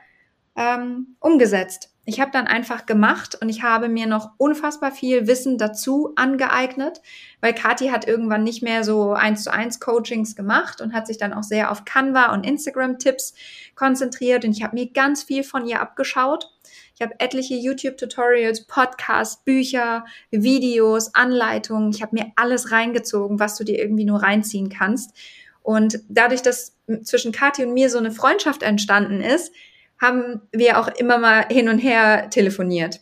ähm, 0.55 1.15
umgesetzt. 1.19 1.93
Ich 2.05 2.19
habe 2.19 2.31
dann 2.31 2.47
einfach 2.47 2.87
gemacht 2.87 3.37
und 3.39 3.49
ich 3.49 3.61
habe 3.61 3.87
mir 3.87 4.07
noch 4.07 4.31
unfassbar 4.37 4.91
viel 4.91 5.27
Wissen 5.27 5.59
dazu 5.59 6.13
angeeignet, 6.15 7.03
weil 7.39 7.53
Kathi 7.53 7.89
hat 7.89 8.07
irgendwann 8.07 8.43
nicht 8.43 8.63
mehr 8.63 8.83
so 8.83 9.13
eins 9.13 9.43
zu 9.43 9.53
eins 9.53 9.79
Coachings 9.79 10.35
gemacht 10.35 10.81
und 10.81 10.91
hat 10.91 11.05
sich 11.05 11.19
dann 11.19 11.33
auch 11.33 11.43
sehr 11.43 11.69
auf 11.69 11.85
Canva 11.85 12.33
und 12.33 12.47
Instagram 12.47 12.97
Tipps 12.97 13.35
konzentriert 13.75 14.43
und 14.43 14.57
ich 14.57 14.63
habe 14.63 14.75
mir 14.75 14.91
ganz 14.91 15.21
viel 15.21 15.43
von 15.43 15.67
ihr 15.67 15.81
abgeschaut 15.81 16.51
ich 16.99 17.05
habe 17.05 17.15
etliche 17.19 17.55
YouTube-Tutorials, 17.55 18.67
Podcasts, 18.67 19.41
Bücher, 19.45 20.03
Videos, 20.31 21.15
Anleitungen. 21.15 21.91
Ich 21.91 22.01
habe 22.01 22.13
mir 22.13 22.25
alles 22.35 22.73
reingezogen, 22.73 23.39
was 23.39 23.55
du 23.55 23.63
dir 23.63 23.79
irgendwie 23.79 24.03
nur 24.03 24.21
reinziehen 24.21 24.67
kannst. 24.67 25.15
Und 25.61 26.01
dadurch, 26.09 26.41
dass 26.41 26.75
zwischen 27.03 27.31
Kathi 27.31 27.63
und 27.63 27.73
mir 27.73 27.89
so 27.89 27.99
eine 27.99 28.11
Freundschaft 28.11 28.63
entstanden 28.63 29.21
ist, 29.21 29.53
haben 30.01 30.41
wir 30.51 30.77
auch 30.77 30.89
immer 30.89 31.19
mal 31.19 31.45
hin 31.49 31.69
und 31.69 31.79
her 31.79 32.29
telefoniert. 32.31 32.99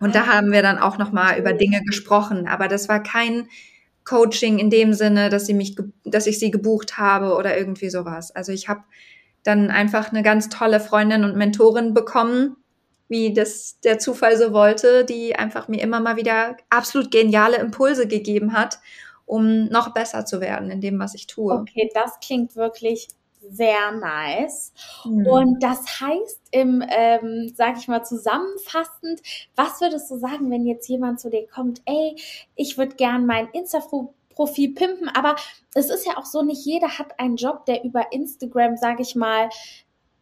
Und 0.00 0.16
da 0.16 0.26
haben 0.26 0.50
wir 0.50 0.62
dann 0.62 0.78
auch 0.78 0.98
noch 0.98 1.12
mal 1.12 1.38
über 1.38 1.52
Dinge 1.52 1.82
gesprochen. 1.82 2.48
Aber 2.48 2.66
das 2.66 2.88
war 2.88 3.00
kein 3.00 3.46
Coaching 4.02 4.58
in 4.58 4.70
dem 4.70 4.92
Sinne, 4.92 5.28
dass 5.28 5.46
sie 5.46 5.54
mich, 5.54 5.76
dass 6.04 6.26
ich 6.26 6.40
sie 6.40 6.50
gebucht 6.50 6.98
habe 6.98 7.36
oder 7.36 7.56
irgendwie 7.56 7.90
sowas. 7.90 8.34
Also 8.34 8.50
ich 8.50 8.68
habe 8.68 8.82
dann 9.44 9.70
einfach 9.70 10.10
eine 10.10 10.24
ganz 10.24 10.48
tolle 10.48 10.80
Freundin 10.80 11.22
und 11.22 11.36
Mentorin 11.36 11.94
bekommen, 11.94 12.56
wie 13.10 13.34
das 13.34 13.80
der 13.80 13.98
Zufall 13.98 14.38
so 14.38 14.52
wollte, 14.52 15.04
die 15.04 15.34
einfach 15.34 15.68
mir 15.68 15.82
immer 15.82 16.00
mal 16.00 16.16
wieder 16.16 16.56
absolut 16.70 17.10
geniale 17.10 17.58
Impulse 17.58 18.06
gegeben 18.06 18.52
hat, 18.52 18.78
um 19.26 19.66
noch 19.66 19.92
besser 19.92 20.24
zu 20.24 20.40
werden 20.40 20.70
in 20.70 20.80
dem, 20.80 20.98
was 20.98 21.14
ich 21.14 21.26
tue. 21.26 21.52
Okay, 21.52 21.90
das 21.92 22.20
klingt 22.20 22.56
wirklich 22.56 23.08
sehr 23.48 23.90
nice. 23.92 24.72
Mhm. 25.04 25.26
Und 25.26 25.62
das 25.62 26.00
heißt 26.00 26.40
im, 26.52 26.84
ähm, 26.88 27.52
sag 27.54 27.78
ich 27.78 27.88
mal, 27.88 28.04
zusammenfassend, 28.04 29.20
was 29.56 29.80
würdest 29.80 30.10
du 30.10 30.16
sagen, 30.16 30.50
wenn 30.50 30.66
jetzt 30.66 30.88
jemand 30.88 31.20
zu 31.20 31.30
dir 31.30 31.46
kommt, 31.48 31.82
ey, 31.86 32.16
ich 32.54 32.78
würde 32.78 32.96
gern 32.96 33.26
mein 33.26 33.48
Insta-Profil 33.52 34.74
pimpen, 34.74 35.08
aber 35.08 35.36
es 35.74 35.90
ist 35.90 36.06
ja 36.06 36.16
auch 36.16 36.26
so, 36.26 36.42
nicht 36.42 36.64
jeder 36.64 36.98
hat 36.98 37.18
einen 37.18 37.36
Job, 37.36 37.66
der 37.66 37.82
über 37.84 38.12
Instagram, 38.12 38.76
sag 38.76 39.00
ich 39.00 39.16
mal, 39.16 39.48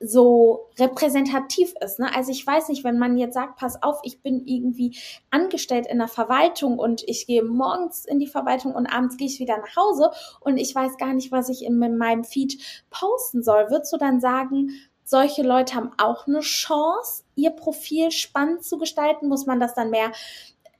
so 0.01 0.69
repräsentativ 0.79 1.75
ist. 1.83 1.99
Ne? 1.99 2.09
Also 2.15 2.31
ich 2.31 2.47
weiß 2.47 2.69
nicht, 2.69 2.85
wenn 2.85 2.99
man 2.99 3.19
jetzt 3.19 3.35
sagt, 3.35 3.57
pass 3.57 3.83
auf, 3.83 4.01
ich 4.05 4.23
bin 4.23 4.47
irgendwie 4.47 4.97
angestellt 5.31 5.87
in 5.89 5.99
der 5.99 6.09
Verwaltung 6.09 6.79
und 6.79 7.03
ich 7.09 7.27
gehe 7.27 7.43
morgens 7.43 8.05
in 8.05 8.21
die 8.21 8.29
Verwaltung 8.29 8.75
und 8.75 8.87
abends 8.87 9.17
gehe 9.17 9.27
ich 9.27 9.41
wieder 9.41 9.59
nach 9.59 9.77
Hause 9.77 10.11
und 10.41 10.57
ich 10.57 10.75
weiß 10.75 10.99
gar 10.99 11.15
nicht, 11.15 11.33
was 11.33 11.49
ich 11.49 11.65
in, 11.65 11.83
in 11.83 11.97
meinem 11.99 12.25
Feed 12.25 12.59
posten 12.91 13.43
soll. 13.43 13.71
Würdest 13.71 13.93
du 13.93 13.97
dann 13.97 14.21
sagen, 14.21 14.71
solche 15.03 15.43
Leute 15.43 15.75
haben 15.75 15.93
auch 15.99 16.27
eine 16.27 16.41
Chance, 16.41 17.25
ihr 17.35 17.51
Profil 17.51 18.13
spannend 18.13 18.63
zu 18.63 18.79
gestalten? 18.79 19.29
Muss 19.29 19.47
man 19.47 19.59
das 19.59 19.75
dann 19.75 19.91
mehr, 19.91 20.13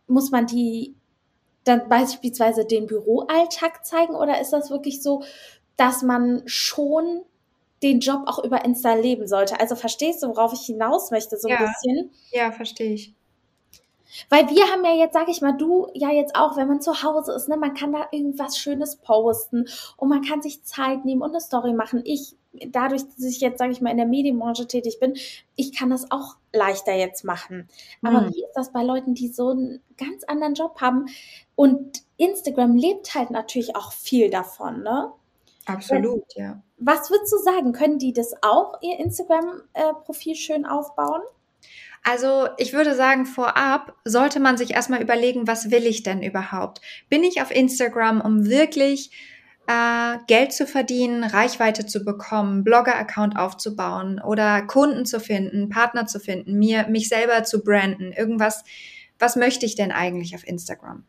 muss 0.07 0.31
man 0.31 0.47
die 0.47 0.95
dann 1.65 1.89
beispielsweise 1.89 2.65
den 2.65 2.87
Büroalltag 2.87 3.85
zeigen 3.85 4.15
oder 4.15 4.41
ist 4.41 4.53
das 4.53 4.71
wirklich 4.71 5.03
so, 5.03 5.23
dass 5.77 6.03
man 6.03 6.43
schon 6.47 7.23
den 7.83 8.01
Job 8.01 8.23
auch 8.27 8.43
über 8.43 8.65
Insta 8.65 8.95
leben 8.95 9.27
sollte. 9.27 9.61
Also 9.61 9.77
verstehst 9.77 10.23
du, 10.23 10.29
worauf 10.29 10.53
ich 10.53 10.67
hinaus 10.67 11.11
möchte, 11.11 11.37
so 11.37 11.49
ein 11.49 11.57
ja. 11.61 11.67
bisschen? 11.67 12.11
Ja, 12.33 12.53
verstehe 12.53 12.95
ich. 12.95 13.15
Weil 14.31 14.49
wir 14.49 14.65
haben 14.73 14.85
ja 14.85 14.95
jetzt, 14.95 15.13
sag 15.13 15.29
ich 15.29 15.43
mal, 15.43 15.53
du 15.53 15.89
ja 15.95 16.11
jetzt 16.11 16.35
auch, 16.35 16.57
wenn 16.57 16.69
man 16.69 16.81
zu 16.81 17.03
Hause 17.03 17.33
ist, 17.33 17.49
ne, 17.49 17.57
man 17.57 17.75
kann 17.75 17.93
da 17.93 18.09
irgendwas 18.11 18.59
Schönes 18.59 18.97
posten 18.97 19.67
und 19.97 20.09
man 20.09 20.23
kann 20.23 20.43
sich 20.43 20.65
Zeit 20.65 21.05
nehmen 21.05 21.23
und 21.23 21.31
eine 21.31 21.41
Story 21.41 21.73
machen. 21.73 22.03
Ich, 22.05 22.35
dadurch, 22.69 23.03
dass 23.03 23.25
ich 23.25 23.41
jetzt, 23.41 23.59
sag 23.59 23.71
ich 23.71 23.81
mal, 23.81 23.91
in 23.91 23.99
der 23.99 24.07
Medienbranche 24.07 24.67
tätig 24.67 24.99
bin, 24.99 25.15
ich 25.57 25.77
kann 25.77 25.91
das 25.91 26.11
auch 26.11 26.37
leichter 26.53 26.95
jetzt 26.95 27.25
machen. 27.25 27.69
Aber 28.03 28.23
mhm. 28.23 28.35
wie 28.35 28.43
ist 28.43 28.55
das 28.55 28.73
bei 28.73 28.83
Leuten, 28.83 29.15
die 29.15 29.29
so 29.29 29.51
einen 29.51 29.83
ganz 29.99 30.25
anderen 30.25 30.55
Job 30.55 30.81
haben? 30.81 31.07
Und 31.55 32.03
Instagram 32.17 32.77
lebt 32.77 33.15
halt 33.15 33.31
natürlich 33.31 33.77
auch 33.77 33.93
viel 33.93 34.31
davon, 34.31 34.83
ne? 34.83 35.13
Absolut, 35.67 36.35
ja. 36.35 36.63
Was 36.79 37.11
würdest 37.11 37.33
du 37.33 37.39
sagen? 37.39 37.73
Können 37.73 37.99
die 37.99 38.13
das 38.13 38.33
auch, 38.43 38.81
ihr 38.83 38.99
Instagram-Profil 38.99 40.35
schön 40.35 40.65
aufbauen? 40.65 41.23
Also 42.05 42.49
ich 42.57 42.73
würde 42.73 42.95
sagen, 42.95 43.27
vorab 43.27 43.95
sollte 44.05 44.41
man 44.41 44.57
sich 44.57 44.73
erstmal 44.73 45.03
überlegen, 45.03 45.47
was 45.47 45.71
will 45.71 45.87
ich 45.87 46.03
denn 46.03 46.23
überhaupt? 46.23 46.81
Bin 47.09 47.25
ich 47.25 47.43
auf 47.43 47.51
Instagram, 47.51 48.21
um 48.21 48.47
wirklich 48.47 49.11
äh, 49.67 50.19
Geld 50.27 50.53
zu 50.53 50.67
verdienen, 50.67 51.25
Reichweite 51.25 51.85
zu 51.85 52.05
bekommen, 52.05 52.65
Blogger-Account 52.65 53.37
aufzubauen 53.37 54.21
oder 54.21 54.63
Kunden 54.63 55.05
zu 55.05 55.21
finden, 55.21 55.69
Partner 55.69 56.07
zu 56.07 56.21
finden, 56.21 56.59
mir 56.59 56.89
mich 56.89 57.09
selber 57.09 57.45
zu 57.45 57.63
branden, 57.63 58.13
irgendwas. 58.13 58.65
Was 59.19 59.37
möchte 59.37 59.67
ich 59.67 59.75
denn 59.75 59.93
eigentlich 59.93 60.35
auf 60.35 60.47
Instagram? 60.47 61.05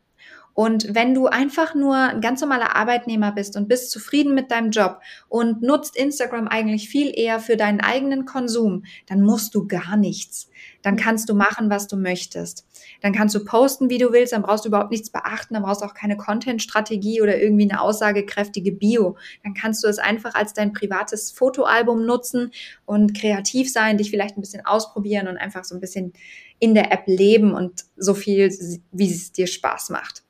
Und 0.60 0.94
wenn 0.94 1.14
du 1.14 1.28
einfach 1.28 1.74
nur 1.74 1.96
ein 1.96 2.20
ganz 2.20 2.42
normaler 2.42 2.76
Arbeitnehmer 2.76 3.32
bist 3.32 3.56
und 3.56 3.70
bist 3.70 3.92
zufrieden 3.92 4.36
mit 4.36 4.52
deinem 4.52 4.72
Job 4.72 5.00
und 5.30 5.62
nutzt 5.62 5.96
Instagram 5.96 6.50
eigentlich 6.50 6.90
viel 6.90 7.18
eher 7.18 7.40
für 7.40 7.56
deinen 7.56 7.80
eigenen 7.80 8.26
Konsum, 8.26 8.84
dann 9.08 9.22
musst 9.22 9.56
du 9.56 9.70
gar 9.70 9.96
nichts. 9.96 10.50
Dann 10.82 10.96
kannst 10.96 11.30
du 11.30 11.34
machen, 11.34 11.70
was 11.70 11.88
du 11.88 11.98
möchtest. 11.98 12.66
Dann 13.02 13.14
kannst 13.14 13.36
du 13.36 13.44
posten, 13.44 13.90
wie 13.90 13.98
du 13.98 14.12
willst, 14.12 14.34
dann 14.34 14.42
brauchst 14.42 14.66
du 14.66 14.70
überhaupt 14.70 14.92
nichts 14.92 15.10
beachten, 15.10 15.54
dann 15.54 15.64
brauchst 15.64 15.82
du 15.82 15.86
auch 15.86 15.94
keine 15.94 16.18
Content-Strategie 16.18 17.22
oder 17.22 17.42
irgendwie 17.42 17.70
eine 17.70 17.82
aussagekräftige 17.82 18.72
Bio. 18.72 19.18
Dann 19.44 19.54
kannst 19.54 19.84
du 19.84 19.88
es 19.88 20.00
einfach 20.00 20.36
als 20.36 20.54
dein 20.54 20.74
privates 20.74 21.32
Fotoalbum 21.32 22.06
nutzen 22.06 22.52
und 22.86 23.14
kreativ 23.14 23.72
sein, 23.72 23.98
dich 23.98 24.10
vielleicht 24.10 24.38
ein 24.38 24.42
bisschen 24.42 24.66
ausprobieren 24.66 25.28
und 25.28 25.38
einfach 25.38 25.66
so 25.66 25.76
ein 25.76 25.82
bisschen 25.82 26.14
in 26.60 26.74
der 26.74 26.92
App 26.92 27.04
leben 27.08 27.54
und 27.54 27.86
so 27.98 28.14
viel, 28.14 28.50
wie 28.92 29.12
es 29.12 29.32
dir 29.32 29.48
Spaß 29.48 29.90
macht. 29.90 30.24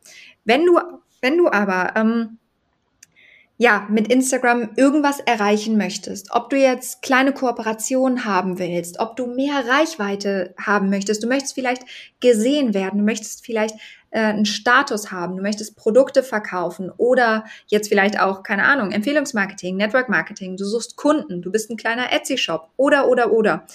Wenn 0.46 0.66
du, 0.66 0.80
wenn 1.22 1.38
du 1.38 1.48
aber 1.48 1.94
ähm, 1.96 2.39
ja, 3.62 3.86
mit 3.90 4.08
Instagram 4.08 4.70
irgendwas 4.78 5.20
erreichen 5.20 5.76
möchtest, 5.76 6.32
ob 6.32 6.50
du 6.50 6.56
jetzt 6.56 7.02
kleine 7.02 7.34
Kooperationen 7.34 8.24
haben 8.24 8.58
willst, 8.58 9.02
ob 9.02 9.18
du 9.18 9.28
mehr 9.28 9.66
Reichweite 9.68 10.56
haben 10.58 10.90
möchtest, 10.90 11.22
du 11.22 11.28
möchtest 11.28 11.56
vielleicht 11.56 11.84
gesehen 12.22 12.74
werden, 12.74 13.00
du 13.00 13.04
möchtest 13.04 13.46
vielleicht 13.46 13.76
äh, 14.12 14.22
einen 14.22 14.46
Status 14.46 15.12
haben, 15.12 15.36
du 15.36 15.44
möchtest 15.44 15.76
Produkte 15.76 16.24
verkaufen 16.24 16.90
oder 16.96 17.44
jetzt 17.68 17.90
vielleicht 17.90 18.18
auch, 18.18 18.44
keine 18.44 18.64
Ahnung, 18.64 18.92
Empfehlungsmarketing, 18.92 19.76
Network 19.76 20.08
Marketing, 20.08 20.56
du 20.56 20.64
suchst 20.64 20.96
Kunden, 20.96 21.42
du 21.42 21.52
bist 21.52 21.70
ein 21.70 21.76
kleiner 21.76 22.14
Etsy-Shop 22.14 22.70
oder, 22.78 23.10
oder, 23.10 23.34
oder. 23.34 23.66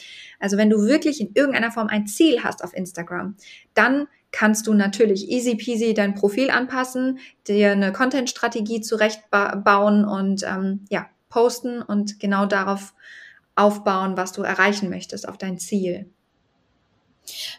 Also 0.41 0.57
wenn 0.57 0.70
du 0.70 0.87
wirklich 0.87 1.20
in 1.20 1.32
irgendeiner 1.35 1.70
Form 1.70 1.89
ein 1.89 2.07
Ziel 2.07 2.43
hast 2.43 2.64
auf 2.64 2.72
Instagram, 2.72 3.37
dann 3.74 4.09
kannst 4.35 4.66
du 4.66 4.74
natürlich 4.74 5.30
easy 5.30 5.55
peasy 5.55 5.95
dein 5.95 6.14
Profil 6.14 6.51
anpassen, 6.51 7.20
dir 7.47 7.70
eine 7.70 7.93
Content-Strategie 7.93 8.80
zurechtbauen 8.80 10.05
und 10.05 10.43
ähm, 10.43 10.85
ja, 10.91 11.07
posten 11.28 11.80
und 11.80 12.18
genau 12.18 12.45
darauf 12.45 12.95
aufbauen, 13.55 14.16
was 14.16 14.32
du 14.32 14.43
erreichen 14.43 14.91
möchtest, 14.91 15.28
auf 15.28 15.39
dein 15.39 15.59
Ziel. 15.59 16.11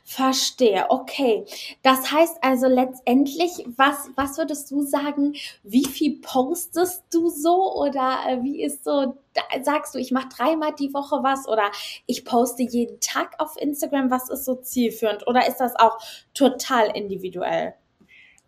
Verstehe, 0.04 0.86
okay. 0.90 1.46
Das 1.82 2.12
heißt 2.12 2.38
also 2.42 2.68
letztendlich, 2.68 3.66
was, 3.78 4.10
was 4.16 4.38
würdest 4.38 4.70
du 4.72 4.84
sagen, 4.84 5.36
wie 5.64 5.86
viel 5.86 6.20
postest 6.22 7.04
du 7.12 7.30
so 7.30 7.74
oder 7.76 8.20
äh, 8.28 8.44
wie 8.44 8.64
ist 8.64 8.84
so, 8.84 9.18
sagst 9.64 9.96
du, 9.96 10.00
ich 10.00 10.12
mache 10.12 10.30
dreimal 10.30 10.74
die 10.78 10.94
Woche 10.94 11.18
was 11.24 11.48
oder 11.48 11.72
ich 12.06 12.26
poste 12.26 12.64
jeden 12.64 13.00
Tag 13.00 13.34
auf 13.40 13.58
Instagram, 13.58 14.12
was 14.12 14.30
ist 14.30 14.46
so 14.46 14.56
zielführend 14.56 15.28
oder 15.28 15.48
ist 15.48 15.58
das 15.58 15.76
auch 15.76 15.98
total 16.34 16.96
individuell? 16.96 17.74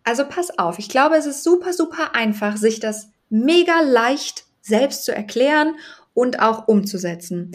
Also 0.04 0.24
pass 0.26 0.58
auf, 0.58 0.78
ich 0.78 0.88
glaube, 0.88 1.16
es 1.16 1.26
ist 1.26 1.44
super, 1.44 1.72
super 1.72 2.14
einfach, 2.14 2.56
sich 2.56 2.80
das 2.80 3.10
mega 3.28 3.80
leicht 3.80 4.44
selbst 4.62 5.04
zu 5.04 5.14
erklären 5.14 5.76
und 6.14 6.40
auch 6.40 6.66
umzusetzen. 6.68 7.52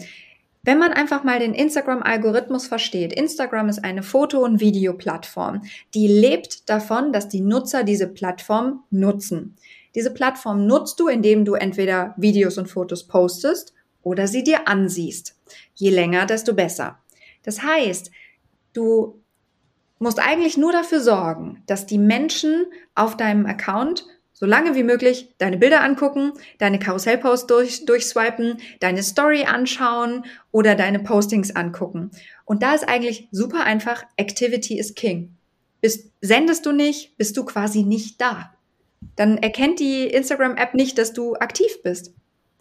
Wenn 0.64 0.78
man 0.78 0.92
einfach 0.92 1.24
mal 1.24 1.38
den 1.38 1.52
Instagram-Algorithmus 1.52 2.66
versteht, 2.66 3.12
Instagram 3.12 3.68
ist 3.68 3.84
eine 3.84 4.02
Foto- 4.02 4.42
und 4.42 4.60
Videoplattform, 4.60 5.62
die 5.92 6.08
lebt 6.08 6.68
davon, 6.70 7.12
dass 7.12 7.28
die 7.28 7.40
Nutzer 7.40 7.84
diese 7.84 8.08
Plattform 8.08 8.82
nutzen. 8.90 9.56
Diese 9.94 10.12
Plattform 10.12 10.66
nutzt 10.66 10.98
du, 10.98 11.08
indem 11.08 11.44
du 11.44 11.54
entweder 11.54 12.14
Videos 12.16 12.56
und 12.56 12.68
Fotos 12.68 13.06
postest 13.06 13.74
oder 14.02 14.26
sie 14.26 14.42
dir 14.42 14.66
ansiehst. 14.66 15.36
Je 15.74 15.90
länger, 15.90 16.26
desto 16.26 16.54
besser. 16.54 16.98
Das 17.42 17.62
heißt, 17.62 18.10
du 18.72 19.20
musst 19.98 20.18
eigentlich 20.18 20.56
nur 20.56 20.72
dafür 20.72 21.00
sorgen, 21.00 21.62
dass 21.66 21.86
die 21.86 21.98
Menschen 21.98 22.66
auf 22.94 23.16
deinem 23.16 23.46
Account 23.46 24.06
so 24.44 24.50
lange 24.50 24.74
wie 24.74 24.82
möglich 24.82 25.34
deine 25.38 25.56
Bilder 25.56 25.82
angucken, 25.82 26.34
deine 26.58 26.78
Karussellposts 26.78 27.46
durch, 27.46 27.86
durchswipen, 27.86 28.58
deine 28.78 29.02
Story 29.02 29.44
anschauen 29.44 30.26
oder 30.52 30.74
deine 30.74 30.98
Postings 30.98 31.56
angucken. 31.56 32.10
Und 32.44 32.62
da 32.62 32.74
ist 32.74 32.86
eigentlich 32.86 33.26
super 33.30 33.64
einfach, 33.64 34.04
Activity 34.18 34.78
is 34.78 34.94
King. 34.94 35.34
Bist, 35.80 36.10
sendest 36.20 36.66
du 36.66 36.72
nicht, 36.72 37.16
bist 37.16 37.38
du 37.38 37.46
quasi 37.46 37.84
nicht 37.84 38.20
da. 38.20 38.52
Dann 39.16 39.38
erkennt 39.38 39.80
die 39.80 40.08
Instagram-App 40.08 40.74
nicht, 40.74 40.98
dass 40.98 41.14
du 41.14 41.36
aktiv 41.36 41.82
bist. 41.82 42.12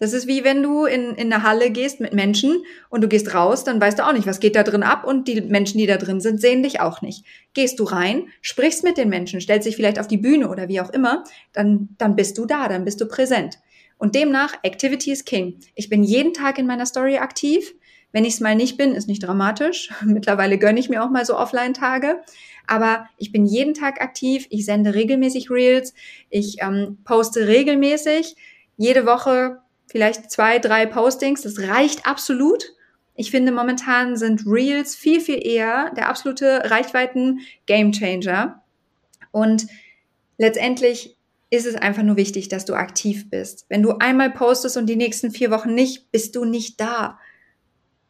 Das 0.03 0.11
ist 0.11 0.27
wie 0.27 0.43
wenn 0.43 0.61
du 0.61 0.83
in, 0.83 1.15
in 1.15 1.31
eine 1.31 1.43
Halle 1.43 1.71
gehst 1.71 2.01
mit 2.01 2.11
Menschen 2.11 2.65
und 2.89 3.01
du 3.01 3.07
gehst 3.07 3.33
raus, 3.33 3.63
dann 3.63 3.79
weißt 3.79 3.99
du 3.99 4.05
auch 4.05 4.11
nicht, 4.11 4.27
was 4.27 4.41
geht 4.41 4.57
da 4.57 4.63
drin 4.63 4.83
ab 4.83 5.05
und 5.07 5.29
die 5.29 5.39
Menschen, 5.39 5.77
die 5.77 5.85
da 5.85 5.95
drin 5.95 6.19
sind, 6.19 6.41
sehen 6.41 6.61
dich 6.61 6.81
auch 6.81 7.01
nicht. 7.01 7.23
Gehst 7.53 7.79
du 7.79 7.85
rein, 7.85 8.27
sprichst 8.41 8.83
mit 8.83 8.97
den 8.97 9.07
Menschen, 9.07 9.39
stellst 9.39 9.65
dich 9.65 9.77
vielleicht 9.77 9.99
auf 9.99 10.09
die 10.09 10.17
Bühne 10.17 10.49
oder 10.49 10.67
wie 10.67 10.81
auch 10.81 10.89
immer, 10.89 11.23
dann, 11.53 11.87
dann 11.97 12.17
bist 12.17 12.37
du 12.37 12.45
da, 12.45 12.67
dann 12.67 12.83
bist 12.83 12.99
du 12.99 13.07
präsent. 13.07 13.59
Und 13.97 14.13
demnach, 14.13 14.55
Activity 14.63 15.09
is 15.13 15.23
King. 15.23 15.61
Ich 15.73 15.87
bin 15.87 16.03
jeden 16.03 16.33
Tag 16.33 16.59
in 16.59 16.67
meiner 16.67 16.85
Story 16.85 17.19
aktiv. 17.19 17.73
Wenn 18.11 18.25
ich 18.25 18.33
es 18.33 18.39
mal 18.41 18.55
nicht 18.55 18.75
bin, 18.75 18.95
ist 18.95 19.07
nicht 19.07 19.23
dramatisch. 19.23 19.89
Mittlerweile 20.05 20.57
gönne 20.57 20.81
ich 20.81 20.89
mir 20.89 21.01
auch 21.01 21.11
mal 21.11 21.25
so 21.25 21.37
Offline-Tage. 21.37 22.19
Aber 22.67 23.07
ich 23.17 23.31
bin 23.31 23.45
jeden 23.45 23.73
Tag 23.73 24.01
aktiv. 24.01 24.47
Ich 24.49 24.65
sende 24.65 24.95
regelmäßig 24.95 25.49
Reels. 25.49 25.93
Ich 26.29 26.57
ähm, 26.61 26.97
poste 27.05 27.47
regelmäßig. 27.47 28.35
Jede 28.75 29.05
Woche 29.05 29.62
vielleicht 29.93 30.31
zwei, 30.31 30.57
drei 30.57 30.87
Postings. 30.87 31.43
Das 31.43 31.59
reicht 31.59 32.07
absolut. 32.07 32.73
Ich 33.15 33.29
finde, 33.29 33.51
momentan 33.51 34.17
sind 34.17 34.41
Reels 34.47 34.95
viel, 34.95 35.21
viel 35.21 35.45
eher 35.45 35.91
der 35.95 36.09
absolute 36.09 36.69
Reichweiten-Gamechanger. 36.69 38.63
Und 39.31 39.67
letztendlich 40.39 41.15
ist 41.51 41.67
es 41.67 41.75
einfach 41.75 42.01
nur 42.01 42.17
wichtig, 42.17 42.49
dass 42.49 42.65
du 42.65 42.73
aktiv 42.73 43.29
bist. 43.29 43.67
Wenn 43.69 43.83
du 43.83 43.91
einmal 43.99 44.31
postest 44.31 44.77
und 44.77 44.87
die 44.87 44.95
nächsten 44.95 45.29
vier 45.29 45.51
Wochen 45.51 45.75
nicht, 45.75 46.11
bist 46.11 46.35
du 46.35 46.43
nicht 46.43 46.81
da 46.81 47.19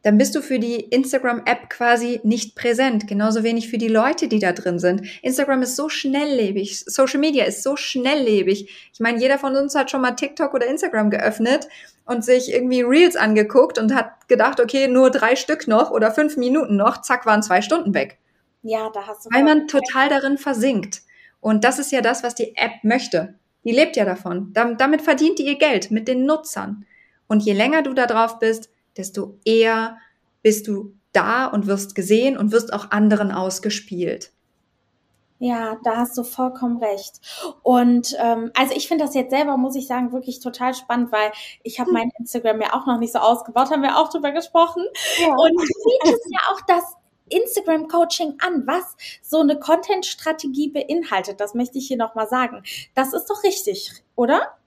dann 0.04 0.18
bist 0.18 0.36
du 0.36 0.42
für 0.42 0.60
die 0.60 0.76
Instagram-App 0.76 1.70
quasi 1.70 2.20
nicht 2.24 2.56
präsent. 2.56 3.08
Genauso 3.08 3.44
wenig 3.44 3.70
für 3.70 3.78
die 3.78 3.88
Leute, 3.88 4.28
die 4.28 4.40
da 4.40 4.52
drin 4.52 4.78
sind. 4.78 5.02
Instagram 5.22 5.62
ist 5.62 5.78
so 5.78 5.88
schnelllebig. 5.88 6.84
Social 6.86 7.22
Media 7.22 7.46
ist 7.46 7.64
so 7.64 7.78
schnelllebig. 7.78 8.70
Ich 8.94 9.00
meine, 9.00 9.20
jeder 9.20 9.40
von 9.40 9.56
uns 9.56 9.76
hat 9.76 9.90
schon 9.90 10.02
mal 10.02 10.12
TikTok 10.12 10.54
oder 10.54 10.68
Instagram 10.68 11.10
geöffnet 11.10 11.70
und 12.06 12.26
sich 12.26 12.52
irgendwie 12.52 12.82
Reels 12.82 13.16
angeguckt 13.16 13.78
und 13.78 13.96
hat 13.96 14.28
gedacht, 14.28 14.60
okay, 14.60 14.90
nur 14.90 15.10
drei 15.10 15.38
Stück 15.38 15.70
noch 15.70 15.90
oder 15.90 16.12
fünf 16.12 16.36
Minuten 16.36 16.76
noch. 16.76 17.02
Zack, 17.02 17.26
waren 17.26 17.42
zwei 17.42 17.62
Stunden 17.62 17.94
weg. 17.94 18.18
Ja, 18.62 18.90
da 18.94 19.08
hast 19.08 19.26
du. 19.26 19.30
Weil 19.34 19.44
man 19.46 19.68
total 19.68 20.10
darin 20.10 20.38
versinkt. 20.38 21.02
Und 21.40 21.64
das 21.64 21.80
ist 21.80 21.94
ja 21.94 22.02
das, 22.02 22.24
was 22.24 22.36
die 22.36 22.56
App 22.58 22.84
möchte. 22.84 23.36
Die 23.64 23.72
lebt 23.72 23.96
ja 23.96 24.04
davon. 24.04 24.52
Damit 24.54 25.02
verdient 25.02 25.40
die 25.40 25.48
ihr 25.48 25.58
Geld 25.58 25.92
mit 25.92 26.10
den 26.10 26.26
Nutzern. 26.26 26.86
Und 27.28 27.44
je 27.44 27.54
länger 27.54 27.84
du 27.84 27.94
da 27.94 28.06
drauf 28.06 28.40
bist, 28.40 28.70
desto 28.98 29.40
eher 29.46 29.98
bist 30.42 30.68
du 30.68 30.94
da 31.12 31.48
und 31.48 31.68
wirst 31.68 31.96
gesehen 31.96 32.38
und 32.38 32.52
wirst 32.52 32.74
auch 32.74 32.92
anderen 32.92 33.32
ausgespielt. 33.32 34.32
Ja, 35.40 35.78
da 35.84 35.98
hast 35.98 36.18
du 36.18 36.24
vollkommen 36.24 36.78
recht. 36.78 37.20
Und 37.64 38.16
ähm, 38.18 38.52
also 38.56 38.74
ich 38.76 38.88
finde 38.88 39.04
das 39.04 39.14
jetzt 39.14 39.32
selber, 39.32 39.58
muss 39.58 39.76
ich 39.76 39.88
sagen, 39.88 40.14
wirklich 40.14 40.40
total 40.40 40.74
spannend, 40.74 41.12
weil 41.12 41.32
ich 41.64 41.80
habe 41.80 41.88
hm. 41.88 41.94
mein 41.96 42.12
Instagram 42.18 42.62
ja 42.62 42.74
auch 42.74 42.86
noch 42.86 42.98
nicht 42.98 43.12
so 43.12 43.20
ausgebaut, 43.20 43.70
haben 43.70 43.82
wir 43.82 43.98
auch 43.98 44.10
drüber 44.10 44.32
gesprochen. 44.32 44.84
Ja. 45.18 45.28
Und 45.36 45.52
du 45.52 46.02
bietest 46.02 46.26
ja 46.32 46.40
auch 46.50 46.62
das 46.68 46.84
Instagram-Coaching 47.30 48.36
an, 48.40 48.64
was 48.66 48.96
so 49.22 49.42
eine 49.42 49.60
Content-Strategie 49.60 50.70
beinhaltet. 50.70 51.40
Das 51.40 51.54
möchte 51.54 51.78
ich 51.78 51.88
hier 51.88 51.98
nochmal 51.98 52.28
sagen. 52.30 52.64
Das 52.96 53.14
ist 53.14 53.26
doch 53.30 53.44
richtig, 53.44 53.92
oder? 54.16 54.58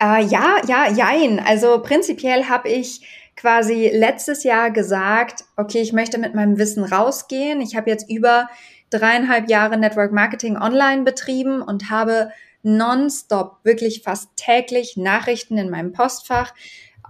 Äh, 0.00 0.24
ja, 0.24 0.60
ja, 0.66 0.88
jein. 0.88 1.40
Also 1.40 1.80
prinzipiell 1.82 2.48
habe 2.48 2.68
ich 2.68 3.00
quasi 3.42 3.90
letztes 3.92 4.44
Jahr 4.44 4.70
gesagt, 4.70 5.42
okay, 5.56 5.80
ich 5.80 5.92
möchte 5.92 6.16
mit 6.16 6.32
meinem 6.32 6.58
Wissen 6.58 6.84
rausgehen. 6.84 7.60
Ich 7.60 7.74
habe 7.74 7.90
jetzt 7.90 8.08
über 8.08 8.48
dreieinhalb 8.90 9.50
Jahre 9.50 9.76
Network 9.76 10.12
Marketing 10.12 10.56
online 10.56 11.02
betrieben 11.02 11.60
und 11.60 11.90
habe 11.90 12.30
nonstop, 12.62 13.56
wirklich 13.64 14.02
fast 14.04 14.30
täglich 14.36 14.96
Nachrichten 14.96 15.58
in 15.58 15.70
meinem 15.70 15.90
Postfach 15.90 16.54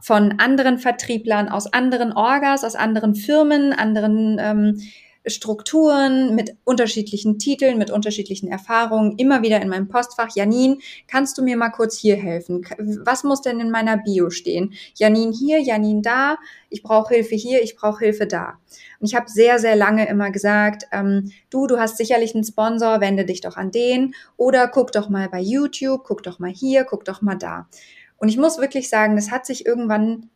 von 0.01 0.39
anderen 0.39 0.79
Vertrieblern 0.79 1.51
aus 1.51 1.71
anderen 1.71 2.15
Orgas, 2.15 2.65
aus 2.65 2.77
anderen 2.77 3.15
Firmen, 3.15 3.75
anderen 3.75 4.39
ähm, 4.41 4.81
Strukturen 5.27 6.35
mit 6.35 6.57
unterschiedlichen 6.65 7.39
Titeln, 7.39 7.79
mit 7.79 7.91
unterschiedlichen 7.91 8.49
Erfahrungen, 8.49 9.17
immer 9.19 9.43
wieder 9.43 9.63
in 9.63 9.69
meinem 9.69 9.89
Postfach. 9.89 10.35
Janin, 10.35 10.81
kannst 11.07 11.39
du 11.39 11.43
mir 11.43 11.57
mal 11.57 11.71
kurz 11.71 11.97
hier 11.97 12.17
helfen? 12.17 12.67
Was 13.05 13.23
muss 13.23 13.41
denn 13.41 13.61
in 13.61 13.71
meiner 13.71 13.99
Bio 13.99 14.31
stehen? 14.31 14.73
Janin 14.95 15.33
hier, 15.33 15.61
Janin 15.61 16.03
da, 16.03 16.39
ich 16.71 16.83
brauche 16.83 17.15
Hilfe 17.15 17.37
hier, 17.37 17.63
ich 17.63 17.77
brauche 17.77 18.05
Hilfe 18.05 18.27
da. 18.27 18.59
Und 18.99 19.07
ich 19.07 19.15
habe 19.15 19.29
sehr, 19.29 19.59
sehr 19.59 19.77
lange 19.77 20.09
immer 20.09 20.31
gesagt, 20.31 20.85
ähm, 20.91 21.31
du, 21.51 21.67
du 21.67 21.79
hast 21.79 21.99
sicherlich 21.99 22.35
einen 22.35 22.45
Sponsor, 22.45 23.01
wende 23.01 23.25
dich 23.25 23.41
doch 23.41 23.57
an 23.57 23.71
den 23.71 24.15
oder 24.37 24.67
guck 24.67 24.93
doch 24.93 25.09
mal 25.09 25.29
bei 25.29 25.41
YouTube, 25.41 26.03
guck 26.05 26.23
doch 26.23 26.39
mal 26.39 26.51
hier, 26.51 26.85
guck 26.85 27.05
doch 27.05 27.23
mal 27.23 27.37
da. 27.37 27.69
Und 28.17 28.29
ich 28.29 28.39
muss 28.39 28.59
wirklich 28.59 28.89
sagen, 28.89 29.17
das 29.17 29.31
hat 29.31 29.47
sich 29.47 29.67
irgendwann 29.67 30.31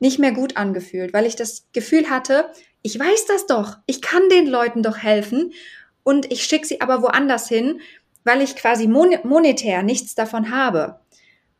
nicht 0.00 0.18
mehr 0.18 0.32
gut 0.32 0.56
angefühlt, 0.56 1.14
weil 1.14 1.26
ich 1.26 1.36
das 1.36 1.68
Gefühl 1.72 2.10
hatte, 2.10 2.50
ich 2.82 2.98
weiß 2.98 3.26
das 3.26 3.46
doch, 3.46 3.78
ich 3.86 4.02
kann 4.02 4.28
den 4.28 4.46
Leuten 4.46 4.82
doch 4.82 4.98
helfen 4.98 5.52
und 6.02 6.30
ich 6.32 6.44
schicke 6.44 6.66
sie 6.66 6.80
aber 6.80 7.02
woanders 7.02 7.48
hin, 7.48 7.80
weil 8.24 8.40
ich 8.40 8.56
quasi 8.56 8.86
monetär 8.86 9.82
nichts 9.82 10.14
davon 10.14 10.50
habe. 10.50 11.00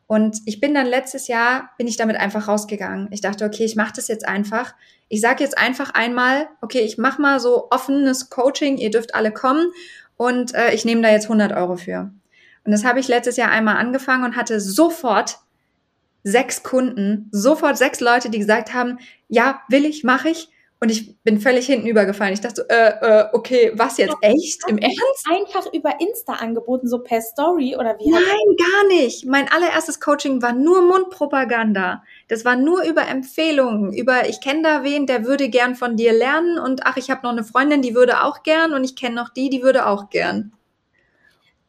Und 0.06 0.40
ich 0.44 0.60
bin 0.60 0.74
dann 0.74 0.86
letztes 0.86 1.26
Jahr, 1.26 1.70
bin 1.78 1.86
ich 1.86 1.96
damit 1.96 2.16
einfach 2.16 2.46
rausgegangen. 2.46 3.08
Ich 3.12 3.22
dachte, 3.22 3.46
okay, 3.46 3.64
ich 3.64 3.76
mache 3.76 3.94
das 3.96 4.08
jetzt 4.08 4.28
einfach. 4.28 4.74
Ich 5.08 5.20
sage 5.20 5.42
jetzt 5.42 5.56
einfach 5.56 5.94
einmal, 5.94 6.48
okay, 6.60 6.80
ich 6.80 6.98
mache 6.98 7.22
mal 7.22 7.40
so 7.40 7.68
offenes 7.70 8.28
Coaching, 8.28 8.76
ihr 8.76 8.90
dürft 8.90 9.14
alle 9.14 9.32
kommen 9.32 9.72
und 10.16 10.54
äh, 10.54 10.74
ich 10.74 10.84
nehme 10.84 11.02
da 11.02 11.10
jetzt 11.10 11.24
100 11.24 11.52
Euro 11.52 11.76
für. 11.76 12.12
Und 12.64 12.72
das 12.72 12.84
habe 12.84 13.00
ich 13.00 13.08
letztes 13.08 13.36
Jahr 13.36 13.50
einmal 13.50 13.78
angefangen 13.78 14.24
und 14.24 14.36
hatte 14.36 14.60
sofort 14.60 15.38
sechs 16.24 16.62
Kunden, 16.62 17.28
sofort 17.32 17.78
sechs 17.78 18.00
Leute, 18.00 18.30
die 18.30 18.38
gesagt 18.38 18.74
haben, 18.74 18.98
ja, 19.28 19.62
will 19.68 19.84
ich, 19.84 20.04
mache 20.04 20.28
ich. 20.28 20.50
Und 20.82 20.88
ich 20.88 21.16
bin 21.22 21.40
völlig 21.40 21.66
hinten 21.66 21.86
übergefallen. 21.86 22.32
Ich 22.32 22.40
dachte, 22.40 22.66
äh, 22.68 22.88
äh, 23.00 23.24
okay, 23.34 23.70
was 23.76 23.98
jetzt? 23.98 24.16
Ja, 24.20 24.30
Echt? 24.30 24.62
Im 24.66 24.78
Ernst? 24.78 25.28
Einfach 25.30 25.72
über 25.72 26.00
Insta 26.00 26.32
angeboten, 26.32 26.88
so 26.88 26.98
per 26.98 27.20
Story 27.20 27.76
oder 27.76 27.96
wie? 28.00 28.10
Nein, 28.10 28.20
gar 28.20 28.88
nicht. 28.88 29.24
Mein 29.24 29.48
allererstes 29.48 30.00
Coaching 30.00 30.42
war 30.42 30.52
nur 30.52 30.82
Mundpropaganda. 30.82 32.02
Das 32.26 32.44
war 32.44 32.56
nur 32.56 32.82
über 32.82 33.06
Empfehlungen, 33.06 33.92
über 33.92 34.28
ich 34.28 34.40
kenne 34.40 34.62
da 34.62 34.82
wen, 34.82 35.06
der 35.06 35.24
würde 35.24 35.50
gern 35.50 35.76
von 35.76 35.96
dir 35.96 36.12
lernen 36.12 36.58
und 36.58 36.84
ach, 36.84 36.96
ich 36.96 37.10
habe 37.12 37.22
noch 37.22 37.30
eine 37.30 37.44
Freundin, 37.44 37.80
die 37.80 37.94
würde 37.94 38.24
auch 38.24 38.42
gern 38.42 38.72
und 38.72 38.82
ich 38.82 38.96
kenne 38.96 39.14
noch 39.14 39.28
die, 39.28 39.50
die 39.50 39.62
würde 39.62 39.86
auch 39.86 40.10
gern. 40.10 40.50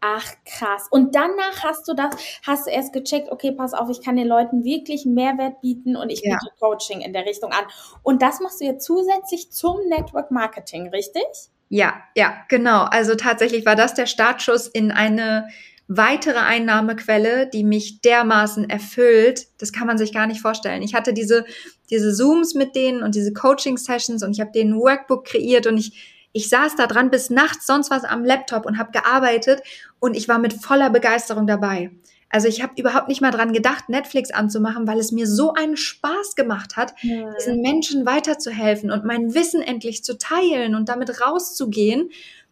Ach 0.05 0.25
krass. 0.43 0.89
Und 0.91 1.15
danach 1.15 1.63
hast 1.63 1.87
du 1.87 1.93
das, 1.93 2.13
hast 2.45 2.67
du 2.67 2.71
erst 2.71 2.91
gecheckt, 2.91 3.31
okay, 3.31 3.53
pass 3.53 3.73
auf, 3.73 3.89
ich 3.89 4.01
kann 4.01 4.17
den 4.17 4.27
Leuten 4.27 4.65
wirklich 4.65 5.05
Mehrwert 5.05 5.61
bieten 5.61 5.95
und 5.95 6.09
ich 6.09 6.21
biete 6.21 6.35
ja. 6.41 6.51
Coaching 6.59 6.99
in 6.99 7.13
der 7.13 7.25
Richtung 7.25 7.53
an. 7.53 7.63
Und 8.01 8.21
das 8.21 8.41
machst 8.41 8.59
du 8.59 8.65
jetzt 8.65 8.85
zusätzlich 8.85 9.49
zum 9.53 9.77
Network 9.87 10.29
Marketing, 10.29 10.89
richtig? 10.89 11.23
Ja, 11.69 12.03
ja, 12.17 12.35
genau. 12.49 12.81
Also 12.83 13.15
tatsächlich 13.15 13.65
war 13.65 13.77
das 13.77 13.93
der 13.93 14.05
Startschuss 14.05 14.67
in 14.67 14.91
eine 14.91 15.47
weitere 15.87 16.39
Einnahmequelle, 16.39 17.47
die 17.47 17.63
mich 17.63 18.01
dermaßen 18.01 18.69
erfüllt. 18.69 19.47
Das 19.57 19.71
kann 19.71 19.87
man 19.87 19.97
sich 19.97 20.11
gar 20.11 20.27
nicht 20.27 20.41
vorstellen. 20.41 20.81
Ich 20.81 20.95
hatte 20.95 21.13
diese, 21.13 21.45
diese 21.89 22.13
Zooms 22.13 22.55
mit 22.55 22.75
denen 22.75 23.03
und 23.03 23.15
diese 23.15 23.31
Coaching 23.31 23.77
Sessions 23.77 24.21
und 24.21 24.31
ich 24.31 24.41
habe 24.41 24.51
denen 24.51 24.73
ein 24.73 24.79
Workbook 24.79 25.23
kreiert 25.23 25.65
und 25.65 25.77
ich 25.77 26.12
ich 26.33 26.49
saß 26.49 26.75
da 26.75 26.87
dran 26.87 27.09
bis 27.11 27.29
nachts 27.29 27.65
sonst 27.65 27.91
was 27.91 28.03
am 28.03 28.25
Laptop 28.25 28.65
und 28.65 28.77
habe 28.77 28.91
gearbeitet 28.91 29.61
und 29.99 30.17
ich 30.17 30.27
war 30.27 30.39
mit 30.39 30.53
voller 30.53 30.89
Begeisterung 30.89 31.47
dabei. 31.47 31.91
Also 32.29 32.47
ich 32.47 32.63
habe 32.63 32.73
überhaupt 32.77 33.09
nicht 33.09 33.21
mal 33.21 33.29
dran 33.29 33.53
gedacht, 33.53 33.89
Netflix 33.89 34.31
anzumachen, 34.31 34.87
weil 34.87 34.97
es 34.97 35.11
mir 35.11 35.27
so 35.27 35.53
einen 35.53 35.77
Spaß 35.77 36.35
gemacht 36.35 36.75
hat, 36.75 36.95
ja. 37.01 37.31
diesen 37.35 37.61
Menschen 37.61 38.07
weiterzuhelfen 38.07 38.89
und 38.89 39.05
mein 39.05 39.35
Wissen 39.35 39.61
endlich 39.61 40.03
zu 40.03 40.17
teilen 40.17 40.73
und 40.73 40.89
damit 40.89 41.21
rauszugehen. 41.21 42.09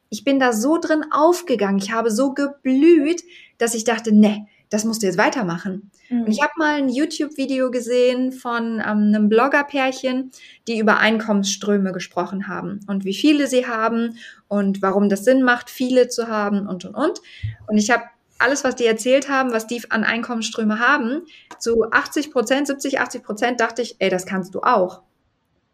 Ich 0.10 0.24
bin 0.24 0.40
da 0.40 0.54
so 0.54 0.78
drin 0.78 1.06
aufgegangen, 1.10 1.80
ich 1.80 1.92
habe 1.92 2.12
so 2.12 2.34
geblüht, 2.34 3.24
dass 3.58 3.74
ich 3.74 3.84
dachte, 3.84 4.14
ne, 4.14 4.46
das 4.72 4.86
musst 4.86 5.04
du 5.04 5.06
jetzt 5.06 5.18
weitermachen. 5.18 5.92
Mhm. 6.10 6.24
Und 6.24 6.32
ich 6.32 6.42
habe 6.42 6.54
mal 6.58 6.76
ein 6.76 6.90
YouTube-Video 6.90 7.70
gesehen 7.70 8.32
von 8.32 8.80
ähm, 8.80 9.14
einem 9.14 9.30
Blogger-Pärchen, 9.30 10.32
die 10.68 10.80
über 10.80 10.98
Einkommensströme 10.98 11.92
gesprochen 11.92 12.48
haben 12.48 12.80
und 12.88 13.06
wie 13.06 13.14
viele 13.14 13.48
sie 13.48 13.68
haben 13.68 14.18
und 14.48 14.82
warum 14.82 15.10
das 15.10 15.26
Sinn 15.26 15.44
macht, 15.44 15.70
viele 15.70 16.08
zu 16.08 16.30
haben 16.30 16.68
und 16.68 16.86
und 16.86 16.96
und. 16.96 17.22
Und 17.68 17.78
ich 17.78 17.92
habe 17.92 18.06
alles, 18.40 18.64
was 18.64 18.76
die 18.76 18.86
erzählt 18.86 19.30
haben, 19.30 19.52
was 19.52 19.68
die 19.68 19.84
an 19.92 20.04
Einkommensströme 20.04 20.80
haben, 20.80 21.24
zu 21.60 21.92
80 21.92 22.32
Prozent, 22.32 22.68
70, 22.68 23.00
80 23.00 23.24
Prozent 23.24 23.60
dachte 23.60 23.82
ich, 23.82 23.98
ey, 24.00 24.10
das 24.10 24.26
kannst 24.26 24.56
du 24.56 24.62
auch. 24.62 25.04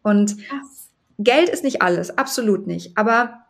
Und. 0.02 0.36
Geld 1.20 1.48
ist 1.48 1.64
nicht 1.64 1.82
alles, 1.82 2.16
absolut 2.16 2.68
nicht. 2.68 2.96
Aber 2.96 3.47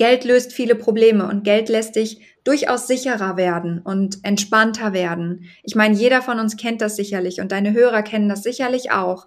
Geld 0.00 0.24
löst 0.24 0.54
viele 0.54 0.76
Probleme 0.76 1.28
und 1.28 1.44
Geld 1.44 1.68
lässt 1.68 1.94
dich 1.94 2.22
durchaus 2.42 2.86
sicherer 2.86 3.36
werden 3.36 3.82
und 3.84 4.24
entspannter 4.24 4.94
werden. 4.94 5.44
Ich 5.62 5.74
meine, 5.74 5.94
jeder 5.94 6.22
von 6.22 6.38
uns 6.38 6.56
kennt 6.56 6.80
das 6.80 6.96
sicherlich 6.96 7.42
und 7.42 7.52
deine 7.52 7.74
Hörer 7.74 8.02
kennen 8.02 8.26
das 8.26 8.42
sicherlich 8.42 8.92
auch. 8.92 9.26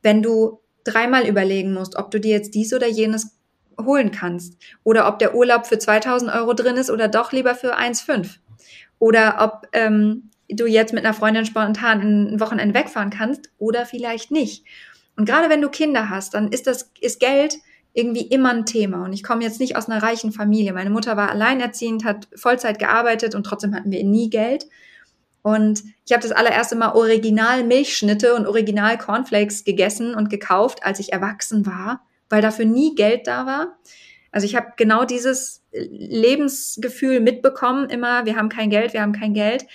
Wenn 0.00 0.22
du 0.22 0.60
dreimal 0.82 1.28
überlegen 1.28 1.74
musst, 1.74 1.96
ob 1.96 2.10
du 2.10 2.20
dir 2.20 2.30
jetzt 2.30 2.54
dies 2.54 2.72
oder 2.72 2.86
jenes 2.86 3.36
holen 3.78 4.12
kannst 4.12 4.56
oder 4.82 5.08
ob 5.08 5.18
der 5.18 5.34
Urlaub 5.34 5.66
für 5.66 5.78
2000 5.78 6.32
Euro 6.34 6.54
drin 6.54 6.78
ist 6.78 6.90
oder 6.90 7.08
doch 7.08 7.32
lieber 7.32 7.54
für 7.54 7.76
1,5 7.76 8.38
oder 8.98 9.36
ob 9.40 9.68
ähm, 9.74 10.30
du 10.48 10.64
jetzt 10.64 10.94
mit 10.94 11.04
einer 11.04 11.12
Freundin 11.12 11.44
spontan 11.44 12.00
ein 12.32 12.40
Wochenende 12.40 12.74
wegfahren 12.74 13.10
kannst 13.10 13.50
oder 13.58 13.84
vielleicht 13.84 14.30
nicht. 14.30 14.64
Und 15.18 15.26
gerade 15.26 15.50
wenn 15.50 15.60
du 15.60 15.68
Kinder 15.68 16.08
hast, 16.08 16.32
dann 16.32 16.48
ist 16.48 16.66
das 16.66 16.90
ist 17.02 17.20
Geld 17.20 17.56
irgendwie 17.94 18.26
immer 18.26 18.50
ein 18.50 18.66
Thema. 18.66 19.04
Und 19.04 19.12
ich 19.12 19.22
komme 19.22 19.42
jetzt 19.42 19.60
nicht 19.60 19.76
aus 19.76 19.88
einer 19.88 20.02
reichen 20.02 20.32
Familie. 20.32 20.72
Meine 20.72 20.90
Mutter 20.90 21.16
war 21.16 21.30
alleinerziehend, 21.30 22.04
hat 22.04 22.28
Vollzeit 22.34 22.78
gearbeitet 22.78 23.34
und 23.34 23.44
trotzdem 23.44 23.74
hatten 23.74 23.90
wir 23.90 24.04
nie 24.04 24.28
Geld. 24.28 24.66
Und 25.42 25.84
ich 26.04 26.12
habe 26.12 26.22
das 26.22 26.32
allererste 26.32 26.74
Mal 26.74 26.92
Original 26.92 27.64
Milchschnitte 27.64 28.34
und 28.34 28.46
Original 28.46 28.98
Cornflakes 28.98 29.64
gegessen 29.64 30.14
und 30.14 30.28
gekauft, 30.28 30.84
als 30.84 30.98
ich 30.98 31.12
erwachsen 31.12 31.66
war, 31.66 32.04
weil 32.28 32.42
dafür 32.42 32.64
nie 32.64 32.94
Geld 32.94 33.26
da 33.26 33.46
war. 33.46 33.78
Also 34.32 34.46
ich 34.46 34.56
habe 34.56 34.72
genau 34.76 35.04
dieses 35.04 35.62
Lebensgefühl 35.70 37.20
mitbekommen, 37.20 37.88
immer, 37.88 38.26
wir 38.26 38.36
haben 38.36 38.48
kein 38.48 38.70
Geld, 38.70 38.92
wir 38.92 39.02
haben 39.02 39.12
kein 39.12 39.34
Geld. 39.34 39.66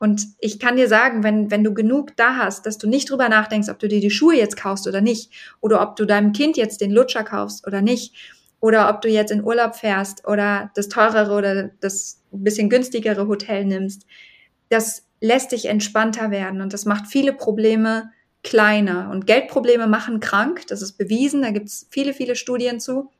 Und 0.00 0.28
ich 0.38 0.58
kann 0.58 0.76
dir 0.76 0.88
sagen, 0.88 1.22
wenn, 1.22 1.50
wenn 1.50 1.62
du 1.62 1.74
genug 1.74 2.16
da 2.16 2.36
hast, 2.36 2.64
dass 2.64 2.78
du 2.78 2.88
nicht 2.88 3.10
drüber 3.10 3.28
nachdenkst, 3.28 3.68
ob 3.68 3.78
du 3.78 3.86
dir 3.86 4.00
die 4.00 4.10
Schuhe 4.10 4.34
jetzt 4.34 4.56
kaufst 4.56 4.88
oder 4.88 5.02
nicht, 5.02 5.30
oder 5.60 5.82
ob 5.82 5.94
du 5.94 6.06
deinem 6.06 6.32
Kind 6.32 6.56
jetzt 6.56 6.80
den 6.80 6.90
Lutscher 6.90 7.22
kaufst 7.22 7.66
oder 7.66 7.82
nicht, 7.82 8.14
oder 8.60 8.88
ob 8.88 9.02
du 9.02 9.08
jetzt 9.08 9.30
in 9.30 9.44
Urlaub 9.44 9.74
fährst 9.74 10.26
oder 10.26 10.70
das 10.74 10.88
teurere 10.88 11.34
oder 11.34 11.70
das 11.80 12.22
bisschen 12.30 12.70
günstigere 12.70 13.28
Hotel 13.28 13.66
nimmst, 13.66 14.06
das 14.70 15.04
lässt 15.20 15.52
dich 15.52 15.66
entspannter 15.66 16.30
werden 16.30 16.62
und 16.62 16.72
das 16.72 16.86
macht 16.86 17.06
viele 17.06 17.34
Probleme 17.34 18.10
kleiner. 18.42 19.10
Und 19.10 19.26
Geldprobleme 19.26 19.86
machen 19.86 20.20
krank, 20.20 20.66
das 20.68 20.80
ist 20.80 20.92
bewiesen, 20.92 21.42
da 21.42 21.50
gibt 21.50 21.68
es 21.68 21.86
viele, 21.90 22.14
viele 22.14 22.36
Studien 22.36 22.80
zu. 22.80 23.10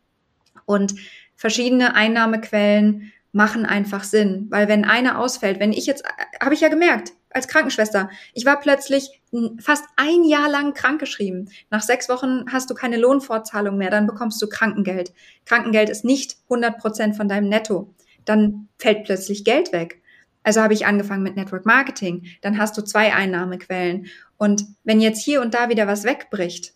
Und 0.64 0.94
verschiedene 1.36 1.94
Einnahmequellen 1.94 3.12
machen 3.32 3.64
einfach 3.64 4.04
Sinn, 4.04 4.46
weil 4.50 4.68
wenn 4.68 4.84
eine 4.84 5.18
ausfällt, 5.18 5.60
wenn 5.60 5.72
ich 5.72 5.86
jetzt, 5.86 6.04
habe 6.42 6.54
ich 6.54 6.60
ja 6.60 6.68
gemerkt, 6.68 7.12
als 7.32 7.46
Krankenschwester, 7.46 8.10
ich 8.34 8.44
war 8.44 8.58
plötzlich 8.58 9.22
fast 9.60 9.84
ein 9.96 10.24
Jahr 10.24 10.48
lang 10.48 10.74
krankgeschrieben. 10.74 11.48
Nach 11.70 11.82
sechs 11.82 12.08
Wochen 12.08 12.44
hast 12.50 12.68
du 12.70 12.74
keine 12.74 12.96
Lohnfortzahlung 12.96 13.76
mehr, 13.76 13.90
dann 13.90 14.06
bekommst 14.06 14.42
du 14.42 14.48
Krankengeld. 14.48 15.12
Krankengeld 15.44 15.90
ist 15.90 16.04
nicht 16.04 16.38
100 16.44 16.78
Prozent 16.78 17.16
von 17.16 17.28
deinem 17.28 17.48
Netto. 17.48 17.94
Dann 18.24 18.68
fällt 18.78 19.04
plötzlich 19.04 19.44
Geld 19.44 19.72
weg. 19.72 20.02
Also 20.42 20.60
habe 20.60 20.74
ich 20.74 20.86
angefangen 20.86 21.22
mit 21.22 21.36
Network 21.36 21.66
Marketing. 21.66 22.26
Dann 22.40 22.58
hast 22.58 22.76
du 22.76 22.82
zwei 22.82 23.14
Einnahmequellen. 23.14 24.06
Und 24.36 24.64
wenn 24.84 25.00
jetzt 25.00 25.22
hier 25.22 25.40
und 25.40 25.54
da 25.54 25.68
wieder 25.68 25.86
was 25.86 26.04
wegbricht, 26.04 26.74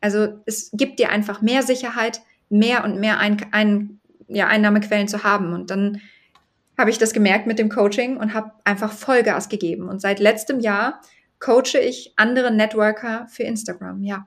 also 0.00 0.40
es 0.44 0.70
gibt 0.74 0.98
dir 0.98 1.10
einfach 1.10 1.40
mehr 1.40 1.62
Sicherheit, 1.62 2.20
mehr 2.50 2.84
und 2.84 3.00
mehr 3.00 3.18
ein, 3.18 3.38
ein, 3.52 4.00
ja, 4.34 4.46
Einnahmequellen 4.48 5.08
zu 5.08 5.24
haben. 5.24 5.52
Und 5.52 5.70
dann 5.70 6.00
habe 6.76 6.90
ich 6.90 6.98
das 6.98 7.12
gemerkt 7.12 7.46
mit 7.46 7.58
dem 7.58 7.68
Coaching 7.68 8.16
und 8.16 8.34
habe 8.34 8.52
einfach 8.64 8.92
Vollgas 8.92 9.48
gegeben. 9.48 9.88
Und 9.88 10.00
seit 10.00 10.18
letztem 10.20 10.60
Jahr 10.60 11.00
coache 11.38 11.78
ich 11.78 12.12
andere 12.16 12.50
Networker 12.50 13.26
für 13.28 13.44
Instagram, 13.44 14.02
ja. 14.02 14.26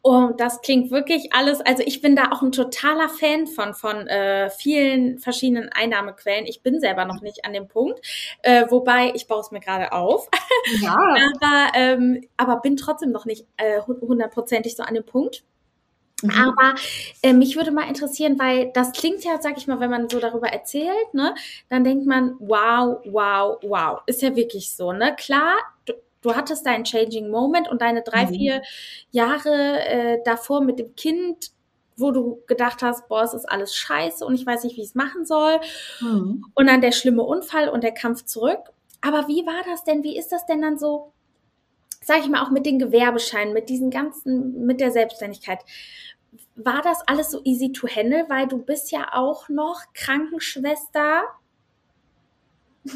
Und 0.00 0.40
das 0.40 0.62
klingt 0.62 0.90
wirklich 0.90 1.32
alles, 1.32 1.60
also 1.60 1.82
ich 1.84 2.00
bin 2.00 2.16
da 2.16 2.30
auch 2.32 2.42
ein 2.42 2.52
totaler 2.52 3.08
Fan 3.08 3.46
von, 3.46 3.74
von 3.74 4.06
äh, 4.08 4.50
vielen 4.50 5.18
verschiedenen 5.18 5.68
Einnahmequellen. 5.68 6.46
Ich 6.46 6.62
bin 6.62 6.80
selber 6.80 7.04
noch 7.04 7.20
nicht 7.20 7.44
an 7.44 7.52
dem 7.52 7.68
Punkt, 7.68 8.00
äh, 8.42 8.64
wobei 8.70 9.12
ich 9.14 9.26
baue 9.26 9.40
es 9.40 9.50
mir 9.50 9.60
gerade 9.60 9.92
auf. 9.92 10.28
Ja. 10.80 10.96
aber, 11.40 11.72
ähm, 11.74 12.22
aber 12.36 12.60
bin 12.60 12.76
trotzdem 12.76 13.10
noch 13.10 13.26
nicht 13.26 13.46
äh, 13.58 13.80
hundertprozentig 13.82 14.74
so 14.74 14.82
an 14.82 14.94
dem 14.94 15.04
Punkt. 15.04 15.44
Mhm. 16.22 16.30
Aber 16.30 16.74
äh, 17.22 17.32
mich 17.32 17.56
würde 17.56 17.70
mal 17.70 17.88
interessieren, 17.88 18.38
weil 18.38 18.70
das 18.72 18.92
klingt 18.92 19.24
ja, 19.24 19.38
sag 19.40 19.56
ich 19.56 19.66
mal, 19.66 19.80
wenn 19.80 19.90
man 19.90 20.08
so 20.08 20.18
darüber 20.18 20.48
erzählt, 20.48 21.12
ne, 21.12 21.34
dann 21.68 21.84
denkt 21.84 22.06
man, 22.06 22.36
wow, 22.38 23.00
wow, 23.04 23.58
wow, 23.62 24.00
ist 24.06 24.22
ja 24.22 24.34
wirklich 24.34 24.74
so, 24.74 24.92
ne? 24.92 25.14
Klar, 25.16 25.54
du, 25.84 25.94
du 26.22 26.34
hattest 26.34 26.64
deinen 26.66 26.84
Changing 26.84 27.28
Moment 27.28 27.68
und 27.68 27.82
deine 27.82 28.02
drei, 28.02 28.26
mhm. 28.26 28.34
vier 28.34 28.62
Jahre 29.10 29.84
äh, 29.86 30.18
davor 30.24 30.62
mit 30.62 30.78
dem 30.78 30.94
Kind, 30.96 31.50
wo 31.96 32.10
du 32.10 32.42
gedacht 32.46 32.82
hast, 32.82 33.08
boah, 33.08 33.22
es 33.22 33.34
ist 33.34 33.44
alles 33.44 33.74
scheiße 33.74 34.24
und 34.24 34.34
ich 34.34 34.46
weiß 34.46 34.64
nicht, 34.64 34.76
wie 34.76 34.82
ich 34.82 34.88
es 34.88 34.94
machen 34.94 35.26
soll. 35.26 35.60
Mhm. 36.00 36.44
Und 36.54 36.66
dann 36.66 36.80
der 36.80 36.92
schlimme 36.92 37.22
Unfall 37.22 37.68
und 37.68 37.84
der 37.84 37.92
Kampf 37.92 38.24
zurück. 38.24 38.60
Aber 39.00 39.28
wie 39.28 39.44
war 39.44 39.62
das 39.66 39.84
denn? 39.84 40.02
Wie 40.04 40.16
ist 40.16 40.32
das 40.32 40.46
denn 40.46 40.62
dann 40.62 40.78
so? 40.78 41.12
Sag 42.02 42.20
ich 42.20 42.28
mal 42.28 42.42
auch 42.44 42.50
mit 42.50 42.66
den 42.66 42.78
Gewerbescheinen, 42.78 43.54
mit 43.54 43.68
diesen 43.68 43.90
ganzen, 43.90 44.66
mit 44.66 44.80
der 44.80 44.90
Selbstständigkeit 44.90 45.60
war 46.54 46.82
das 46.82 46.98
alles 47.06 47.30
so 47.30 47.40
easy 47.44 47.72
to 47.72 47.86
handle, 47.88 48.24
weil 48.28 48.46
du 48.46 48.58
bist 48.58 48.90
ja 48.90 49.08
auch 49.12 49.48
noch 49.48 49.82
Krankenschwester. 49.94 51.22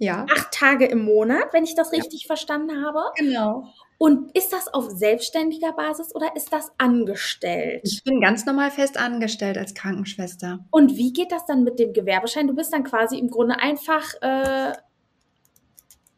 Ja. 0.00 0.26
Acht 0.28 0.50
Tage 0.50 0.86
im 0.86 1.04
Monat, 1.04 1.52
wenn 1.52 1.62
ich 1.62 1.76
das 1.76 1.92
richtig 1.92 2.22
ja. 2.22 2.26
verstanden 2.26 2.84
habe. 2.84 3.00
Genau. 3.16 3.72
Und 3.96 4.36
ist 4.36 4.52
das 4.52 4.66
auf 4.66 4.90
selbstständiger 4.90 5.72
Basis 5.72 6.14
oder 6.14 6.34
ist 6.34 6.52
das 6.52 6.72
angestellt? 6.78 7.82
Ich 7.84 8.02
bin 8.02 8.20
ganz 8.20 8.44
normal 8.44 8.72
fest 8.72 8.98
angestellt 8.98 9.56
als 9.56 9.72
Krankenschwester. 9.72 10.64
Und 10.70 10.96
wie 10.96 11.12
geht 11.12 11.30
das 11.30 11.46
dann 11.46 11.62
mit 11.62 11.78
dem 11.78 11.92
Gewerbeschein? 11.92 12.48
Du 12.48 12.54
bist 12.54 12.72
dann 12.72 12.82
quasi 12.82 13.18
im 13.18 13.30
Grunde 13.30 13.58
einfach, 13.60 14.14
äh, 14.20 14.72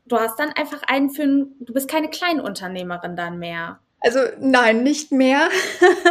du 0.07 0.16
hast 0.16 0.38
dann 0.38 0.50
einfach 0.50 0.82
einen 0.86 1.11
für, 1.11 1.26
du 1.26 1.72
bist 1.72 1.88
keine 1.88 2.09
Kleinunternehmerin 2.09 3.16
dann 3.16 3.38
mehr. 3.38 3.80
Also 4.00 4.20
nein, 4.38 4.82
nicht 4.84 5.11
mehr. 5.11 5.48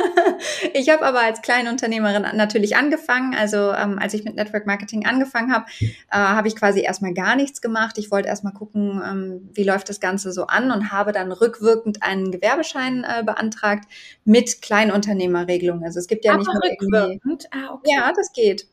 ich 0.73 0.89
habe 0.89 1.05
aber 1.05 1.21
als 1.21 1.41
Kleinunternehmerin 1.41 2.25
natürlich 2.35 2.75
angefangen. 2.75 3.35
Also 3.35 3.71
ähm, 3.71 3.99
als 3.99 4.13
ich 4.13 4.25
mit 4.25 4.35
Network 4.35 4.65
Marketing 4.65 5.05
angefangen 5.05 5.53
habe, 5.53 5.65
äh, 5.79 6.17
habe 6.17 6.47
ich 6.47 6.55
quasi 6.57 6.81
erstmal 6.81 7.13
gar 7.13 7.37
nichts 7.37 7.61
gemacht. 7.61 7.97
Ich 7.97 8.11
wollte 8.11 8.27
erstmal 8.27 8.53
gucken, 8.53 9.01
ähm, 9.07 9.49
wie 9.53 9.63
läuft 9.63 9.87
das 9.87 9.99
Ganze 10.01 10.33
so 10.33 10.47
an 10.47 10.71
und 10.71 10.91
habe 10.91 11.13
dann 11.13 11.31
rückwirkend 11.31 12.03
einen 12.03 12.31
Gewerbeschein 12.31 13.05
äh, 13.05 13.23
beantragt 13.23 13.85
mit 14.25 14.61
Kleinunternehmerregelung. 14.61 15.83
Also 15.83 15.99
es 15.99 16.07
gibt 16.07 16.25
ja 16.25 16.33
aber 16.33 16.39
nicht 16.39 16.53
nur 16.53 16.63
rückwirkend. 16.63 17.45
Ah, 17.51 17.75
okay. 17.75 17.91
Ja, 17.95 18.11
das 18.13 18.33
geht. 18.33 18.67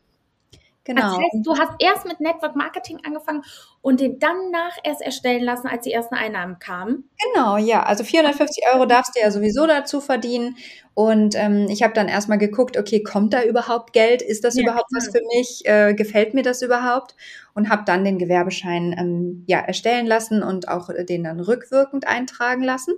Genau. 0.85 1.01
Das 1.01 1.17
heißt, 1.17 1.45
du 1.45 1.57
hast 1.57 1.71
erst 1.79 2.05
mit 2.05 2.19
Network 2.19 2.55
Marketing 2.55 2.99
angefangen 3.05 3.43
und 3.81 4.01
den 4.01 4.19
dann 4.19 4.51
nach 4.51 4.77
erst 4.83 5.01
erstellen 5.01 5.43
lassen, 5.43 5.67
als 5.67 5.83
die 5.83 5.93
ersten 5.93 6.15
Einnahmen 6.15 6.59
kamen. 6.59 7.09
Genau, 7.33 7.55
ja. 7.57 7.83
Also 7.83 8.03
450 8.03 8.65
Euro 8.73 8.85
darfst 8.85 9.15
du 9.15 9.21
ja 9.21 9.31
sowieso 9.31 9.65
dazu 9.65 10.01
verdienen. 10.01 10.57
Und 10.93 11.35
ähm, 11.35 11.67
ich 11.69 11.83
habe 11.83 11.93
dann 11.93 12.07
erstmal 12.07 12.37
geguckt, 12.37 12.77
okay, 12.77 13.01
kommt 13.01 13.33
da 13.33 13.43
überhaupt 13.43 13.93
Geld? 13.93 14.21
Ist 14.21 14.43
das 14.43 14.55
ja, 14.55 14.63
überhaupt 14.63 14.89
was 14.93 15.07
für 15.07 15.21
mich? 15.35 15.65
Äh, 15.65 15.93
gefällt 15.93 16.33
mir 16.33 16.43
das 16.43 16.61
überhaupt? 16.61 17.15
Und 17.53 17.69
habe 17.69 17.83
dann 17.85 18.03
den 18.03 18.19
Gewerbeschein 18.19 18.93
ähm, 18.97 19.43
ja 19.47 19.59
erstellen 19.59 20.05
lassen 20.05 20.43
und 20.43 20.67
auch 20.67 20.89
den 21.07 21.23
dann 21.23 21.39
rückwirkend 21.39 22.07
eintragen 22.07 22.61
lassen. 22.61 22.93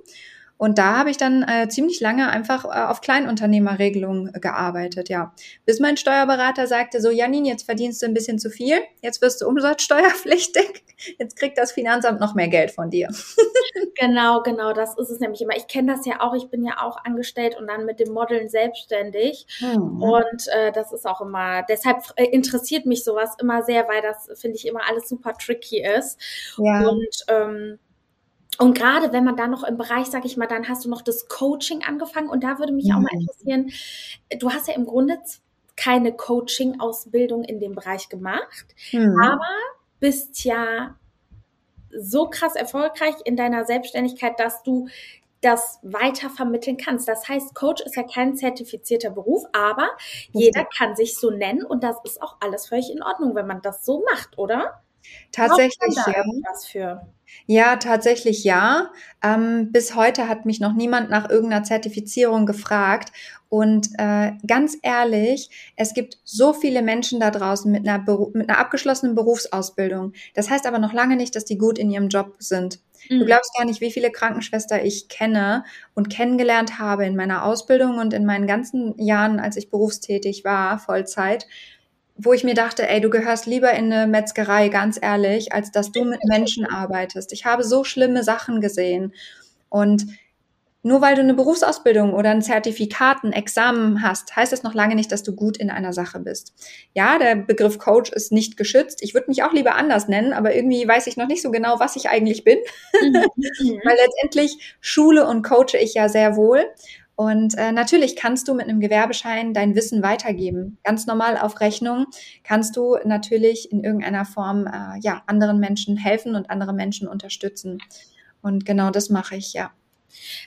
Und 0.58 0.78
da 0.78 0.98
habe 0.98 1.10
ich 1.10 1.18
dann 1.18 1.44
äh, 1.44 1.68
ziemlich 1.68 2.00
lange 2.00 2.30
einfach 2.30 2.64
äh, 2.64 2.90
auf 2.90 3.02
Kleinunternehmerregelungen 3.02 4.32
gearbeitet, 4.34 5.10
ja. 5.10 5.34
Bis 5.66 5.82
mein 5.82 5.98
Steuerberater 5.98 6.66
sagte 6.66 7.02
so, 7.02 7.12
Janin, 7.12 7.44
jetzt 7.44 7.64
verdienst 7.64 8.02
du 8.02 8.06
ein 8.06 8.14
bisschen 8.14 8.40
zu 8.40 8.50
viel, 8.50 8.78
jetzt 9.02 9.22
wirst 9.22 9.42
du 9.42 9.48
umsatzsteuerpflichtig, 9.48 10.86
jetzt 11.20 11.36
kriegt 11.38 11.58
das 11.58 11.74
Finanzamt 11.74 12.22
noch 12.22 12.36
mehr 12.36 12.48
Geld 12.48 12.72
von 12.72 12.90
dir. 12.90 13.10
genau, 13.96 14.44
genau, 14.44 14.72
das 14.72 14.98
ist 14.98 15.10
es 15.10 15.20
nämlich 15.20 15.42
immer. 15.42 15.58
Ich 15.58 15.68
kenne 15.68 15.94
das 15.94 16.06
ja 16.06 16.22
auch, 16.22 16.34
ich 16.34 16.50
bin 16.50 16.64
ja 16.64 16.82
auch 16.82 17.04
angestellt 17.04 17.58
und 17.60 17.68
dann 17.68 17.86
mit 17.86 18.00
dem 18.00 18.14
Modeln 18.14 18.48
selbstständig. 18.48 19.48
Mhm. 19.60 20.02
Und 20.02 20.48
äh, 20.54 20.72
das 20.72 20.94
ist 20.94 21.06
auch 21.06 21.20
immer, 21.20 21.64
deshalb 21.64 21.98
äh, 22.16 22.26
interessiert 22.26 22.86
mich 22.86 23.04
sowas 23.04 23.32
immer 23.42 23.64
sehr, 23.64 23.90
weil 23.90 24.02
das, 24.02 24.30
finde 24.40 24.56
ich, 24.56 24.66
immer 24.66 24.88
alles 24.90 25.10
super 25.10 25.34
tricky 25.34 25.84
ist. 25.84 26.18
Ja. 26.58 26.88
Und 26.88 27.26
ähm, 27.28 27.80
und 28.58 28.78
gerade 28.78 29.12
wenn 29.12 29.24
man 29.24 29.36
da 29.36 29.48
noch 29.48 29.64
im 29.64 29.78
Bereich, 29.78 30.08
sag 30.08 30.26
ich 30.26 30.38
mal, 30.38 30.48
dann 30.48 30.68
hast 30.68 30.86
du 30.86 30.90
noch 30.90 31.02
das 31.02 31.28
Coaching 31.28 31.84
angefangen 31.84 32.30
und 32.30 32.44
da 32.44 32.60
würde 32.60 32.74
mich 32.74 32.86
mhm. 32.86 32.92
auch 32.92 33.00
mal 33.00 33.10
mhm. 33.14 33.22
interessieren, 33.22 33.72
du 34.40 34.52
hast 34.52 34.68
ja 34.68 34.76
im 34.76 34.86
Grunde 34.86 35.18
keine 35.76 36.14
Coaching-Ausbildung 36.14 37.44
in 37.44 37.60
dem 37.60 37.76
Bereich 37.76 38.10
gemacht, 38.10 38.76
mhm. 38.92 39.20
aber 39.22 39.48
bist 40.00 40.44
ja 40.46 40.96
so 41.98 42.30
krass 42.30 42.56
erfolgreich 42.56 43.16
in 43.26 43.36
deiner 43.36 43.66
Selbstständigkeit, 43.66 44.40
dass 44.40 44.64
du 44.64 44.88
das 45.42 45.80
weiter 45.84 46.30
vermitteln 46.30 46.78
kannst. 46.78 47.08
Das 47.08 47.28
heißt, 47.28 47.54
Coach 47.54 47.82
ist 47.84 47.96
ja 47.96 48.04
kein 48.04 48.36
zertifizierter 48.36 49.12
Beruf, 49.12 49.44
aber 49.54 49.90
jeder 50.32 50.66
kann 50.66 50.96
sich 50.96 51.18
so 51.18 51.30
nennen 51.30 51.64
und 51.64 51.84
das 51.84 51.98
ist 52.04 52.22
auch 52.22 52.38
alles 52.40 52.68
völlig 52.68 52.92
in 52.92 53.04
Ordnung, 53.04 53.36
wenn 53.36 53.46
man 53.46 53.62
das 53.62 53.86
so 53.86 54.04
macht, 54.12 54.38
oder? 54.38 54.82
Tatsächlich, 55.32 55.96
ja. 56.74 57.06
Ja, 57.46 57.76
tatsächlich 57.78 58.44
ja. 58.44 58.92
Ähm, 59.24 59.72
bis 59.72 59.96
heute 59.96 60.28
hat 60.28 60.46
mich 60.46 60.60
noch 60.60 60.74
niemand 60.74 61.10
nach 61.10 61.30
irgendeiner 61.30 61.64
Zertifizierung 61.64 62.46
gefragt. 62.46 63.12
Und 63.50 63.90
äh, 63.98 64.32
ganz 64.48 64.78
ehrlich, 64.82 65.50
es 65.76 65.94
gibt 65.94 66.18
so 66.24 66.54
viele 66.54 66.82
Menschen 66.82 67.20
da 67.20 67.32
draußen 67.32 67.72
mit 67.72 67.88
einer, 67.88 68.00
mit 68.34 68.50
einer 68.50 68.60
abgeschlossenen 68.60 69.16
Berufsausbildung. 69.16 70.14
Das 70.34 70.50
heißt 70.50 70.66
aber 70.66 70.80
noch 70.80 70.94
lange 70.94 71.16
nicht, 71.16 71.36
dass 71.36 71.46
die 71.46 71.58
gut 71.58 71.78
in 71.78 71.92
ihrem 71.92 72.10
Job 72.10 72.36
sind. 72.40 72.80
Mhm. 73.10 73.20
Du 73.20 73.26
glaubst 73.26 73.54
gar 73.56 73.66
nicht, 73.66 73.82
wie 73.82 73.92
viele 73.92 74.12
Krankenschwester 74.12 74.84
ich 74.84 75.08
kenne 75.10 75.64
und 75.94 76.10
kennengelernt 76.10 76.80
habe 76.80 77.06
in 77.06 77.16
meiner 77.16 77.46
Ausbildung 77.46 77.98
und 77.98 78.14
in 78.14 78.26
meinen 78.26 78.48
ganzen 78.48 78.98
Jahren, 79.00 79.40
als 79.40 79.58
ich 79.58 79.70
berufstätig 79.70 80.44
war, 80.44 80.80
Vollzeit, 80.80 81.48
wo 82.18 82.34
ich 82.34 82.44
mir 82.44 82.54
dachte, 82.54 82.88
ey, 82.88 83.02
du 83.02 83.10
gehörst 83.10 83.46
lieber 83.46 83.72
in 83.74 83.92
eine 83.92 84.08
Metzgerei, 84.08 84.70
ganz 84.70 84.98
ehrlich, 85.02 85.54
als 85.54 85.72
dass 85.72 85.92
du 85.92 86.06
mit 86.06 86.24
Menschen 86.24 86.66
arbeitest. 86.66 87.34
Ich 87.34 87.46
habe 87.46 87.64
so 87.64 87.84
schlimme 87.84 88.24
Sachen 88.24 88.62
gesehen. 88.62 89.14
Und 89.70 90.06
nur 90.86 91.02
weil 91.02 91.16
du 91.16 91.22
eine 91.22 91.34
Berufsausbildung 91.34 92.14
oder 92.14 92.30
ein 92.30 92.44
Zertifikat, 92.44 93.24
ein 93.24 93.34
Examen 93.34 94.04
hast, 94.04 94.36
heißt 94.36 94.54
das 94.54 94.62
noch 94.62 94.76
lange 94.76 94.94
nicht, 94.94 95.12
dass 95.12 95.24
du 95.24 95.36
gut 95.36 95.58
in 95.58 95.72
einer 95.72 95.94
Sache 95.94 96.20
bist. 96.20 96.54
Ja, 96.94 97.18
der 97.18 97.36
Begriff 97.36 97.80
Coach 97.80 98.12
ist 98.12 98.32
nicht 98.32 98.56
geschützt. 98.56 99.02
Ich 99.02 99.16
würde 99.16 99.28
mich 99.28 99.42
auch 99.42 99.52
lieber 99.52 99.74
anders 99.74 100.08
nennen, 100.08 100.32
aber 100.32 100.56
irgendwie 100.56 100.88
weiß 100.88 101.08
ich 101.08 101.18
noch 101.18 101.28
nicht 101.28 101.42
so 101.42 101.50
genau, 101.50 101.80
was 101.80 101.96
ich 101.96 102.10
eigentlich 102.10 102.44
bin. 102.44 102.60
Mhm. 103.02 103.16
weil 103.84 103.98
letztendlich 103.98 104.78
schule 104.80 105.28
und 105.28 105.42
coache 105.42 105.78
ich 105.80 105.96
ja 105.96 106.08
sehr 106.08 106.36
wohl. 106.36 106.64
Und 107.16 107.58
äh, 107.58 107.72
natürlich 107.72 108.16
kannst 108.16 108.48
du 108.48 108.54
mit 108.54 108.68
einem 108.68 108.82
Gewerbeschein 108.82 109.54
dein 109.54 109.74
Wissen 109.76 110.04
weitergeben. 110.04 110.78
Ganz 110.84 111.08
normal 111.08 111.38
auf 111.38 111.62
Rechnung 111.62 112.08
kannst 112.44 112.76
du 112.76 112.98
natürlich 113.06 113.72
in 113.72 113.84
irgendeiner 113.84 114.26
Form 114.26 114.68
äh, 114.68 115.00
ja 115.00 115.24
anderen 115.26 115.60
Menschen 115.60 115.96
helfen 115.96 116.36
und 116.36 116.50
andere 116.50 116.74
Menschen 116.74 117.08
unterstützen. 117.08 117.82
Und 118.42 118.66
genau 118.66 118.90
das 118.90 119.10
mache 119.10 119.36
ich, 119.36 119.54
ja. 119.54 119.72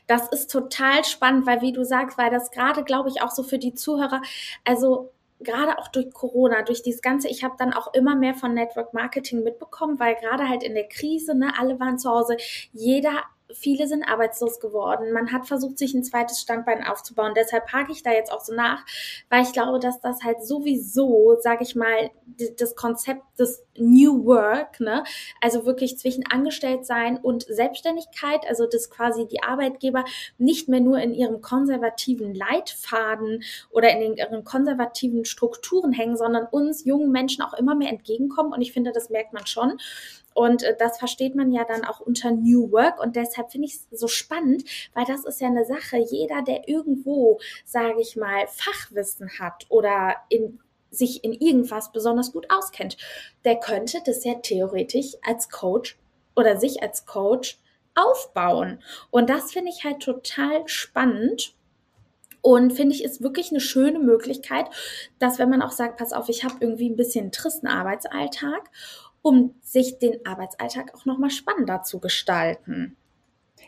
Das 0.06 0.28
ist 0.28 0.50
total 0.50 1.04
spannend, 1.04 1.46
weil 1.46 1.60
wie 1.62 1.72
du 1.72 1.84
sagst, 1.84 2.18
weil 2.18 2.30
das 2.30 2.50
gerade, 2.50 2.84
glaube 2.84 3.08
ich, 3.08 3.22
auch 3.22 3.30
so 3.30 3.42
für 3.42 3.58
die 3.58 3.74
Zuhörer, 3.74 4.22
also 4.64 5.12
gerade 5.40 5.78
auch 5.78 5.88
durch 5.88 6.12
Corona, 6.12 6.62
durch 6.62 6.82
dieses 6.82 7.02
Ganze, 7.02 7.28
ich 7.28 7.44
habe 7.44 7.54
dann 7.58 7.72
auch 7.72 7.92
immer 7.94 8.16
mehr 8.16 8.34
von 8.34 8.54
Network 8.54 8.92
Marketing 8.92 9.42
mitbekommen, 9.42 9.98
weil 9.98 10.16
gerade 10.16 10.48
halt 10.48 10.62
in 10.62 10.74
der 10.74 10.88
Krise, 10.88 11.34
ne, 11.34 11.52
alle 11.58 11.78
waren 11.80 11.98
zu 11.98 12.10
Hause, 12.10 12.36
jeder 12.72 13.22
viele 13.52 13.86
sind 13.86 14.04
arbeitslos 14.04 14.60
geworden. 14.60 15.12
Man 15.12 15.32
hat 15.32 15.46
versucht, 15.46 15.78
sich 15.78 15.94
ein 15.94 16.04
zweites 16.04 16.40
Standbein 16.40 16.84
aufzubauen. 16.84 17.32
Deshalb 17.36 17.72
hake 17.72 17.92
ich 17.92 18.02
da 18.02 18.12
jetzt 18.12 18.32
auch 18.32 18.40
so 18.40 18.54
nach, 18.54 18.84
weil 19.30 19.42
ich 19.42 19.52
glaube, 19.52 19.78
dass 19.78 20.00
das 20.00 20.22
halt 20.22 20.42
sowieso, 20.44 21.36
sage 21.40 21.62
ich 21.62 21.74
mal, 21.74 22.10
das 22.58 22.76
Konzept 22.76 23.22
des 23.38 23.64
New 23.76 24.24
Work, 24.24 24.80
ne, 24.80 25.04
also 25.40 25.64
wirklich 25.64 25.98
zwischen 25.98 26.24
Angestelltsein 26.26 27.16
und 27.16 27.44
Selbstständigkeit, 27.44 28.46
also 28.48 28.66
dass 28.66 28.90
quasi 28.90 29.26
die 29.26 29.42
Arbeitgeber 29.42 30.04
nicht 30.36 30.68
mehr 30.68 30.80
nur 30.80 30.98
in 30.98 31.14
ihrem 31.14 31.40
konservativen 31.40 32.34
Leitfaden 32.34 33.42
oder 33.70 33.90
in 33.90 34.16
ihren 34.16 34.44
konservativen 34.44 35.24
Strukturen 35.24 35.92
hängen, 35.92 36.16
sondern 36.16 36.46
uns 36.50 36.84
jungen 36.84 37.12
Menschen 37.12 37.42
auch 37.42 37.54
immer 37.54 37.74
mehr 37.74 37.90
entgegenkommen. 37.90 38.52
Und 38.52 38.60
ich 38.60 38.72
finde, 38.72 38.92
das 38.92 39.10
merkt 39.10 39.32
man 39.32 39.46
schon. 39.46 39.78
Und 40.38 40.62
äh, 40.62 40.76
das 40.78 40.98
versteht 40.98 41.34
man 41.34 41.50
ja 41.50 41.64
dann 41.64 41.84
auch 41.84 41.98
unter 41.98 42.30
New 42.30 42.70
Work. 42.70 43.02
Und 43.02 43.16
deshalb 43.16 43.50
finde 43.50 43.66
ich 43.66 43.74
es 43.74 43.88
so 43.90 44.06
spannend, 44.06 44.62
weil 44.94 45.04
das 45.04 45.24
ist 45.24 45.40
ja 45.40 45.48
eine 45.48 45.64
Sache, 45.64 45.96
jeder, 45.96 46.42
der 46.42 46.68
irgendwo, 46.68 47.40
sage 47.64 48.00
ich 48.00 48.14
mal, 48.14 48.46
Fachwissen 48.46 49.28
hat 49.40 49.66
oder 49.68 50.14
in 50.28 50.60
sich 50.92 51.24
in 51.24 51.32
irgendwas 51.32 51.90
besonders 51.90 52.30
gut 52.30 52.46
auskennt, 52.50 52.96
der 53.44 53.56
könnte 53.56 54.00
das 54.06 54.24
ja 54.24 54.34
theoretisch 54.34 55.16
als 55.26 55.50
Coach 55.50 55.98
oder 56.36 56.56
sich 56.56 56.84
als 56.84 57.04
Coach 57.04 57.58
aufbauen. 57.96 58.78
Und 59.10 59.28
das 59.28 59.50
finde 59.50 59.72
ich 59.72 59.82
halt 59.82 59.98
total 60.00 60.68
spannend. 60.68 61.52
Und 62.40 62.72
finde 62.72 62.94
ich, 62.94 63.02
ist 63.02 63.22
wirklich 63.22 63.50
eine 63.50 63.60
schöne 63.60 63.98
Möglichkeit, 63.98 64.66
dass 65.18 65.40
wenn 65.40 65.50
man 65.50 65.62
auch 65.62 65.72
sagt, 65.72 65.98
pass 65.98 66.12
auf, 66.12 66.28
ich 66.28 66.44
habe 66.44 66.54
irgendwie 66.60 66.88
ein 66.88 66.96
bisschen 66.96 67.22
einen 67.24 67.32
tristen 67.32 67.66
Arbeitsalltag 67.66 68.70
um 69.28 69.54
sich 69.62 69.98
den 69.98 70.24
Arbeitsalltag 70.24 70.94
auch 70.94 71.04
nochmal 71.04 71.28
spannender 71.28 71.82
zu 71.82 72.00
gestalten. 72.00 72.96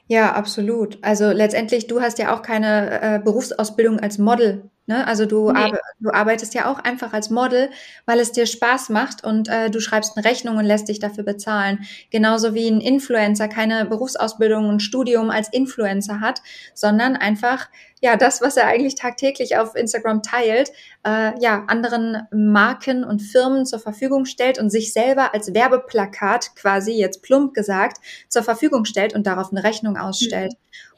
Ja, 0.06 0.32
absolut. 0.32 0.98
Also 1.02 1.30
letztendlich, 1.30 1.86
du 1.86 2.00
hast 2.00 2.18
ja 2.18 2.34
auch 2.34 2.40
keine 2.40 3.02
äh, 3.02 3.18
Berufsausbildung 3.18 4.00
als 4.00 4.16
Model. 4.16 4.70
Ne? 4.90 5.06
Also 5.06 5.24
du, 5.24 5.52
nee. 5.52 5.56
ar 5.56 5.78
du 6.00 6.10
arbeitest 6.10 6.52
ja 6.52 6.68
auch 6.68 6.80
einfach 6.80 7.12
als 7.12 7.30
Model, 7.30 7.70
weil 8.06 8.18
es 8.18 8.32
dir 8.32 8.44
Spaß 8.44 8.88
macht 8.88 9.22
und 9.22 9.48
äh, 9.48 9.70
du 9.70 9.78
schreibst 9.78 10.16
eine 10.16 10.26
Rechnung 10.26 10.56
und 10.56 10.64
lässt 10.64 10.88
dich 10.88 10.98
dafür 10.98 11.22
bezahlen. 11.22 11.86
Genauso 12.10 12.54
wie 12.54 12.66
ein 12.66 12.80
Influencer 12.80 13.46
keine 13.46 13.84
Berufsausbildung 13.84 14.68
und 14.68 14.80
Studium 14.80 15.30
als 15.30 15.48
Influencer 15.52 16.18
hat, 16.18 16.42
sondern 16.74 17.14
einfach 17.14 17.68
ja 18.00 18.16
das, 18.16 18.42
was 18.42 18.56
er 18.56 18.66
eigentlich 18.66 18.96
tagtäglich 18.96 19.58
auf 19.58 19.76
Instagram 19.76 20.24
teilt, 20.24 20.72
äh, 21.06 21.40
ja 21.40 21.66
anderen 21.68 22.26
Marken 22.32 23.04
und 23.04 23.20
Firmen 23.20 23.66
zur 23.66 23.78
Verfügung 23.78 24.24
stellt 24.24 24.58
und 24.58 24.70
sich 24.70 24.92
selber 24.92 25.34
als 25.34 25.54
Werbeplakat 25.54 26.56
quasi 26.56 26.94
jetzt 26.94 27.22
plump 27.22 27.54
gesagt 27.54 27.98
zur 28.28 28.42
Verfügung 28.42 28.86
stellt 28.86 29.14
und 29.14 29.24
darauf 29.28 29.52
eine 29.52 29.62
Rechnung 29.62 29.96
ausstellt. 29.96 30.54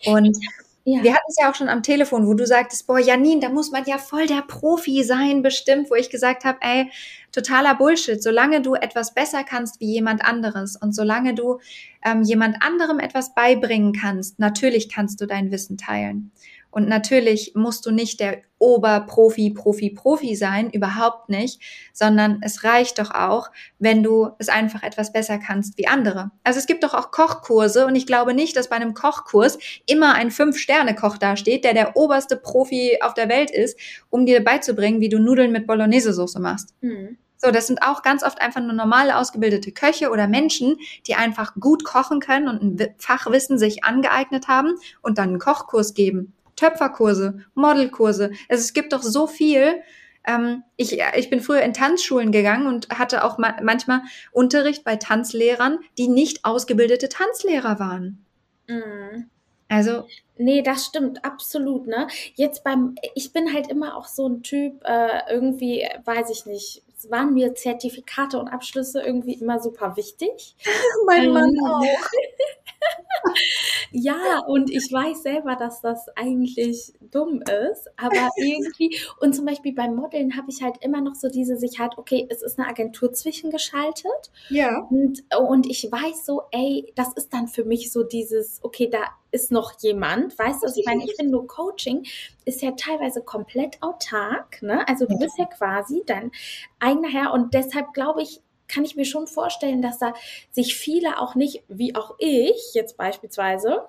Mhm. 0.07 0.12
Und 0.14 0.38
ja. 0.85 1.03
Wir 1.03 1.12
hatten 1.14 1.26
es 1.28 1.37
ja 1.41 1.51
auch 1.51 1.55
schon 1.55 1.68
am 1.68 1.83
Telefon, 1.83 2.26
wo 2.26 2.35
du 2.35 2.47
sagtest, 2.47 2.87
boah, 2.87 2.99
Janine, 2.99 3.41
da 3.41 3.49
muss 3.49 3.70
man 3.70 3.85
ja 3.85 3.99
voll 3.99 4.26
der 4.26 4.43
Profi 4.43 5.05
sein, 5.05 5.43
bestimmt, 5.43 5.91
wo 5.91 5.95
ich 5.95 6.11
gesagt 6.11 6.45
habe, 6.45 6.59
ey, 6.61 6.91
totaler 7.30 7.74
Bullshit. 7.76 8.22
Solange 8.22 8.61
du 8.62 8.74
etwas 8.74 9.14
besser 9.14 9.45
kannst 9.45 9.80
wie 9.80 9.93
jemand 9.93 10.24
anderes 10.24 10.76
und 10.76 10.93
solange 10.93 11.35
du 11.35 11.61
ähm, 12.05 12.22
jemand 12.22 12.57
anderem 12.62 12.99
etwas 12.99 13.35
beibringen 13.35 13.93
kannst, 13.93 14.39
natürlich 14.39 14.89
kannst 14.89 15.20
du 15.20 15.26
dein 15.26 15.53
Wissen 15.53 15.78
teilen. 15.78 16.33
Und 16.72 16.88
natürlich 16.88 17.52
musst 17.54 17.84
du 17.86 17.90
nicht 17.90 18.18
der 18.18 18.38
Oberprofi, 18.58 19.50
Profi, 19.50 19.90
Profi 19.90 20.34
sein, 20.34 20.70
überhaupt 20.70 21.28
nicht, 21.28 21.60
sondern 21.92 22.40
es 22.42 22.64
reicht 22.64 22.98
doch 22.98 23.10
auch, 23.10 23.50
wenn 23.78 24.02
du 24.02 24.30
es 24.38 24.48
einfach 24.48 24.82
etwas 24.82 25.12
besser 25.12 25.38
kannst 25.38 25.76
wie 25.76 25.86
andere. 25.86 26.30
Also 26.44 26.58
es 26.58 26.66
gibt 26.66 26.82
doch 26.82 26.94
auch 26.94 27.10
Kochkurse 27.10 27.86
und 27.86 27.94
ich 27.94 28.06
glaube 28.06 28.32
nicht, 28.32 28.56
dass 28.56 28.70
bei 28.70 28.76
einem 28.76 28.94
Kochkurs 28.94 29.58
immer 29.86 30.14
ein 30.14 30.30
Fünf-Sterne-Koch 30.30 31.18
dasteht, 31.18 31.64
der 31.64 31.74
der 31.74 31.96
oberste 31.96 32.36
Profi 32.36 32.98
auf 33.02 33.12
der 33.12 33.28
Welt 33.28 33.50
ist, 33.50 33.78
um 34.08 34.24
dir 34.24 34.42
beizubringen, 34.42 35.00
wie 35.00 35.10
du 35.10 35.18
Nudeln 35.18 35.52
mit 35.52 35.66
Bolognese-Soße 35.66 36.40
machst. 36.40 36.74
Mhm. 36.80 37.18
So, 37.36 37.50
das 37.50 37.66
sind 37.66 37.82
auch 37.82 38.02
ganz 38.02 38.22
oft 38.22 38.40
einfach 38.40 38.60
nur 38.60 38.72
normale 38.72 39.18
ausgebildete 39.18 39.72
Köche 39.72 40.10
oder 40.10 40.28
Menschen, 40.28 40.76
die 41.08 41.16
einfach 41.16 41.54
gut 41.58 41.82
kochen 41.82 42.20
können 42.20 42.46
und 42.46 42.62
ein 42.80 42.94
Fachwissen 42.98 43.58
sich 43.58 43.82
angeeignet 43.82 44.46
haben 44.46 44.74
und 45.02 45.18
dann 45.18 45.30
einen 45.30 45.38
Kochkurs 45.40 45.92
geben. 45.92 46.34
Töpferkurse, 46.57 47.44
Modelkurse. 47.55 48.32
Also 48.48 48.62
es 48.62 48.72
gibt 48.72 48.92
doch 48.92 49.03
so 49.03 49.26
viel. 49.26 49.82
Ähm, 50.26 50.62
ich, 50.76 50.98
ich 51.16 51.30
bin 51.30 51.40
früher 51.40 51.62
in 51.62 51.72
Tanzschulen 51.72 52.32
gegangen 52.32 52.66
und 52.66 52.88
hatte 52.90 53.24
auch 53.24 53.38
ma 53.38 53.57
manchmal 53.62 54.03
Unterricht 54.30 54.84
bei 54.84 54.96
Tanzlehrern, 54.96 55.78
die 55.98 56.09
nicht 56.09 56.44
ausgebildete 56.44 57.09
Tanzlehrer 57.09 57.78
waren. 57.78 58.24
Mhm. 58.68 59.30
Also. 59.68 60.07
Nee, 60.36 60.62
das 60.62 60.86
stimmt, 60.86 61.24
absolut, 61.24 61.86
ne? 61.86 62.09
Jetzt 62.34 62.62
beim, 62.62 62.94
ich 63.14 63.32
bin 63.32 63.55
halt 63.55 63.68
immer 63.68 63.96
auch 63.96 64.07
so 64.07 64.28
ein 64.28 64.42
Typ, 64.42 64.82
äh, 64.84 65.30
irgendwie, 65.30 65.88
weiß 66.05 66.30
ich 66.30 66.46
nicht, 66.46 66.82
waren 67.11 67.34
mir 67.34 67.55
Zertifikate 67.55 68.38
und 68.38 68.48
Abschlüsse 68.48 69.03
irgendwie 69.03 69.34
immer 69.34 69.61
super 69.61 69.96
wichtig. 69.96 70.57
mein 71.07 71.32
Mann 71.32 71.50
ähm, 71.50 71.64
auch. 71.64 71.82
ja, 73.92 74.40
und 74.46 74.70
ich 74.70 74.92
weiß 74.92 75.22
selber, 75.22 75.57
dass 75.57 75.80
das 75.80 76.09
eigentlich 76.16 76.92
dumm 77.00 77.42
ist, 77.42 77.88
aber 77.96 78.30
irgendwie, 78.36 78.98
und 79.20 79.34
zum 79.34 79.44
Beispiel 79.44 79.74
beim 79.74 79.94
Modeln 79.94 80.36
habe 80.36 80.50
ich 80.50 80.62
halt 80.62 80.76
immer 80.80 81.00
noch 81.00 81.14
so 81.14 81.28
diese 81.28 81.57
Sicherheit, 81.57 81.92
okay, 81.96 82.26
es 82.30 82.42
ist 82.42 82.59
eine 82.59 82.68
Agentur 82.68 83.12
zwischengeschaltet. 83.12 84.30
Ja. 84.48 84.86
Und, 84.90 85.22
und 85.38 85.68
ich 85.68 85.90
weiß 85.90 86.26
so, 86.26 86.42
ey, 86.50 86.92
das 86.96 87.12
ist 87.14 87.32
dann 87.32 87.48
für 87.48 87.64
mich 87.64 87.92
so 87.92 88.03
dieses, 88.03 88.61
okay, 88.62 88.88
da 88.90 89.05
ist 89.33 89.51
noch 89.51 89.72
jemand, 89.80 90.39
weißt 90.39 90.62
du, 90.62 90.68
ich 90.76 90.87
meine, 90.87 91.05
ich 91.05 91.16
finde 91.16 91.33
nur 91.33 91.47
Coaching 91.47 92.07
ist 92.45 92.62
ja 92.62 92.72
teilweise 92.72 93.22
komplett 93.22 93.83
autark, 93.83 94.62
ne? 94.62 94.87
Also 94.87 95.07
du 95.07 95.18
bist 95.18 95.39
ja 95.39 95.47
quasi 95.47 96.03
dein 96.07 96.30
eigener 96.78 97.09
Herr 97.09 97.33
und 97.33 97.55
deshalb 97.55 97.93
glaube 97.95 98.22
ich, 98.22 98.41
kann 98.68 98.85
ich 98.85 98.97
mir 98.97 99.05
schon 99.05 99.26
vorstellen, 99.26 99.83
dass 99.83 99.99
da 99.99 100.14
sich 100.51 100.76
viele 100.76 101.20
auch 101.20 101.35
nicht, 101.35 101.64
wie 101.68 101.95
auch 101.95 102.14
ich 102.18 102.74
jetzt 102.74 102.97
beispielsweise, 102.97 103.89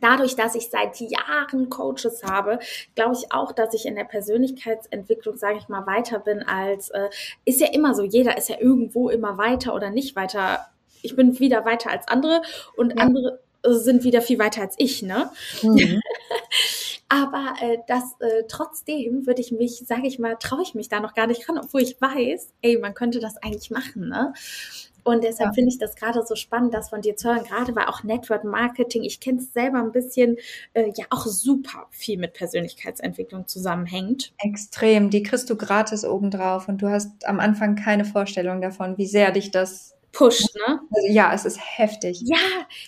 dadurch, 0.00 0.36
dass 0.36 0.54
ich 0.54 0.70
seit 0.70 1.00
Jahren 1.00 1.70
Coaches 1.70 2.22
habe, 2.24 2.58
glaube 2.94 3.14
ich 3.14 3.32
auch, 3.32 3.52
dass 3.52 3.74
ich 3.74 3.86
in 3.86 3.94
der 3.94 4.04
Persönlichkeitsentwicklung, 4.04 5.36
sage 5.36 5.58
ich 5.58 5.68
mal, 5.68 5.86
weiter 5.86 6.18
bin 6.18 6.42
als, 6.42 6.90
äh, 6.90 7.08
ist 7.44 7.60
ja 7.60 7.68
immer 7.72 7.94
so, 7.94 8.02
jeder 8.02 8.36
ist 8.36 8.48
ja 8.48 8.56
irgendwo 8.60 9.08
immer 9.08 9.38
weiter 9.38 9.74
oder 9.74 9.90
nicht 9.90 10.16
weiter. 10.16 10.66
Ich 11.02 11.14
bin 11.14 11.38
wieder 11.38 11.64
weiter 11.64 11.90
als 11.90 12.08
andere 12.08 12.42
und 12.76 12.90
ja. 12.90 12.96
andere 12.96 13.40
sind 13.62 14.04
wieder 14.04 14.22
viel 14.22 14.38
weiter 14.38 14.62
als 14.62 14.74
ich, 14.78 15.02
ne? 15.02 15.30
Mhm. 15.62 16.00
Aber 17.08 17.54
äh, 17.60 17.78
das 17.86 18.02
äh, 18.18 18.44
trotzdem 18.48 19.26
würde 19.26 19.40
ich 19.40 19.52
mich, 19.52 19.84
sage 19.86 20.06
ich 20.06 20.18
mal, 20.18 20.36
traue 20.40 20.62
ich 20.62 20.74
mich 20.74 20.88
da 20.88 20.98
noch 20.98 21.14
gar 21.14 21.28
nicht 21.28 21.48
ran, 21.48 21.58
obwohl 21.58 21.82
ich 21.82 22.00
weiß, 22.00 22.52
ey, 22.62 22.78
man 22.78 22.94
könnte 22.94 23.20
das 23.20 23.36
eigentlich 23.36 23.70
machen, 23.70 24.08
ne? 24.08 24.32
Und 25.06 25.22
deshalb 25.22 25.50
ja. 25.50 25.52
finde 25.52 25.70
ich 25.70 25.78
das 25.78 25.94
gerade 25.94 26.26
so 26.26 26.34
spannend, 26.34 26.74
das 26.74 26.88
von 26.88 27.00
dir 27.00 27.14
zu 27.14 27.28
hören, 27.28 27.44
gerade 27.44 27.76
weil 27.76 27.84
auch 27.84 28.02
Network 28.02 28.42
Marketing, 28.42 29.04
ich 29.04 29.20
kenne 29.20 29.38
es 29.38 29.52
selber 29.52 29.78
ein 29.78 29.92
bisschen, 29.92 30.36
äh, 30.74 30.90
ja 30.96 31.04
auch 31.10 31.26
super 31.26 31.86
viel 31.90 32.18
mit 32.18 32.32
Persönlichkeitsentwicklung 32.32 33.46
zusammenhängt. 33.46 34.32
Extrem, 34.38 35.10
die 35.10 35.22
kriegst 35.22 35.48
du 35.48 35.56
gratis 35.56 36.04
obendrauf 36.04 36.66
und 36.66 36.82
du 36.82 36.88
hast 36.88 37.24
am 37.24 37.38
Anfang 37.38 37.76
keine 37.76 38.04
Vorstellung 38.04 38.60
davon, 38.60 38.98
wie 38.98 39.06
sehr 39.06 39.30
dich 39.30 39.52
das 39.52 39.95
pusht, 40.16 40.54
ne? 40.54 40.80
Also, 40.94 41.08
ja, 41.08 41.32
es 41.34 41.44
ist 41.44 41.58
heftig. 41.60 42.22
Ja, 42.24 42.38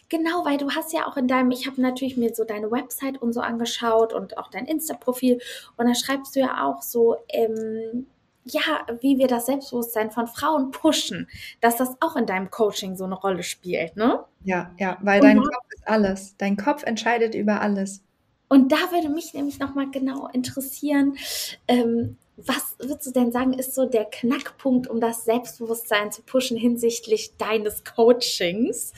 genau, 0.09 0.45
weil 0.45 0.57
du 0.57 0.71
hast 0.71 0.93
ja 0.93 1.07
auch 1.07 1.17
in 1.17 1.29
deinem, 1.29 1.51
ich 1.51 1.67
habe 1.67 1.81
natürlich 1.81 2.17
mir 2.17 2.35
so 2.35 2.45
deine 2.45 2.71
Website 2.71 3.21
und 3.21 3.33
so 3.33 3.41
angeschaut 3.41 4.13
und 4.13 4.39
auch 4.39 4.49
dein 4.49 4.67
Insta-Profil 4.67 5.41
und 5.77 5.87
da 5.87 5.95
schreibst 5.95 6.35
du 6.35 6.41
ja 6.41 6.65
auch 6.65 6.83
so, 6.83 7.17
ähm, 7.29 8.07
ja, 8.45 8.87
wie 9.01 9.19
wir 9.19 9.27
das 9.27 9.47
Selbstbewusstsein 9.47 10.11
von 10.11 10.27
Frauen 10.27 10.71
pushen, 10.71 11.29
dass 11.61 11.77
das 11.77 11.97
auch 12.01 12.17
in 12.17 12.25
deinem 12.25 12.51
Coaching 12.51 12.97
so 12.97 13.05
eine 13.05 13.15
Rolle 13.15 13.43
spielt, 13.43 13.97
ne? 13.97 14.25
Ja, 14.45 14.71
ja, 14.79 14.97
weil 15.03 15.21
dein 15.21 15.39
Kopf 15.39 15.67
ist 15.75 15.87
alles. 15.87 16.35
Dein 16.39 16.57
Kopf 16.57 16.83
entscheidet 16.85 17.35
über 17.35 17.61
alles. 17.61 18.03
Und 18.49 18.73
da 18.73 18.77
würde 18.91 19.11
mich 19.11 19.35
nämlich 19.35 19.59
nochmal 19.59 19.91
genau 19.91 20.29
interessieren, 20.29 21.19
ähm, 21.67 22.17
was 22.39 22.77
würdest 22.79 23.07
du 23.09 23.11
denn 23.11 23.33
sagen, 23.33 23.53
ist 23.53 23.75
so 23.75 23.87
der 23.87 24.05
Knackpunkt, 24.05 24.87
um 24.87 25.01
das 25.01 25.25
Selbstbewusstsein 25.25 26.13
zu 26.13 26.23
pushen 26.23 26.57
hinsichtlich 26.57 27.37
deines 27.37 27.83
Coachings 27.85 28.93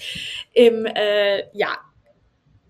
im 0.52 0.84
äh, 0.84 1.48
ja, 1.56 1.78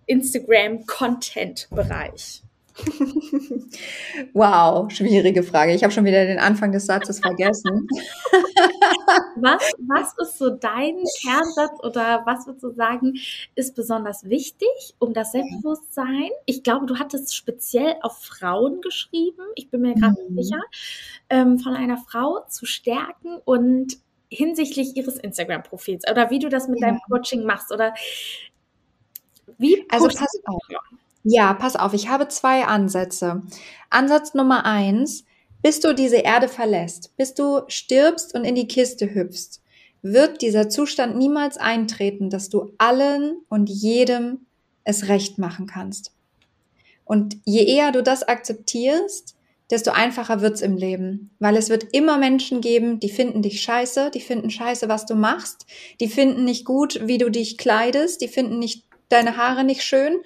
Instagram-Content-Bereich? 0.07 2.45
wow, 4.33 4.91
schwierige 4.91 5.43
Frage. 5.43 5.75
Ich 5.75 5.83
habe 5.83 5.93
schon 5.93 6.05
wieder 6.05 6.25
den 6.25 6.39
Anfang 6.39 6.73
des 6.73 6.87
Satzes 6.87 7.21
vergessen. 7.21 7.89
was, 9.37 9.73
was 9.89 10.15
ist 10.19 10.39
so 10.39 10.51
dein 10.51 10.97
Kernsatz 11.23 11.83
oder 11.83 12.23
was 12.27 12.47
würdest 12.47 12.65
du 12.65 12.71
sagen, 12.73 13.15
ist 13.55 13.75
besonders 13.75 14.29
wichtig, 14.29 14.69
um 14.99 15.15
das 15.15 15.33
Selbstbewusstsein? 15.33 16.31
Ich 16.47 16.63
glaube, 16.63 16.87
du 16.87 16.99
hattest 16.99 17.35
speziell 17.35 17.97
auf 18.03 18.19
Frauen 18.19 18.81
geschrieben, 18.81 19.43
ich 19.55 19.71
bin 19.71 19.83
mir 19.83 19.95
gerade 19.95 20.17
mhm. 20.29 20.35
nicht 20.35 20.49
sicher, 20.49 20.63
ähm, 21.29 21.59
von 21.59 21.75
einer 21.75 21.99
Frau 21.99 22.45
zu 22.49 22.67
stärken 22.67 23.39
und 23.45 23.99
hinsichtlich 24.29 24.97
ihres 24.97 25.17
Instagram-Profils 25.17 26.05
oder 26.09 26.31
wie 26.31 26.39
du 26.39 26.49
das 26.49 26.69
mit 26.69 26.81
ja. 26.81 26.89
deinem 26.89 27.01
Coaching 27.09 27.45
machst 27.45 27.73
oder 27.73 27.95
wie 29.59 29.85
also 29.91 30.09
pass 30.09 30.39
auf. 30.45 30.63
Ja, 31.23 31.53
pass 31.53 31.77
auf, 31.77 31.93
ich 31.93 32.09
habe 32.09 32.29
zwei 32.29 32.65
Ansätze. 32.65 33.43
Ansatz 33.91 34.35
Nummer 34.35 34.65
eins, 34.65 35.25
bis 35.63 35.81
du 35.81 35.95
diese 35.95 36.17
Erde 36.17 36.49
verlässt, 36.49 37.15
bis 37.17 37.35
du 37.35 37.61
stirbst 37.69 38.35
und 38.35 38.45
in 38.45 38.55
die 38.55 38.69
Kiste 38.69 39.15
hüpfst, 39.15 39.61
wird 40.03 40.41
dieser 40.41 40.71
Zustand 40.71 41.17
niemals 41.17 41.59
eintreten, 41.59 42.31
dass 42.31 42.49
du 42.49 42.73
allen 42.79 43.43
und 43.51 43.69
jedem 43.69 44.47
es 44.85 45.09
recht 45.09 45.37
machen 45.39 45.67
kannst. 45.67 46.13
Und 47.05 47.37
je 47.45 47.65
eher 47.65 47.93
du 47.93 48.03
das 48.03 48.23
akzeptierst, 48.23 49.37
desto 49.71 49.91
einfacher 49.91 50.41
wird's 50.41 50.63
im 50.63 50.77
Leben. 50.77 51.31
Weil 51.39 51.57
es 51.57 51.69
wird 51.69 51.89
immer 51.93 52.17
Menschen 52.17 52.63
geben, 52.63 52.99
die 52.99 53.11
finden 53.11 53.43
dich 53.43 53.61
scheiße, 53.61 54.11
die 54.11 54.21
finden 54.21 54.51
scheiße, 54.51 54.89
was 54.89 55.05
du 55.05 55.15
machst, 55.15 55.67
die 56.01 56.09
finden 56.09 56.45
nicht 56.45 56.65
gut, 56.65 57.01
wie 57.05 57.19
du 57.19 57.31
dich 57.31 57.59
kleidest, 57.59 58.23
die 58.23 58.29
finden 58.29 58.59
nicht 58.59 58.85
deine 59.11 59.37
Haare 59.37 59.65
nicht 59.65 59.83
schön 59.83 60.21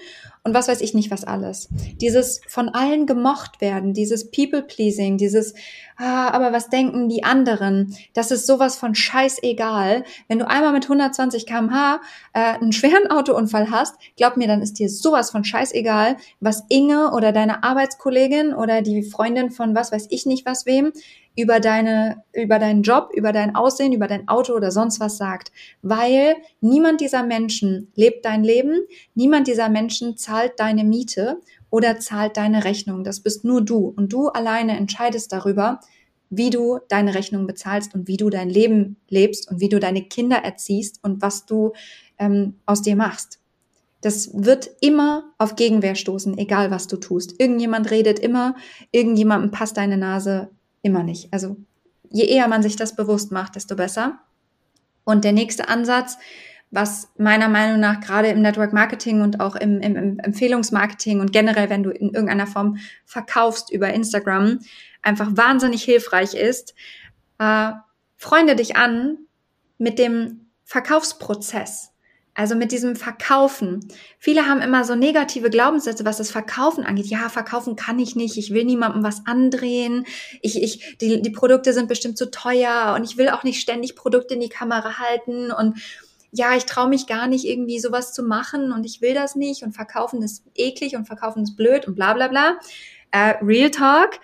und 0.44 0.52
was 0.52 0.68
weiß 0.68 0.82
ich 0.82 0.92
nicht 0.92 1.10
was 1.10 1.24
alles. 1.24 1.68
Dieses 2.00 2.42
von 2.46 2.68
allen 2.68 3.06
gemocht 3.06 3.62
werden, 3.62 3.94
dieses 3.94 4.30
People-Pleasing, 4.30 5.16
dieses, 5.16 5.54
ah, 5.96 6.28
aber 6.28 6.52
was 6.52 6.68
denken 6.68 7.08
die 7.08 7.24
anderen, 7.24 7.96
das 8.12 8.30
ist 8.30 8.46
sowas 8.46 8.76
von 8.76 8.94
scheißegal. 8.94 10.04
Wenn 10.28 10.38
du 10.38 10.46
einmal 10.46 10.74
mit 10.74 10.84
120 10.84 11.46
kmh 11.46 12.00
äh, 12.34 12.40
einen 12.40 12.72
schweren 12.72 13.10
Autounfall 13.10 13.70
hast, 13.70 13.96
glaub 14.18 14.36
mir, 14.36 14.46
dann 14.46 14.60
ist 14.60 14.78
dir 14.78 14.90
sowas 14.90 15.30
von 15.30 15.44
scheißegal, 15.44 16.18
was 16.40 16.64
Inge 16.68 17.12
oder 17.12 17.32
deine 17.32 17.64
Arbeitskollegin 17.64 18.52
oder 18.52 18.82
die 18.82 19.02
Freundin 19.02 19.50
von 19.50 19.74
was 19.74 19.92
weiß 19.92 20.08
ich 20.10 20.26
nicht 20.26 20.44
was 20.44 20.66
wem 20.66 20.92
über 21.36 21.60
deine, 21.60 22.22
über 22.32 22.58
deinen 22.58 22.82
Job, 22.82 23.10
über 23.14 23.32
dein 23.32 23.54
Aussehen, 23.54 23.92
über 23.92 24.06
dein 24.06 24.28
Auto 24.28 24.54
oder 24.54 24.70
sonst 24.70 25.00
was 25.00 25.16
sagt. 25.16 25.50
Weil 25.82 26.36
niemand 26.60 27.00
dieser 27.00 27.24
Menschen 27.24 27.90
lebt 27.94 28.24
dein 28.24 28.44
Leben, 28.44 28.80
niemand 29.14 29.48
dieser 29.48 29.68
Menschen 29.68 30.16
zahlt 30.16 30.52
deine 30.58 30.84
Miete 30.84 31.40
oder 31.70 31.98
zahlt 31.98 32.36
deine 32.36 32.64
Rechnung. 32.64 33.02
Das 33.02 33.20
bist 33.20 33.44
nur 33.44 33.62
du. 33.62 33.92
Und 33.96 34.12
du 34.12 34.28
alleine 34.28 34.76
entscheidest 34.76 35.32
darüber, 35.32 35.80
wie 36.30 36.50
du 36.50 36.78
deine 36.88 37.14
Rechnung 37.14 37.46
bezahlst 37.46 37.94
und 37.94 38.08
wie 38.08 38.16
du 38.16 38.30
dein 38.30 38.48
Leben 38.48 38.96
lebst 39.08 39.50
und 39.50 39.60
wie 39.60 39.68
du 39.68 39.80
deine 39.80 40.02
Kinder 40.02 40.36
erziehst 40.36 41.00
und 41.02 41.20
was 41.20 41.46
du 41.46 41.72
ähm, 42.18 42.54
aus 42.66 42.82
dir 42.82 42.96
machst. 42.96 43.40
Das 44.00 44.30
wird 44.34 44.70
immer 44.80 45.32
auf 45.38 45.56
Gegenwehr 45.56 45.94
stoßen, 45.94 46.36
egal 46.36 46.70
was 46.70 46.86
du 46.86 46.98
tust. 46.98 47.40
Irgendjemand 47.40 47.90
redet 47.90 48.18
immer, 48.18 48.54
irgendjemandem 48.92 49.50
passt 49.50 49.76
deine 49.78 49.96
Nase 49.96 50.50
immer 50.84 51.02
nicht. 51.02 51.32
Also 51.32 51.56
je 52.10 52.24
eher 52.24 52.46
man 52.46 52.62
sich 52.62 52.76
das 52.76 52.94
bewusst 52.94 53.32
macht, 53.32 53.56
desto 53.56 53.74
besser. 53.74 54.20
Und 55.04 55.24
der 55.24 55.32
nächste 55.32 55.68
Ansatz, 55.68 56.16
was 56.70 57.08
meiner 57.16 57.48
Meinung 57.48 57.80
nach 57.80 58.00
gerade 58.00 58.28
im 58.28 58.42
Network 58.42 58.72
Marketing 58.72 59.22
und 59.22 59.40
auch 59.40 59.54
im, 59.56 59.80
im, 59.80 59.96
im, 59.96 60.18
Empfehlungsmarketing 60.18 61.20
und 61.20 61.32
generell, 61.32 61.70
wenn 61.70 61.82
du 61.82 61.90
in 61.90 62.10
irgendeiner 62.10 62.46
Form 62.46 62.78
verkaufst 63.04 63.70
über 63.70 63.92
Instagram, 63.92 64.60
einfach 65.02 65.36
wahnsinnig 65.36 65.82
hilfreich 65.84 66.34
ist, 66.34 66.74
äh, 67.38 67.72
freunde 68.16 68.56
dich 68.56 68.76
an 68.76 69.18
mit 69.78 69.98
dem 69.98 70.46
Verkaufsprozess. 70.64 71.92
Also 72.36 72.56
mit 72.56 72.72
diesem 72.72 72.96
Verkaufen. 72.96 73.86
Viele 74.18 74.46
haben 74.46 74.60
immer 74.60 74.84
so 74.84 74.96
negative 74.96 75.50
Glaubenssätze, 75.50 76.04
was 76.04 76.16
das 76.16 76.32
Verkaufen 76.32 76.84
angeht. 76.84 77.06
Ja, 77.06 77.28
verkaufen 77.28 77.76
kann 77.76 78.00
ich 78.00 78.16
nicht. 78.16 78.36
Ich 78.36 78.52
will 78.52 78.64
niemandem 78.64 79.04
was 79.04 79.24
andrehen. 79.24 80.04
Ich, 80.42 80.60
ich, 80.60 80.98
die, 80.98 81.22
die 81.22 81.30
Produkte 81.30 81.72
sind 81.72 81.88
bestimmt 81.88 82.18
zu 82.18 82.32
teuer 82.32 82.94
und 82.96 83.04
ich 83.04 83.16
will 83.16 83.28
auch 83.28 83.44
nicht 83.44 83.60
ständig 83.60 83.94
Produkte 83.94 84.34
in 84.34 84.40
die 84.40 84.48
Kamera 84.48 84.98
halten 84.98 85.52
und 85.52 85.78
ja, 86.32 86.56
ich 86.56 86.64
traue 86.66 86.88
mich 86.88 87.06
gar 87.06 87.28
nicht 87.28 87.44
irgendwie 87.44 87.78
sowas 87.78 88.12
zu 88.12 88.24
machen 88.24 88.72
und 88.72 88.84
ich 88.84 89.00
will 89.00 89.14
das 89.14 89.36
nicht 89.36 89.62
und 89.62 89.72
verkaufen 89.72 90.20
ist 90.20 90.42
eklig 90.56 90.96
und 90.96 91.06
verkaufen 91.06 91.44
ist 91.44 91.54
blöd 91.54 91.86
und 91.86 91.94
bla 91.94 92.14
bla 92.14 92.26
bla. 92.26 92.58
Äh, 93.12 93.36
Real 93.40 93.70
Talk 93.70 94.18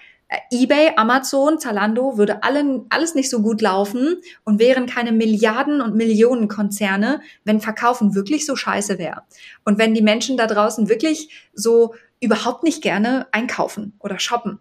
eBay, 0.50 0.92
Amazon, 0.96 1.58
Zalando 1.58 2.16
würde 2.16 2.42
allen, 2.42 2.86
alles 2.88 3.14
nicht 3.14 3.30
so 3.30 3.42
gut 3.42 3.60
laufen 3.60 4.20
und 4.44 4.60
wären 4.60 4.86
keine 4.86 5.12
Milliarden 5.12 5.80
und 5.80 5.96
Millionen 5.96 6.48
Konzerne, 6.48 7.20
wenn 7.44 7.60
Verkaufen 7.60 8.14
wirklich 8.14 8.46
so 8.46 8.54
scheiße 8.54 8.98
wäre. 8.98 9.22
Und 9.64 9.78
wenn 9.78 9.94
die 9.94 10.02
Menschen 10.02 10.36
da 10.36 10.46
draußen 10.46 10.88
wirklich 10.88 11.50
so 11.52 11.94
überhaupt 12.20 12.62
nicht 12.62 12.82
gerne 12.82 13.26
einkaufen 13.32 13.94
oder 13.98 14.18
shoppen. 14.18 14.60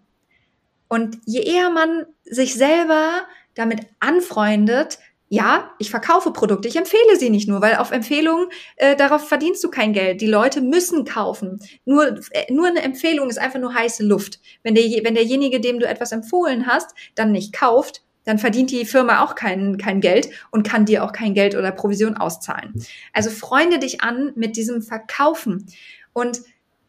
Und 0.87 1.19
je 1.25 1.41
eher 1.41 1.69
man 1.69 2.05
sich 2.23 2.55
selber 2.55 3.21
damit 3.53 3.81
anfreundet, 3.99 4.97
ja, 5.29 5.71
ich 5.77 5.91
verkaufe 5.91 6.31
Produkte, 6.31 6.67
ich 6.67 6.75
empfehle 6.75 7.15
sie 7.17 7.29
nicht 7.29 7.47
nur, 7.47 7.61
weil 7.61 7.75
auf 7.75 7.91
Empfehlungen, 7.91 8.47
äh, 8.77 8.95
darauf 8.95 9.27
verdienst 9.27 9.63
du 9.63 9.69
kein 9.69 9.93
Geld. 9.93 10.21
Die 10.21 10.27
Leute 10.27 10.59
müssen 10.59 11.05
kaufen. 11.05 11.59
Nur, 11.85 12.19
äh, 12.31 12.51
nur 12.51 12.67
eine 12.67 12.81
Empfehlung 12.81 13.29
ist 13.29 13.37
einfach 13.37 13.59
nur 13.59 13.73
heiße 13.73 14.03
Luft. 14.03 14.39
Wenn, 14.63 14.73
der, 14.73 14.83
wenn 15.03 15.13
derjenige, 15.13 15.59
dem 15.59 15.79
du 15.79 15.87
etwas 15.87 16.11
empfohlen 16.11 16.65
hast, 16.65 16.95
dann 17.13 17.31
nicht 17.31 17.53
kauft, 17.53 18.01
dann 18.25 18.39
verdient 18.39 18.71
die 18.71 18.85
Firma 18.85 19.23
auch 19.23 19.35
kein, 19.35 19.77
kein 19.77 20.01
Geld 20.01 20.29
und 20.51 20.67
kann 20.67 20.85
dir 20.85 21.03
auch 21.03 21.13
kein 21.13 21.33
Geld 21.35 21.55
oder 21.55 21.71
Provision 21.71 22.17
auszahlen. 22.17 22.73
Also 23.13 23.29
freunde 23.29 23.79
dich 23.79 24.01
an 24.01 24.33
mit 24.35 24.55
diesem 24.55 24.81
Verkaufen. 24.81 25.67
Und 26.13 26.41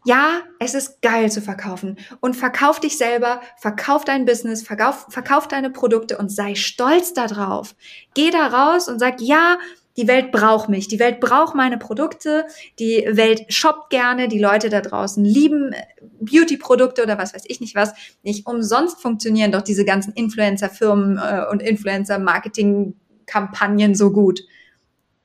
ja, 0.04 0.42
es 0.58 0.74
ist 0.74 1.00
geil 1.02 1.30
zu 1.30 1.42
verkaufen. 1.42 1.98
Und 2.20 2.36
verkauf 2.36 2.80
dich 2.80 2.96
selber, 2.96 3.42
verkauf 3.58 4.04
dein 4.04 4.24
Business, 4.24 4.62
verkauf, 4.62 5.06
verkauf 5.08 5.46
deine 5.48 5.70
Produkte 5.70 6.16
und 6.18 6.30
sei 6.30 6.54
stolz 6.54 7.12
darauf. 7.12 7.74
Geh 8.14 8.30
da 8.30 8.46
raus 8.46 8.88
und 8.88 8.98
sag, 8.98 9.20
ja, 9.20 9.58
die 9.96 10.06
Welt 10.08 10.32
braucht 10.32 10.70
mich, 10.70 10.88
die 10.88 10.98
Welt 10.98 11.20
braucht 11.20 11.54
meine 11.54 11.76
Produkte, 11.76 12.46
die 12.78 13.06
Welt 13.10 13.52
shoppt 13.52 13.90
gerne, 13.90 14.28
die 14.28 14.38
Leute 14.38 14.70
da 14.70 14.80
draußen 14.80 15.22
lieben 15.24 15.72
äh, 15.72 15.82
Beauty-Produkte 16.20 17.02
oder 17.02 17.18
was 17.18 17.34
weiß 17.34 17.42
ich 17.46 17.60
nicht 17.60 17.74
was. 17.74 17.92
Nicht 18.22 18.46
umsonst 18.46 19.02
funktionieren 19.02 19.52
doch 19.52 19.60
diese 19.62 19.84
ganzen 19.84 20.14
Influencer-Firmen 20.14 21.18
äh, 21.18 21.44
und 21.50 21.60
Influencer-Marketing-Kampagnen 21.60 23.94
so 23.94 24.10
gut. 24.12 24.40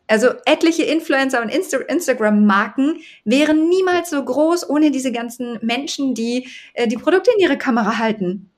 Also 0.07 0.29
etliche 0.45 0.83
Influencer 0.83 1.41
und 1.41 1.49
Insta 1.49 1.77
Instagram-Marken 1.77 3.01
wären 3.23 3.69
niemals 3.69 4.11
so 4.11 4.23
groß 4.23 4.69
ohne 4.69 4.91
diese 4.91 5.11
ganzen 5.11 5.59
Menschen, 5.61 6.13
die 6.13 6.47
äh, 6.73 6.87
die 6.87 6.97
Produkte 6.97 7.31
in 7.31 7.39
ihre 7.39 7.57
Kamera 7.57 7.97
halten. 7.97 8.51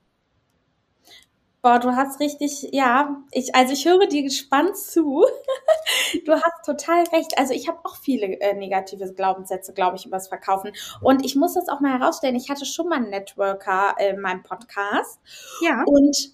Boah, 1.67 1.79
du 1.79 1.95
hast 1.95 2.19
richtig, 2.19 2.69
ja, 2.71 3.17
ich, 3.31 3.53
also 3.53 3.73
ich 3.73 3.85
höre 3.85 4.07
dir 4.07 4.23
gespannt 4.23 4.77
zu. 4.77 5.25
du 6.25 6.33
hast 6.33 6.65
total 6.65 7.03
recht. 7.07 7.37
Also 7.37 7.53
ich 7.53 7.67
habe 7.67 7.79
auch 7.83 7.97
viele 7.97 8.39
äh, 8.39 8.53
negative 8.53 9.11
Glaubenssätze, 9.13 9.73
glaube 9.73 9.97
ich, 9.97 10.05
über 10.05 10.15
das 10.15 10.29
Verkaufen. 10.29 10.71
Und 11.01 11.25
ich 11.25 11.35
muss 11.35 11.55
das 11.55 11.67
auch 11.67 11.79
mal 11.79 11.99
herausstellen. 11.99 12.35
Ich 12.35 12.49
hatte 12.49 12.65
schon 12.65 12.87
mal 12.87 12.97
einen 12.97 13.09
Networker 13.09 13.95
in 13.99 14.21
meinem 14.21 14.43
Podcast. 14.43 15.19
Ja. 15.61 15.83
Und 15.85 16.31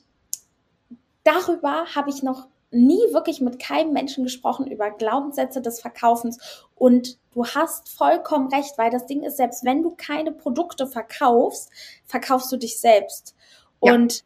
darüber 1.24 1.86
habe 1.96 2.10
ich 2.10 2.22
noch 2.22 2.48
nie 2.74 3.14
wirklich 3.14 3.42
mit 3.42 3.60
keinem 3.60 3.94
Menschen 3.94 4.24
gesprochen 4.24 4.68
über 4.68 4.92
Glaubenssätze 4.92 5.62
des 5.62 5.80
Verkaufens 5.80 6.40
und 6.76 7.18
du 7.32 7.46
hast 7.46 7.90
vollkommen 7.90 8.48
recht, 8.48 8.78
weil 8.78 8.90
das 8.90 9.06
Ding 9.06 9.24
ist, 9.24 9.38
selbst 9.38 9.64
wenn 9.64 9.84
du 9.84 9.96
keine 9.96 10.32
Produkte 10.32 10.88
verkaufst, 10.88 11.70
verkaufst 12.06 12.52
du 12.52 12.58
dich 12.58 12.80
selbst. 12.80 13.36
Ja. 13.82 13.94
Und 13.94 14.24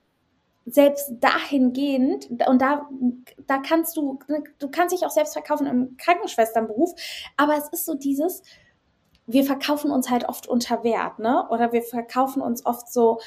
selbst 0.65 1.13
dahingehend, 1.21 2.29
und 2.47 2.61
da, 2.61 2.89
da 3.47 3.59
kannst 3.59 3.95
du, 3.95 4.19
du 4.59 4.69
kannst 4.69 4.93
dich 4.93 5.05
auch 5.05 5.11
selbst 5.11 5.33
verkaufen 5.33 5.65
im 5.65 5.95
Krankenschwesternberuf, 5.97 6.93
aber 7.37 7.57
es 7.57 7.69
ist 7.69 7.85
so 7.85 7.95
dieses, 7.95 8.41
wir 9.27 9.45
verkaufen 9.45 9.91
uns 9.91 10.09
halt 10.09 10.27
oft 10.27 10.47
unter 10.47 10.83
Wert, 10.83 11.19
ne? 11.19 11.47
Oder 11.49 11.71
wir 11.71 11.83
verkaufen 11.83 12.41
uns 12.41 12.65
oft 12.65 12.91
so, 12.91 13.19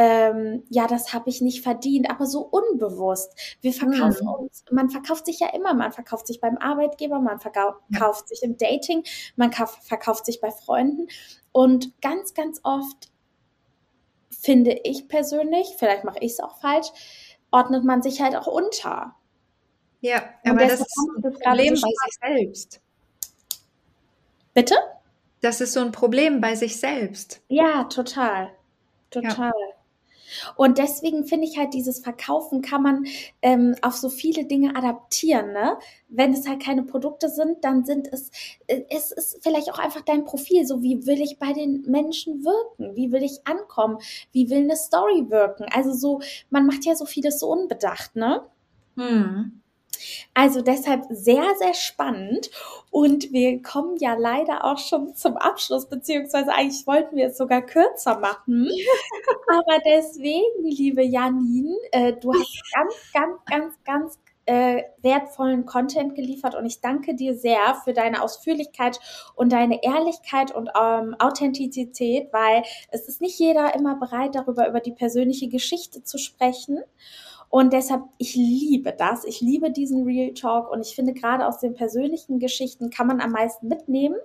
ähm, 0.00 0.62
ja, 0.70 0.86
das 0.86 1.12
habe 1.12 1.28
ich 1.28 1.40
nicht 1.40 1.64
verdient, 1.64 2.08
aber 2.08 2.24
so 2.26 2.42
unbewusst. 2.42 3.34
Wir 3.60 3.72
verkaufen 3.72 4.28
hm. 4.28 4.44
uns, 4.44 4.64
man 4.70 4.90
verkauft 4.90 5.26
sich 5.26 5.40
ja 5.40 5.48
immer, 5.48 5.74
man 5.74 5.90
verkauft 5.90 6.28
sich 6.28 6.40
beim 6.40 6.56
Arbeitgeber, 6.56 7.18
man 7.18 7.40
verkauft 7.40 7.82
ja. 7.90 8.12
sich 8.28 8.44
im 8.44 8.56
Dating, 8.56 9.02
man 9.34 9.52
verkauft 9.52 10.24
sich 10.24 10.40
bei 10.40 10.52
Freunden 10.52 11.08
und 11.50 12.00
ganz, 12.00 12.32
ganz 12.34 12.60
oft 12.62 13.10
finde 14.30 14.78
ich 14.84 15.08
persönlich, 15.08 15.74
vielleicht 15.78 16.04
mache 16.04 16.20
ich 16.20 16.32
es 16.32 16.40
auch 16.40 16.60
falsch, 16.60 16.86
ordnet 17.50 17.82
man 17.82 18.00
sich 18.00 18.20
halt 18.20 18.36
auch 18.36 18.46
unter. 18.46 19.16
Ja, 20.00 20.22
aber 20.44 20.64
das 20.64 20.80
ist 20.80 20.96
ein 21.16 21.22
Problem 21.22 21.74
bei 21.74 21.88
sich 21.88 22.18
selbst. 22.22 22.80
Bitte? 24.54 24.76
Das 25.40 25.60
ist 25.60 25.72
so 25.72 25.80
ein 25.80 25.90
Problem 25.90 26.40
bei 26.40 26.54
sich 26.54 26.78
selbst. 26.78 27.40
Ja, 27.48 27.82
total. 27.84 28.52
Total. 29.10 29.52
Ja. 29.58 29.77
Und 30.56 30.78
deswegen 30.78 31.24
finde 31.24 31.46
ich 31.46 31.58
halt, 31.58 31.74
dieses 31.74 32.00
Verkaufen 32.00 32.62
kann 32.62 32.82
man 32.82 33.06
ähm, 33.42 33.74
auf 33.82 33.96
so 33.96 34.08
viele 34.08 34.44
Dinge 34.44 34.76
adaptieren. 34.76 35.52
Ne? 35.52 35.78
Wenn 36.08 36.32
es 36.32 36.48
halt 36.48 36.62
keine 36.62 36.82
Produkte 36.82 37.28
sind, 37.28 37.64
dann 37.64 37.84
sind 37.84 38.08
es, 38.12 38.30
äh, 38.66 38.82
es 38.90 39.12
ist 39.12 39.38
vielleicht 39.42 39.72
auch 39.72 39.78
einfach 39.78 40.02
dein 40.02 40.24
Profil. 40.24 40.66
So 40.66 40.82
wie 40.82 41.06
will 41.06 41.20
ich 41.20 41.38
bei 41.38 41.52
den 41.52 41.82
Menschen 41.82 42.44
wirken? 42.44 42.96
Wie 42.96 43.12
will 43.12 43.22
ich 43.22 43.46
ankommen? 43.46 43.98
Wie 44.32 44.50
will 44.50 44.58
eine 44.58 44.76
Story 44.76 45.26
wirken? 45.28 45.66
Also 45.72 45.92
so, 45.92 46.20
man 46.50 46.66
macht 46.66 46.84
ja 46.84 46.94
so 46.94 47.06
vieles 47.06 47.38
so 47.38 47.50
unbedacht, 47.50 48.16
ne? 48.16 48.42
Hm. 48.96 49.62
Also 50.34 50.62
deshalb 50.62 51.04
sehr, 51.10 51.44
sehr 51.58 51.74
spannend. 51.74 52.50
Und 52.90 53.32
wir 53.32 53.62
kommen 53.62 53.96
ja 53.98 54.14
leider 54.14 54.64
auch 54.64 54.78
schon 54.78 55.14
zum 55.14 55.36
Abschluss, 55.36 55.88
beziehungsweise 55.88 56.52
eigentlich 56.52 56.86
wollten 56.86 57.16
wir 57.16 57.28
es 57.28 57.36
sogar 57.36 57.62
kürzer 57.62 58.18
machen. 58.18 58.68
Aber 59.48 59.78
deswegen, 59.84 60.64
liebe 60.64 61.02
Janine, 61.02 61.76
äh, 61.92 62.12
du 62.12 62.32
hast 62.32 62.62
ganz, 62.74 62.94
ganz, 63.12 63.42
ganz, 63.46 63.74
ganz 63.84 64.18
äh, 64.48 64.84
wertvollen 65.02 65.66
Content 65.66 66.14
geliefert 66.14 66.54
und 66.54 66.64
ich 66.64 66.80
danke 66.80 67.14
dir 67.14 67.36
sehr 67.36 67.74
für 67.84 67.92
deine 67.92 68.22
Ausführlichkeit 68.22 68.98
und 69.34 69.52
deine 69.52 69.82
Ehrlichkeit 69.82 70.54
und 70.54 70.70
ähm, 70.80 71.14
Authentizität, 71.18 72.32
weil 72.32 72.62
es 72.90 73.08
ist 73.08 73.20
nicht 73.20 73.38
jeder 73.38 73.74
immer 73.74 73.96
bereit, 73.96 74.34
darüber 74.34 74.66
über 74.66 74.80
die 74.80 74.92
persönliche 74.92 75.48
Geschichte 75.48 76.02
zu 76.02 76.16
sprechen. 76.16 76.78
Und 77.50 77.72
deshalb, 77.72 78.02
ich 78.18 78.34
liebe 78.34 78.92
das. 78.92 79.24
Ich 79.24 79.40
liebe 79.40 79.70
diesen 79.70 80.04
Real 80.04 80.34
Talk 80.34 80.70
und 80.70 80.80
ich 80.80 80.94
finde 80.94 81.14
gerade 81.14 81.46
aus 81.46 81.58
den 81.58 81.74
persönlichen 81.74 82.38
Geschichten 82.38 82.90
kann 82.90 83.06
man 83.06 83.20
am 83.20 83.32
meisten 83.32 83.68
mitnehmen, 83.68 84.16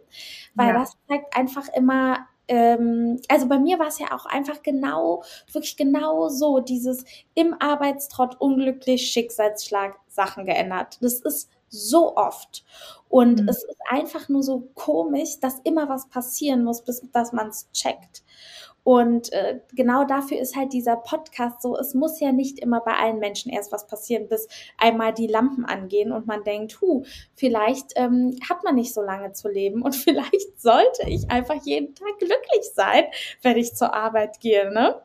weil 0.56 0.70
ja. 0.70 0.80
das 0.80 0.98
zeigt 1.08 1.36
einfach 1.36 1.70
immer, 1.74 2.28
ähm, 2.48 3.22
also 3.30 3.48
bei 3.48 3.60
mir 3.60 3.80
war 3.80 3.88
es 3.88 4.00
ja 4.00 4.12
auch 4.12 4.26
einfach 4.26 4.62
genau, 4.62 5.24
wirklich 5.52 5.78
genau 5.78 6.28
so, 6.28 6.60
dieses 6.60 7.06
im 7.34 7.56
Arbeitstrott 7.60 8.40
unglücklich 8.42 9.10
Schicksalsschlag 9.10 9.96
Sachen 10.08 10.46
geändert. 10.46 10.98
Das 11.02 11.22
ist 11.22 11.50
so 11.74 12.16
oft. 12.16 12.64
Und 13.10 13.42
mhm. 13.42 13.50
es 13.50 13.64
ist 13.64 13.78
einfach 13.90 14.30
nur 14.30 14.44
so 14.44 14.70
komisch, 14.74 15.40
dass 15.40 15.60
immer 15.64 15.90
was 15.90 16.10
passieren 16.10 16.64
muss, 16.64 16.84
bis 16.84 17.02
dass 17.12 17.34
man 17.34 17.50
es 17.50 17.70
checkt. 17.72 18.24
Und 18.84 19.32
äh, 19.32 19.62
genau 19.74 20.04
dafür 20.04 20.40
ist 20.40 20.58
halt 20.58 20.74
dieser 20.74 20.98
Podcast 20.98 21.62
so, 21.62 21.78
es 21.78 21.94
muss 21.94 22.20
ja 22.20 22.34
nicht 22.34 22.60
immer 22.60 22.82
bei 22.82 22.94
allen 22.94 23.20
Menschen 23.20 23.50
erst 23.50 23.72
was 23.72 23.88
passieren, 23.88 24.28
bis 24.28 24.48
einmal 24.78 25.14
die 25.14 25.28
Lampen 25.28 25.64
angehen 25.64 26.12
und 26.12 26.28
man 26.28 26.44
denkt, 26.44 26.82
hu, 26.82 27.06
vielleicht 27.34 27.94
ähm, 27.96 28.38
hat 28.50 28.64
man 28.66 28.76
nicht 28.76 28.94
so 28.94 29.02
lange 29.02 29.32
zu 29.32 29.48
leben 29.48 29.82
und 29.82 29.96
vielleicht 29.96 30.62
sollte 30.62 31.08
ich 31.08 31.32
einfach 31.32 31.64
jeden 31.64 31.96
Tag 31.96 32.18
glücklich 32.20 32.72
sein, 32.74 33.06
wenn 33.42 33.58
ich 33.58 33.74
zur 33.74 33.94
Arbeit 33.94 34.42
gehe, 34.42 34.70
ne? 34.72 35.02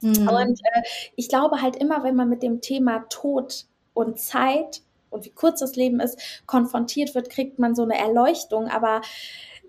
Mhm. 0.00 0.28
Und 0.28 0.60
äh, 0.60 0.82
ich 1.16 1.28
glaube 1.28 1.60
halt 1.60 1.76
immer, 1.76 2.04
wenn 2.04 2.16
man 2.16 2.30
mit 2.30 2.42
dem 2.42 2.62
Thema 2.62 3.04
Tod 3.10 3.66
und 3.92 4.18
Zeit 4.18 4.82
und 5.10 5.24
wie 5.24 5.30
kurz 5.30 5.60
das 5.60 5.76
Leben 5.76 6.00
ist, 6.00 6.18
konfrontiert 6.46 7.14
wird, 7.14 7.30
kriegt 7.30 7.58
man 7.58 7.74
so 7.74 7.82
eine 7.82 7.98
Erleuchtung. 7.98 8.68
Aber 8.68 9.00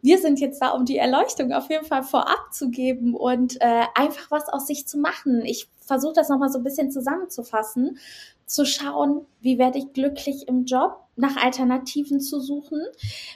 wir 0.01 0.17
sind 0.17 0.39
jetzt 0.39 0.61
da, 0.61 0.69
um 0.69 0.85
die 0.85 0.97
Erleuchtung 0.97 1.51
auf 1.51 1.69
jeden 1.69 1.85
Fall 1.85 2.03
vorab 2.03 2.53
zu 2.53 2.69
geben 2.69 3.15
und 3.15 3.61
äh, 3.61 3.83
einfach 3.95 4.31
was 4.31 4.47
aus 4.49 4.67
sich 4.67 4.87
zu 4.87 4.97
machen. 4.97 5.43
Ich 5.45 5.69
versuche 5.79 6.13
das 6.13 6.29
nochmal 6.29 6.49
so 6.49 6.59
ein 6.59 6.63
bisschen 6.63 6.91
zusammenzufassen, 6.91 7.97
zu 8.45 8.65
schauen, 8.65 9.25
wie 9.41 9.57
werde 9.57 9.77
ich 9.77 9.93
glücklich 9.93 10.47
im 10.47 10.65
Job, 10.65 11.03
nach 11.15 11.35
Alternativen 11.35 12.21
zu 12.21 12.39
suchen, 12.39 12.81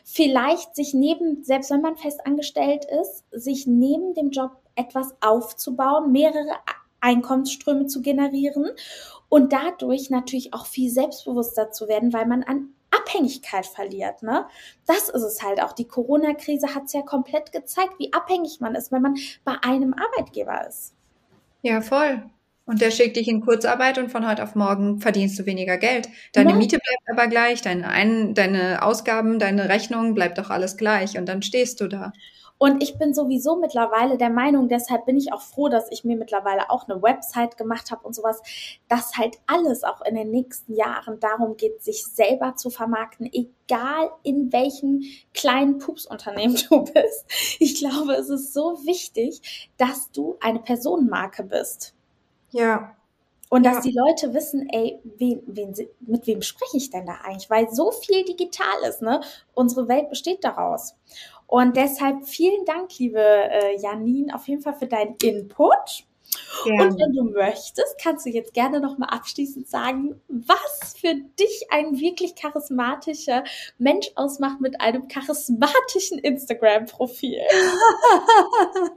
vielleicht 0.06 0.76
sich 0.76 0.93
neben, 0.93 1.43
selbst 1.43 1.70
wenn 1.70 1.82
man 1.82 1.97
fest 1.97 2.26
angestellt 2.26 2.86
ist, 3.01 3.26
sich 3.32 3.68
neben 3.68 4.14
dem 4.14 4.32
Job 4.32 4.51
etwas 4.76 5.14
aufzubauen, 5.22 6.12
mehrere 6.12 6.54
Einkommensströme 7.01 7.88
zu 7.88 8.01
generieren 8.01 8.72
und 9.34 9.51
dadurch 9.51 10.11
natürlich 10.11 10.53
auch 10.53 10.67
viel 10.67 10.91
selbstbewusster 10.91 11.71
zu 11.71 11.88
werden, 11.88 12.13
weil 12.13 12.27
man 12.27 12.43
an 12.43 12.69
Abhängigkeit 12.91 13.65
verliert. 13.65 14.21
Ne? 14.21 14.45
Das 14.86 15.09
ist 15.09 15.23
es 15.23 15.41
halt 15.41 15.59
auch. 15.59 15.73
Die 15.73 15.88
Corona-Krise 15.88 16.75
hat 16.75 16.84
es 16.86 16.93
ja 16.93 17.01
komplett 17.01 17.51
gezeigt, 17.51 17.95
wie 17.97 18.13
abhängig 18.13 18.59
man 18.59 18.75
ist, 18.75 18.91
wenn 18.91 19.01
man 19.01 19.15
bei 19.43 19.55
einem 19.63 19.95
Arbeitgeber 19.95 20.67
ist. 20.67 20.93
Ja, 21.63 21.81
voll. 21.81 22.21
Und 22.67 22.81
der 22.81 22.91
schickt 22.91 23.17
dich 23.17 23.27
in 23.27 23.41
Kurzarbeit 23.41 23.97
und 23.97 24.11
von 24.11 24.29
heute 24.29 24.43
auf 24.43 24.53
morgen 24.53 24.99
verdienst 24.99 25.39
du 25.39 25.47
weniger 25.47 25.79
Geld. 25.79 26.09
Deine 26.34 26.51
ja. 26.51 26.55
Miete 26.55 26.77
bleibt 26.77 27.19
aber 27.19 27.27
gleich, 27.27 27.63
deine, 27.63 27.88
Ein 27.88 28.36
deine 28.36 28.84
Ausgaben, 28.84 29.39
deine 29.39 29.67
Rechnung 29.67 30.13
bleibt 30.13 30.38
doch 30.38 30.51
alles 30.51 30.77
gleich 30.77 31.17
und 31.17 31.27
dann 31.27 31.41
stehst 31.41 31.81
du 31.81 31.88
da. 31.88 32.13
Und 32.64 32.82
ich 32.82 32.97
bin 32.97 33.14
sowieso 33.14 33.57
mittlerweile 33.57 34.18
der 34.18 34.30
Meinung, 34.30 34.70
deshalb 34.70 35.05
bin 35.05 35.18
ich 35.18 35.34
auch 35.34 35.41
froh, 35.41 35.68
dass 35.68 35.91
ich 35.91 36.05
mir 36.05 36.16
mittlerweile 36.16 36.70
auch 36.70 36.88
eine 36.88 37.03
Website 37.03 37.57
gemacht 37.57 37.91
habe 37.91 38.07
und 38.07 38.16
sowas, 38.16 38.41
dass 38.88 39.18
halt 39.18 39.38
alles 39.47 39.84
auch 39.84 40.01
in 40.05 40.16
den 40.16 40.32
nächsten 40.32 40.74
Jahren 40.74 41.20
darum 41.20 41.57
geht, 41.57 41.84
sich 41.84 42.05
selber 42.05 42.55
zu 42.55 42.70
vermarkten, 42.70 43.30
egal 43.34 44.11
in 44.24 44.53
welchem 44.53 45.03
kleinen 45.34 45.78
Pupsunternehmen 45.78 46.55
du 46.70 46.86
bist. 46.86 47.26
Ich 47.59 47.80
glaube, 47.80 48.14
es 48.14 48.30
ist 48.30 48.53
so 48.53 48.78
wichtig, 48.86 49.70
dass 49.76 50.09
du 50.11 50.38
eine 50.39 50.59
Personenmarke 50.59 51.43
bist. 51.43 51.93
Ja, 52.51 52.95
und 53.53 53.68
dass 53.68 53.86
ja. 53.86 53.91
die 53.91 53.95
Leute 53.95 54.34
wissen, 54.34 54.68
ey, 54.72 54.99
wen, 55.03 55.43
wen, 55.45 55.76
mit 55.99 56.26
wem 56.26 56.41
spreche 56.41 56.78
ich 56.78 56.89
denn 56.89 57.05
da 57.05 57.20
eigentlich? 57.24 57.51
Weil 57.51 57.70
so 57.70 57.91
viel 57.91 58.26
digital 58.26 58.82
ist, 58.89 59.03
ne? 59.03 59.22
Unsere 59.53 59.88
Welt 59.88 60.09
besteht 60.09 60.43
daraus. 60.43 60.95
Und 61.54 61.78
deshalb 61.78 62.28
vielen 62.28 62.66
Dank, 62.66 62.97
liebe 62.97 63.20
äh, 63.20 63.80
Janine, 63.80 64.34
auf 64.34 64.47
jeden 64.47 64.64
Fall 64.64 64.74
für 64.74 64.88
deinen 64.88 65.16
Input. 65.22 66.04
Gerne. 66.64 66.84
Und 66.89 66.99
wenn 66.99 67.14
du 67.14 67.26
möchtest, 67.26 67.95
kannst 68.01 68.26
du 68.26 68.32
jetzt 68.32 68.56
gerne 68.56 68.80
nochmal 68.80 69.10
abschließend 69.10 69.70
sagen, 69.70 70.20
was 70.28 70.95
für 70.99 71.14
dich 71.39 71.68
ein 71.70 71.99
wirklich 71.99 72.34
charismatischer 72.34 73.43
Mensch 73.78 74.10
ausmacht 74.16 74.62
mit 74.62 74.82
einem 74.82 75.08
charismatischen 75.08 76.18
Instagram-Profil. 76.18 77.38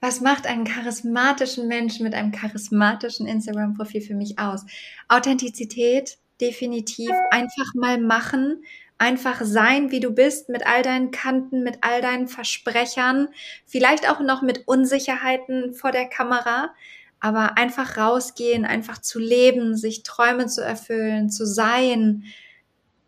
was 0.00 0.20
macht 0.20 0.46
einen 0.46 0.62
charismatischen 0.62 1.66
Menschen 1.66 2.04
mit 2.04 2.14
einem 2.14 2.30
charismatischen 2.30 3.26
Instagram-Profil 3.26 4.02
für 4.02 4.14
mich 4.14 4.38
aus? 4.38 4.64
Authentizität, 5.08 6.16
definitiv. 6.40 7.10
Einfach 7.32 7.74
mal 7.74 7.98
machen, 7.98 8.62
einfach 9.00 9.40
sein, 9.42 9.90
wie 9.90 10.00
du 10.00 10.10
bist, 10.10 10.50
mit 10.50 10.66
all 10.66 10.82
deinen 10.82 11.10
Kanten, 11.10 11.62
mit 11.62 11.78
all 11.80 12.02
deinen 12.02 12.28
Versprechern, 12.28 13.28
vielleicht 13.66 14.08
auch 14.08 14.20
noch 14.20 14.42
mit 14.42 14.68
Unsicherheiten 14.68 15.72
vor 15.72 15.90
der 15.90 16.06
Kamera, 16.06 16.74
aber 17.18 17.56
einfach 17.56 17.96
rausgehen, 17.96 18.66
einfach 18.66 19.00
zu 19.00 19.18
leben, 19.18 19.74
sich 19.74 20.02
Träume 20.02 20.46
zu 20.46 20.62
erfüllen, 20.62 21.30
zu 21.30 21.46
sein 21.46 22.24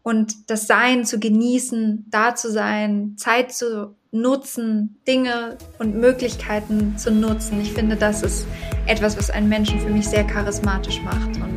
und 0.03 0.51
das 0.51 0.67
Sein 0.67 1.05
zu 1.05 1.21
genießen, 1.21 2.07
da 2.09 2.35
zu 2.35 2.51
sein, 2.51 3.15
Zeit 3.19 3.53
zu 3.53 3.95
nutzen, 4.11 4.97
Dinge 5.07 5.59
und 5.79 5.95
Möglichkeiten 5.95 6.97
zu 6.97 7.11
nutzen. 7.11 7.61
Ich 7.61 7.73
finde, 7.73 7.97
das 7.97 8.23
ist 8.23 8.47
etwas, 8.87 9.17
was 9.19 9.31
einen 9.31 9.49
Menschen 9.49 9.79
für 9.79 9.91
mich 9.91 10.09
sehr 10.09 10.25
charismatisch 10.25 11.01
macht 11.03 11.37
und 11.37 11.52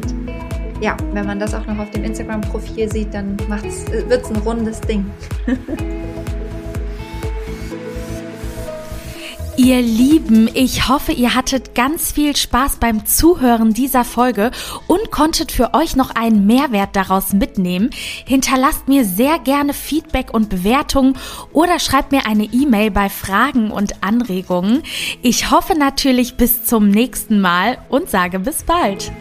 ja, 0.82 0.98
wenn 1.14 1.26
man 1.26 1.40
das 1.40 1.54
auch 1.54 1.66
noch 1.66 1.80
auf 1.80 1.92
dem 1.92 2.04
Instagram-Profil 2.04 2.92
sieht, 2.92 3.14
dann 3.14 3.38
wird 3.40 4.22
es 4.24 4.30
ein 4.30 4.38
rundes 4.38 4.82
Ding. 4.82 5.06
Ihr 9.58 9.82
Lieben, 9.82 10.50
ich 10.54 10.90
hoffe, 10.90 11.14
ihr 11.14 11.34
hattet 11.34 11.76
ganz 11.76 12.12
viel 12.12 12.36
Spaß 12.36 12.76
beim 12.82 13.06
Zuhören 13.06 13.72
dieser 13.72 14.04
Folge 14.04 14.52
und 14.88 15.12
konntet 15.12 15.50
für 15.50 15.74
euch 15.74 15.96
noch 15.96 16.10
einen 16.10 16.46
Mehrwert 16.46 16.94
daraus 16.94 17.32
mitnehmen. 17.32 17.90
Hinterlasst 18.26 18.90
mir 18.90 19.06
sehr 19.06 19.40
gerne 19.40 19.74
Feedback 19.74 20.34
und 20.34 20.50
Bewertungen 20.50 21.18
oder 21.54 21.80
schreibt 21.80 22.12
mir 22.12 22.26
eine 22.28 22.44
E-Mail 22.44 22.92
bei 22.92 23.08
Fragen 23.08 23.72
und 23.72 24.04
Anregungen. 24.04 24.84
Ich 25.22 25.52
hoffe 25.52 25.78
natürlich 25.78 26.36
bis 26.36 26.66
zum 26.66 26.90
nächsten 26.90 27.40
Mal 27.40 27.78
und 27.88 28.10
sage 28.10 28.40
bis 28.40 28.64
bald. 28.64 29.14